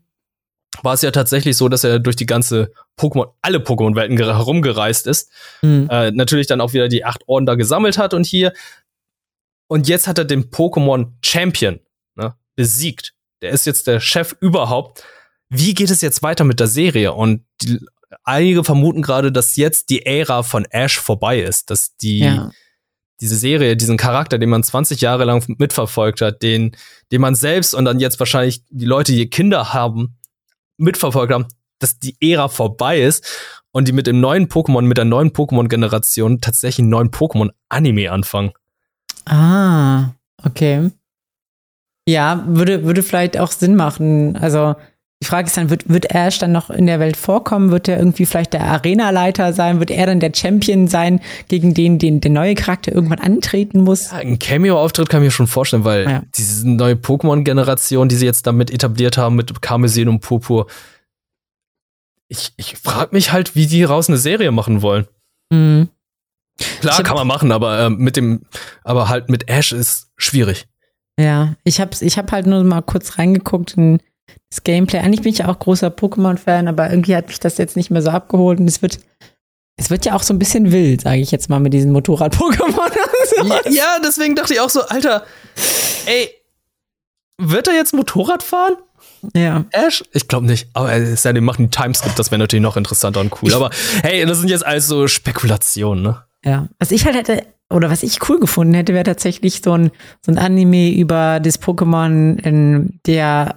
[0.84, 5.32] war es ja tatsächlich so, dass er durch die ganze Pokémon, alle Pokémon-Welten herumgereist ist.
[5.62, 5.88] Mhm.
[5.90, 8.54] Äh, natürlich dann auch wieder die acht Orden da gesammelt hat und hier
[9.68, 11.80] und jetzt hat er den Pokémon Champion
[12.16, 13.14] ne, besiegt.
[13.42, 15.04] Der ist jetzt der Chef überhaupt.
[15.50, 17.14] Wie geht es jetzt weiter mit der Serie?
[17.14, 17.80] Und die,
[18.24, 22.52] einige vermuten gerade, dass jetzt die Ära von Ash vorbei ist, dass die ja.
[23.22, 26.76] diese Serie, diesen Charakter, den man 20 Jahre lang mitverfolgt hat, den,
[27.12, 30.18] den man selbst und dann jetzt wahrscheinlich die Leute, die Kinder haben,
[30.78, 31.48] mitverfolgt haben,
[31.80, 33.26] dass die Ära vorbei ist
[33.72, 38.54] und die mit dem neuen Pokémon, mit der neuen Pokémon-Generation tatsächlich einen neuen Pokémon-Anime anfangen.
[39.26, 40.12] Ah,
[40.44, 40.92] okay.
[42.08, 44.38] Ja, würde, würde vielleicht auch Sinn machen.
[44.38, 44.76] Also
[45.24, 47.72] die Frage ist dann, wird, wird Ash dann noch in der Welt vorkommen?
[47.72, 49.80] Wird er irgendwie vielleicht der Arenaleiter sein?
[49.80, 54.12] Wird er dann der Champion sein, gegen den, den der neue Charakter irgendwann antreten muss?
[54.12, 56.24] Ja, ein Cameo-Auftritt kann ich mir schon vorstellen, weil ja.
[56.38, 60.68] diese neue Pokémon-Generation, die sie jetzt damit etabliert haben, mit Karmesin und Purpur,
[62.28, 65.08] ich, ich frage mich halt, wie die raus eine Serie machen wollen.
[65.52, 65.90] Mhm.
[66.80, 68.44] Klar, kann man machen, aber äh, mit dem,
[68.84, 70.68] aber halt mit Ash ist schwierig.
[71.20, 74.00] Ja, ich hab's, ich hab halt nur mal kurz reingeguckt in
[74.50, 75.00] das Gameplay.
[75.00, 78.02] Eigentlich bin ich ja auch großer Pokémon-Fan, aber irgendwie hat mich das jetzt nicht mehr
[78.02, 79.00] so abgeholt und es wird,
[79.78, 82.92] es wird ja auch so ein bisschen wild, sage ich jetzt mal, mit diesen Motorrad-Pokémon.
[83.44, 85.26] Ja, ja, deswegen dachte ich auch so, Alter,
[86.06, 86.30] ey,
[87.38, 88.76] wird er jetzt Motorrad fahren?
[89.34, 89.66] Ja.
[89.72, 90.04] Ash?
[90.14, 90.70] Ich glaube nicht.
[90.74, 93.54] Aber es ist ja, die machen Timeskip, das wäre natürlich noch interessanter und cool.
[93.54, 93.72] Aber
[94.04, 96.24] hey, das sind jetzt alles so Spekulationen, ne?
[96.46, 96.68] Ja.
[96.80, 99.92] Was ich halt hätte oder was ich cool gefunden hätte, wäre tatsächlich so ein,
[100.22, 103.56] so ein Anime über das Pokémon in der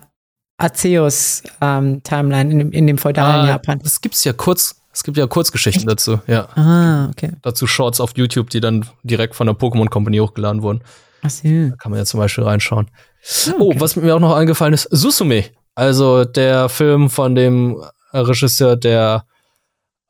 [0.56, 3.80] Arceus-Timeline in, dem- in dem feudalen Ah, Japan.
[3.82, 4.76] Das gibt's ja kurz.
[4.92, 6.48] Es gibt ja Kurzgeschichten dazu, ja.
[6.56, 7.30] Ah, okay.
[7.42, 10.82] Dazu Shorts auf YouTube, die dann direkt von der Pokémon Company hochgeladen wurden.
[11.22, 11.46] Ach so.
[11.48, 12.88] Da kann man ja zum Beispiel reinschauen.
[12.90, 13.80] Ah, Oh, okay.
[13.80, 15.44] was mir auch noch eingefallen ist, Susume.
[15.76, 17.80] Also der Film von dem
[18.12, 19.24] Regisseur, der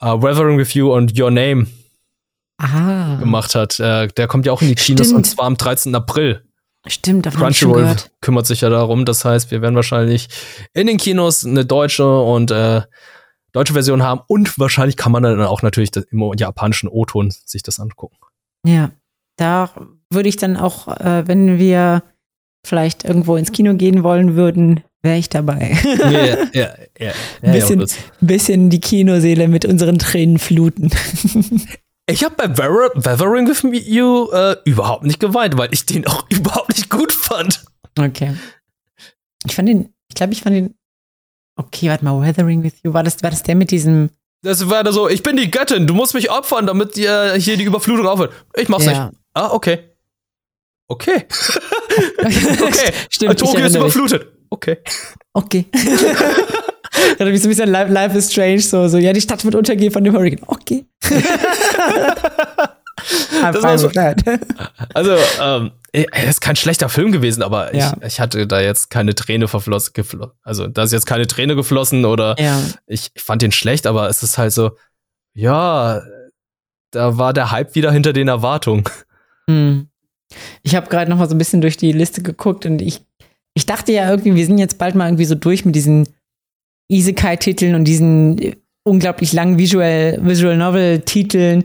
[0.03, 1.67] uh, Weathering with You und Your Name
[2.59, 3.79] Ah, gemacht hat.
[3.79, 5.95] Äh, der kommt ja auch in die Kinos und zwar am 13.
[5.95, 6.45] April.
[6.87, 9.05] stimmt, davon Crunchyroll kümmert sich ja darum.
[9.05, 10.29] Das heißt, wir werden wahrscheinlich
[10.75, 12.83] in den Kinos eine deutsche und äh,
[13.53, 17.79] deutsche Version haben und wahrscheinlich kann man dann auch natürlich im japanischen O-Ton sich das
[17.79, 18.17] angucken.
[18.67, 18.91] Ja,
[19.37, 19.71] da
[20.11, 22.03] würde ich dann auch, äh, wenn wir
[22.67, 25.77] vielleicht irgendwo ins Kino gehen wollen würden, wäre ich dabei.
[25.99, 27.87] Ja, ja, ja.
[28.21, 30.91] bisschen die Kinoseele mit unseren Tränen fluten.
[32.11, 36.27] Ich habe bei Weather- Weathering with You äh, überhaupt nicht geweint, weil ich den auch
[36.31, 37.65] überhaupt nicht gut fand.
[37.99, 38.35] Okay.
[39.45, 40.75] Ich fand den, ich glaube, ich fand den,
[41.57, 44.11] okay, warte mal, Weathering with You, war das, war das der mit diesem,
[44.43, 47.57] Das war da so, ich bin die Göttin, du musst mich opfern, damit dir hier
[47.57, 48.33] die Überflutung aufhört.
[48.57, 49.07] Ich mach's Ja.
[49.11, 49.19] nicht.
[49.35, 49.91] Ah, okay.
[50.89, 51.27] Okay.
[52.21, 52.93] Okay.
[53.11, 53.81] Stimmt, Tokio ist mich.
[53.81, 54.29] überflutet.
[54.51, 54.79] Okay.
[55.35, 55.67] Okay.
[57.19, 59.93] Mich so ein bisschen Life, Life is Strange, so, so, ja, die Stadt wird untergehen
[59.93, 60.45] von dem Hurricane.
[60.47, 60.85] Okay.
[63.41, 63.91] Das war so-.
[64.95, 67.95] Also, ähm, er ist kein schlechter Film gewesen, aber Ja.
[68.01, 69.93] ich, ich hatte da jetzt keine Träne verflossen.
[70.43, 72.61] Also, da ist jetzt keine Träne geflossen oder ja.
[72.87, 74.73] ich, ich fand den schlecht, aber es ist halt so,
[75.35, 76.03] ja,
[76.91, 78.85] da war der Hype wieder hinter den Erwartungen.
[79.49, 79.89] Hm.
[80.63, 83.03] Ich habe gerade noch mal so ein bisschen durch die Liste geguckt und ich,
[83.55, 86.07] ich dachte ja irgendwie, wir sind jetzt bald mal irgendwie so durch mit diesen
[86.89, 91.65] Isekai-Titeln und diesen äh, unglaublich langen Visual, Visual Novel-Titeln.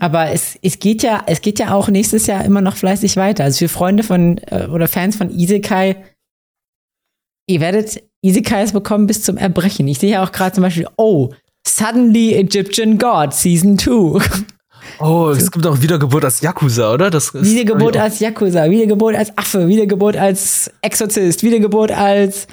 [0.00, 3.44] Aber es, es geht ja, es geht ja auch nächstes Jahr immer noch fleißig weiter.
[3.44, 5.96] Also für Freunde von äh, oder Fans von Isekai,
[7.46, 9.86] ihr werdet Isekais bekommen bis zum Erbrechen.
[9.88, 11.30] Ich sehe ja auch gerade zum Beispiel, oh,
[11.66, 14.20] Suddenly Egyptian God Season 2.
[15.00, 17.10] Oh, es gibt auch Wiedergeburt als Yakuza, oder?
[17.10, 22.48] Das ist Wiedergeburt als Yakuza, Wiedergeburt als Affe, Wiedergeburt als Exorzist, Wiedergeburt als,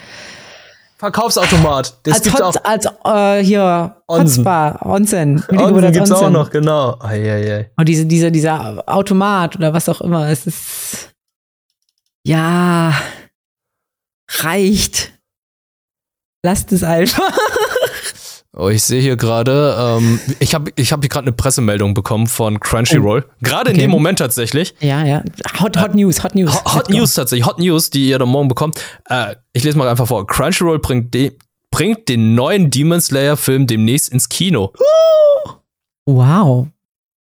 [1.05, 1.99] Verkaufsautomat.
[2.01, 2.55] Das als, gibt's auch.
[2.55, 4.37] Hot, als äh, hier Onsen.
[4.37, 5.43] Hotspa, Onsen.
[5.51, 6.33] Onsen gibt's auch Onsen.
[6.33, 6.97] noch, genau.
[6.99, 7.69] Eieiei.
[7.77, 11.11] Und diese, dieser, dieser Automat oder was auch immer, es ist,
[12.25, 12.93] ja,
[14.39, 15.13] reicht.
[16.43, 17.31] Lasst es einfach.
[18.57, 22.27] Oh, ich sehe hier gerade, ähm, ich habe ich hab hier gerade eine Pressemeldung bekommen
[22.27, 23.25] von Crunchyroll.
[23.41, 23.81] Gerade in Okay.
[23.85, 24.73] dem Moment tatsächlich.
[24.79, 25.23] Ja, ja.
[25.59, 26.53] Hot, Hot News, Hot News.
[26.63, 26.89] Hot, Hot.
[26.89, 28.79] News tatsächlich, Hot News, die ihr dann morgen bekommt.
[29.09, 30.25] Äh, ich lese mal einfach vor.
[30.25, 31.37] Crunchyroll bringt, de
[31.69, 34.71] bringt den neuen Demon Slayer Film demnächst ins Kino.
[36.05, 36.67] Wow.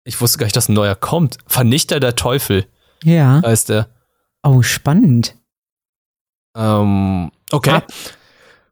[0.03, 1.38] Ich wusste gar nicht, dass ein neuer kommt.
[1.47, 2.65] Vernichter der Teufel
[3.03, 3.41] Ja.
[3.43, 3.88] heißt der.
[4.43, 5.36] Oh, spannend.
[6.55, 7.71] Ähm, okay.
[7.71, 7.88] Ab,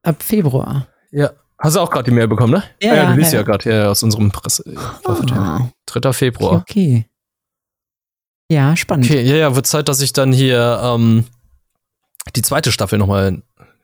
[0.03, 0.86] ab Februar.
[1.12, 1.32] Ja.
[1.62, 2.64] Hast du auch gerade die Mail bekommen, ne?
[2.82, 3.45] Ja, ja du ja, liest ja, ja.
[3.45, 4.64] gerade ja, aus unserem Presse.
[5.05, 6.12] Ah, 3.
[6.12, 6.53] Februar.
[6.53, 7.05] okay.
[8.51, 9.05] Ja, spannend.
[9.05, 11.26] Okay, ja, ja, wird Zeit, dass ich dann hier ähm,
[12.36, 13.43] die zweite Staffel nochmal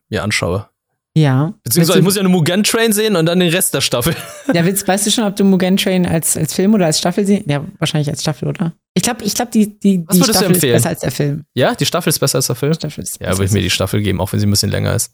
[0.09, 0.67] mir anschaue.
[1.15, 1.53] Ja.
[1.63, 4.15] Beziehungsweise ich muss ja eine Mugen Train sehen und dann den Rest der Staffel.
[4.53, 7.25] ja, willst, weißt du schon, ob du Mugen Train als, als Film oder als Staffel
[7.25, 7.47] siehst?
[7.47, 8.73] Ja, wahrscheinlich als Staffel, oder?
[8.93, 11.45] Ich glaube, ich glaub, die, die, Was die Staffel ist besser als der Film.
[11.53, 12.73] Ja, die Staffel ist besser als der Film.
[12.73, 14.95] Staffel ist Ja, würde ich mir die Staffel geben, auch wenn sie ein bisschen länger
[14.95, 15.13] ist.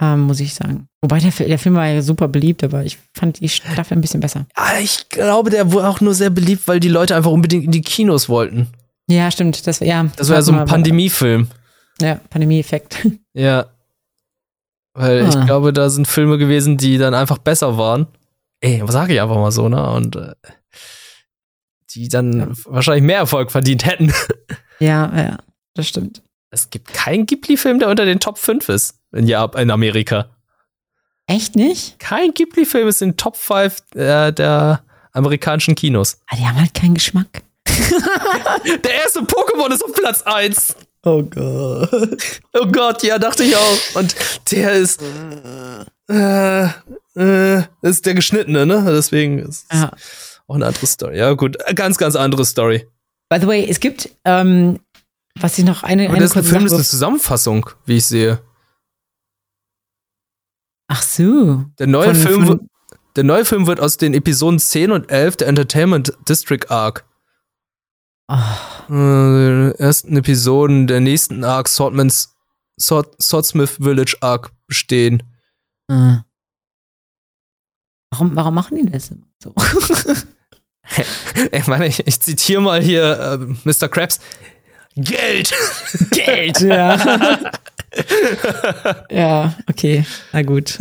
[0.00, 0.88] Ähm, muss ich sagen.
[1.02, 4.20] Wobei der, der Film war ja super beliebt, aber ich fand die Staffel ein bisschen
[4.20, 4.46] besser.
[4.56, 7.70] Ja, ich glaube, der wurde auch nur sehr beliebt, weil die Leute einfach unbedingt in
[7.70, 8.68] die Kinos wollten.
[9.08, 9.66] Ja, stimmt.
[9.66, 11.48] Das, ja, Das war ja so ein Pandemiefilm.
[12.00, 13.06] Ja, Pandemie-Effekt.
[13.34, 13.66] Ja.
[14.96, 15.44] Weil ich Ah.
[15.44, 18.06] glaube, da sind Filme gewesen, die dann einfach besser waren.
[18.60, 19.90] Ey, was sage ich einfach mal so, ne?
[19.90, 20.32] Und äh,
[21.90, 22.48] die dann Ja.
[22.66, 24.12] wahrscheinlich mehr Erfolg verdient hätten.
[24.80, 25.38] ja, ja,
[25.74, 26.22] das stimmt.
[26.50, 30.26] Es gibt keinen Ghibli-Film, der unter den Top 5 ist in, Jap in Amerika.
[31.26, 31.98] Echt nicht?
[31.98, 34.82] Kein Ghibli-Film ist in Top 5 äh, der
[35.12, 36.18] amerikanischen Kinos.
[36.26, 37.42] Ah, die haben halt keinen Geschmack.
[38.84, 40.76] Der erste Pokémon ist auf Platz 1.
[41.04, 42.40] Oh Gott.
[42.52, 43.78] Oh Gott, ja, dachte ich auch.
[43.94, 44.14] Und
[44.50, 45.00] der ist.
[46.10, 46.64] Äh,
[47.16, 48.84] äh, ist der geschnittene, ne?
[48.88, 49.90] Deswegen ist Ja.
[50.46, 51.18] auch eine andere Story.
[51.18, 52.86] Ja, gut, ganz, ganz andere Story.
[53.28, 54.80] By the way, es gibt, ähm,
[55.40, 57.96] was ich noch eine, Aber eine das ist ein Film, das ist eine Zusammenfassung, wie
[57.96, 58.40] ich sehe.
[60.88, 61.64] Ach so.
[61.78, 62.62] Der neue, Von- Film, von- wird-
[63.16, 67.04] der neue Film wird aus den Episoden 10 und 11 der Entertainment District Arc.
[68.28, 68.56] Ah,
[68.90, 72.34] Äh, ersten Episoden der nächsten Arc Swordman's,
[72.80, 75.22] Sword, Swordsmith Village Arc bestehen.
[75.90, 76.16] äh.
[78.10, 79.52] Warum, warum machen die das immer so?
[81.52, 83.88] ich meine, ich, ich zitiere mal hier äh, Mr.
[83.88, 84.20] Krabs.
[84.96, 85.52] Geld!
[86.10, 87.38] Geld, ja.
[89.10, 90.78] ja, okay, na gut.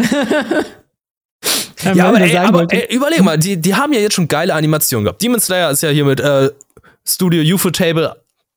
[1.83, 5.05] ja, aber, ey, aber ey, überleg mal, die, die haben ja jetzt schon geile Animationen
[5.05, 5.21] gehabt.
[5.21, 6.51] Demon Slayer ist ja hier mit äh,
[7.05, 8.15] Studio UFO Table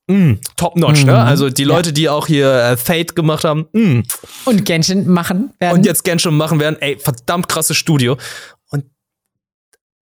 [0.08, 1.12] mm, top notch, ne?
[1.12, 1.18] mhm.
[1.18, 1.24] ne?
[1.24, 1.94] Also die Leute, ja.
[1.94, 3.66] die auch hier äh, Fate gemacht haben.
[3.72, 4.00] Mm.
[4.44, 5.78] Und Genshin machen werden.
[5.78, 6.76] Und jetzt Genshin machen werden.
[6.80, 8.16] Ey, verdammt krasses Studio.
[8.70, 8.84] Und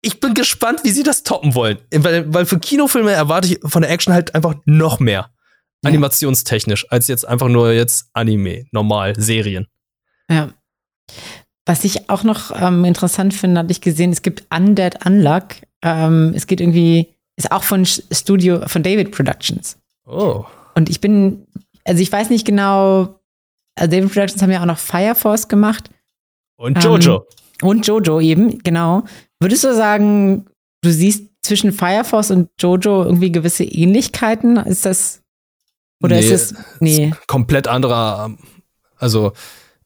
[0.01, 1.79] ich bin gespannt, wie sie das toppen wollen.
[1.95, 5.31] Weil, weil für Kinofilme erwarte ich von der Action halt einfach noch mehr.
[5.85, 9.67] Animationstechnisch, als jetzt einfach nur jetzt Anime, normal, Serien.
[10.31, 10.51] Ja.
[11.67, 15.45] Was ich auch noch ähm, interessant finde, hatte ich gesehen, es gibt Undead Unluck.
[15.83, 19.79] Ähm, es geht irgendwie, ist auch von Studio, von David Productions.
[20.07, 20.45] Oh.
[20.75, 21.47] Und ich bin,
[21.85, 23.21] also ich weiß nicht genau,
[23.77, 25.91] also David Productions haben ja auch noch Fire Force gemacht.
[26.57, 27.27] Und Jojo.
[27.63, 29.05] Ähm, und Jojo eben, genau.
[29.41, 30.47] Würdest du sagen,
[30.83, 34.57] du siehst zwischen Fire Force und Jojo irgendwie gewisse Ähnlichkeiten?
[34.57, 35.22] Ist das,
[36.03, 37.09] oder nee, ist es, nee.
[37.11, 38.37] Ist komplett anderer,
[38.97, 39.33] also,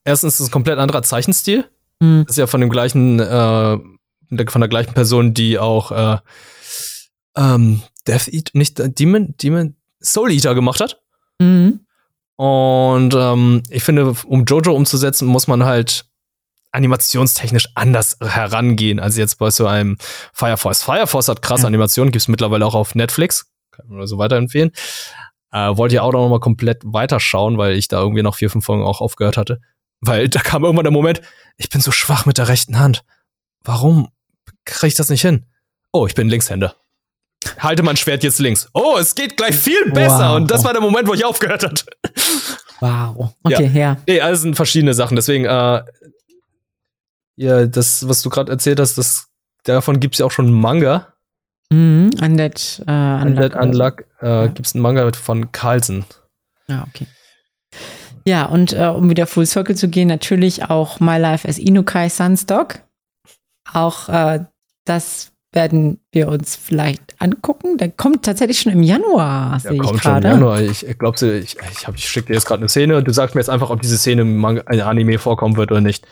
[0.05, 1.65] erstens ist es ein komplett anderer Zeichenstil.
[1.99, 3.79] Das ist ja von dem gleichen, äh,
[4.49, 6.19] von der gleichen Person, die auch, äh,
[7.37, 11.01] ähm, Death Eat, nicht äh, Demon, Demon, Soul Eater gemacht hat.
[11.39, 11.81] Mhm.
[12.37, 16.07] Und ähm, ich finde, um Jojo umzusetzen, muss man halt
[16.73, 19.97] animationstechnisch anders herangehen als jetzt bei so einem
[20.33, 20.83] Fire Force.
[20.83, 21.69] Fire Force hat krasse ja.
[21.69, 23.51] Animationen, gibt es mittlerweile auch auf Netflix.
[23.71, 24.73] Kann man so weiterempfehlen.
[25.57, 28.65] Äh, wollte ja auch noch mal komplett weiterschauen, weil ich da irgendwie noch vier, fünf
[28.65, 29.61] Folgen auch aufgehört hatte.
[30.01, 31.23] Weil da kam irgendwann der Moment,
[31.57, 33.05] ich bin so schwach mit der rechten Hand.
[33.65, 34.09] Warum
[34.65, 35.47] kriege ich das nicht hin?
[35.93, 36.75] Oh, ich bin Linkshänder
[37.59, 38.69] halte mein Schwert jetzt links.
[38.73, 40.31] Oh, es geht gleich viel besser.
[40.31, 40.37] Wow.
[40.37, 41.75] Und das war der Moment, wo ich aufgehört habe.
[42.81, 43.35] Wow.
[43.43, 43.81] Okay, ja.
[43.81, 43.97] ja.
[44.07, 45.17] Nee, alles sind verschiedene Sachen.
[45.17, 45.83] Deswegen, äh,
[47.37, 49.29] ja, das, was du gerade erzählt hast, das,
[49.65, 51.15] davon gibt es ja auch schon einen Manga.
[51.71, 53.27] Mhm, Undead, äh, Unluck.
[53.27, 54.47] Undead Unluck äh, ja.
[54.47, 56.05] gibt es einen Manga von Carlsen.
[56.69, 57.07] Ja, okay.
[58.27, 62.09] Ja, und äh, um wieder Full Circle zu gehen, natürlich auch My Life as Inukai
[62.09, 62.81] Sunstock.
[63.73, 64.45] Auch äh,
[64.85, 67.79] das werden wir uns vielleicht angucken.
[67.79, 69.59] Der kommt tatsächlich schon im Januar.
[69.63, 70.61] Der kommt schon im Januar.
[70.61, 73.35] Ich, ich glaube, ich, ich, ich schicke dir jetzt gerade eine Szene und du sagst
[73.35, 76.07] mir jetzt einfach, ob diese Szene im Anime vorkommen wird oder nicht.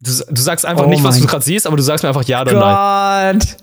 [0.00, 2.24] Du, du sagst einfach oh nicht, was du gerade siehst, aber du sagst mir einfach
[2.24, 2.60] ja oder Gott.
[2.62, 3.56] nein.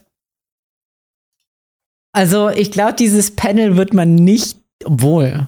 [2.13, 5.47] Also, ich glaube, dieses Panel wird man nicht, obwohl.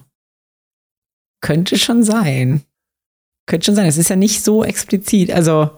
[1.42, 2.64] Könnte schon sein.
[3.46, 3.86] Könnte schon sein.
[3.86, 5.30] Es ist ja nicht so explizit.
[5.30, 5.70] Also.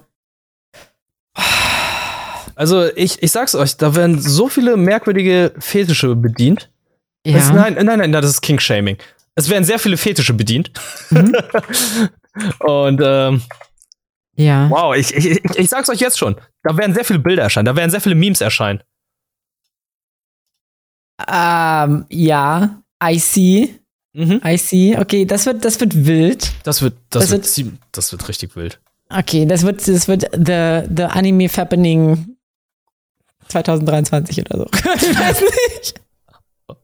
[2.54, 6.70] Also ich, ich sag's euch, da werden so viele merkwürdige Fetische bedient.
[7.26, 7.34] Ja.
[7.34, 8.96] Das, nein, nein, nein, das ist King-Shaming.
[9.34, 10.70] Es werden sehr viele Fetische bedient.
[11.10, 11.36] Mhm.
[12.60, 13.42] Und ähm,
[14.36, 14.70] ja.
[14.70, 16.36] Wow, ich, ich, ich, sag's euch jetzt schon.
[16.62, 18.82] Da werden sehr viele Bilder erscheinen, da werden sehr viele Memes erscheinen.
[21.26, 23.74] Ähm, ja, I see.
[24.12, 24.40] Mhm.
[24.44, 24.96] I see.
[24.98, 26.52] Okay, das wird, das wird wild.
[26.64, 28.80] Das wird, das, das wird, wird, das wird richtig wild.
[29.08, 32.36] Okay, das wird, das wird the, the Anime Fappening
[33.48, 34.64] 2023 oder so.
[34.72, 36.05] ich weiß nicht.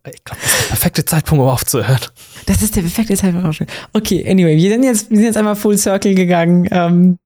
[0.08, 2.00] Ich glaube, das ist der perfekte Zeitpunkt, um aufzuhören.
[2.46, 3.74] Das ist der perfekte Zeitpunkt, um aufzuhören.
[3.92, 6.68] Okay, anyway, wir sind jetzt, wir sind jetzt einmal Full Circle gegangen.
[6.70, 7.18] Ähm,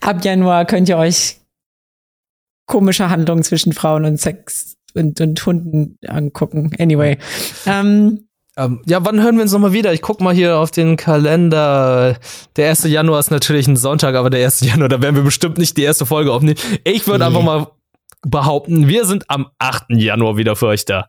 [0.00, 1.40] ab Januar könnt ihr euch
[2.66, 6.72] komische Handlungen zwischen Frauen und Sex und, und Hunden angucken.
[6.78, 7.18] Anyway.
[7.66, 9.94] Ähm, ähm, ja, wann hören wir uns nochmal wieder?
[9.94, 12.18] Ich guck mal hier auf den Kalender.
[12.56, 12.84] Der 1.
[12.84, 14.60] Januar ist natürlich ein Sonntag, aber der 1.
[14.60, 16.58] Januar, da werden wir bestimmt nicht die erste Folge aufnehmen.
[16.84, 17.24] Ich würde nee.
[17.24, 17.66] einfach mal
[18.20, 19.84] behaupten, wir sind am 8.
[19.88, 21.08] Januar wieder für euch da.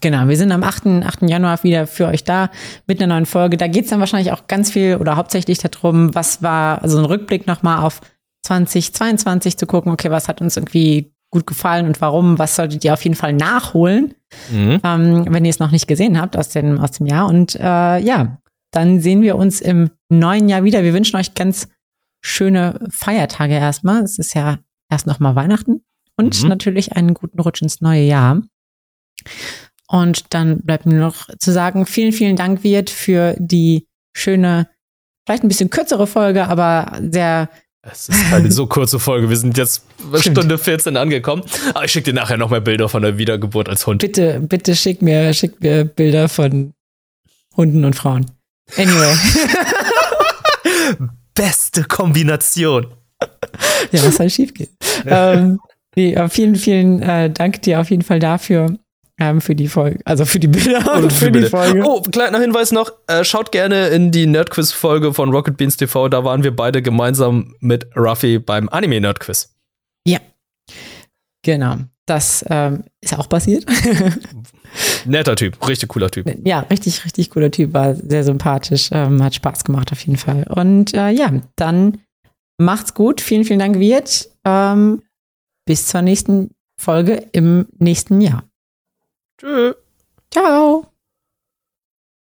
[0.00, 0.86] Genau, wir sind am 8.
[1.04, 1.22] 8.
[1.22, 2.50] Januar wieder für euch da
[2.86, 3.56] mit einer neuen Folge.
[3.56, 7.04] Da geht es dann wahrscheinlich auch ganz viel oder hauptsächlich darum, was war, also ein
[7.04, 8.00] Rückblick nochmal auf
[8.46, 12.92] 2022 zu gucken, okay, was hat uns irgendwie gut gefallen und warum, was solltet ihr
[12.92, 14.14] auf jeden Fall nachholen,
[14.50, 14.80] mhm.
[14.82, 17.28] ähm, wenn ihr es noch nicht gesehen habt aus dem, aus dem Jahr.
[17.28, 18.38] Und äh, ja,
[18.72, 20.82] dann sehen wir uns im neuen Jahr wieder.
[20.82, 21.68] Wir wünschen euch ganz
[22.20, 24.02] schöne Feiertage erstmal.
[24.02, 24.58] Es ist ja
[24.90, 25.82] erst nochmal Weihnachten
[26.16, 26.48] und mhm.
[26.48, 28.42] natürlich einen guten Rutsch ins neue Jahr.
[29.90, 34.68] Und dann bleibt mir noch zu sagen, vielen, vielen Dank, Wirt, für die schöne,
[35.26, 37.50] vielleicht ein bisschen kürzere Folge, aber sehr.
[37.82, 39.30] Es ist eine so kurze Folge.
[39.30, 39.82] Wir sind jetzt
[40.16, 41.42] Stunde 14 angekommen.
[41.74, 44.02] Aber ich schicke dir nachher noch mehr Bilder von der Wiedergeburt als Hund.
[44.02, 46.72] Bitte, bitte schick mir, schick mir Bilder von
[47.56, 48.26] Hunden und Frauen.
[48.76, 49.14] Anyway.
[51.34, 52.86] Beste Kombination.
[53.90, 54.68] Ja, was soll schief gehen?
[55.06, 55.58] ähm,
[55.96, 58.78] Nee, vielen, vielen äh, Dank dir auf jeden Fall dafür.
[59.20, 61.82] Ähm, für die Folge, also für die Bilder und, und für die, die Folge.
[61.84, 66.24] Oh, kleiner Hinweis noch, äh, schaut gerne in die Nerdquiz-Folge von Rocket Beans TV, da
[66.24, 69.54] waren wir beide gemeinsam mit Ruffy beim Anime-Nerdquiz.
[70.06, 70.18] Ja.
[71.44, 71.76] Genau.
[72.06, 73.66] Das ähm, ist auch passiert.
[75.04, 76.26] Netter Typ, richtig cooler Typ.
[76.44, 80.44] Ja, richtig, richtig cooler Typ, war sehr sympathisch, ähm, hat Spaß gemacht auf jeden Fall.
[80.48, 81.98] Und äh, ja, dann
[82.58, 83.20] macht's gut.
[83.20, 84.30] Vielen, vielen Dank, Wirt.
[84.44, 85.02] Ähm,
[85.66, 88.49] bis zur nächsten Folge im nächsten Jahr.
[89.40, 89.72] Tschö.
[90.30, 90.89] Ciao.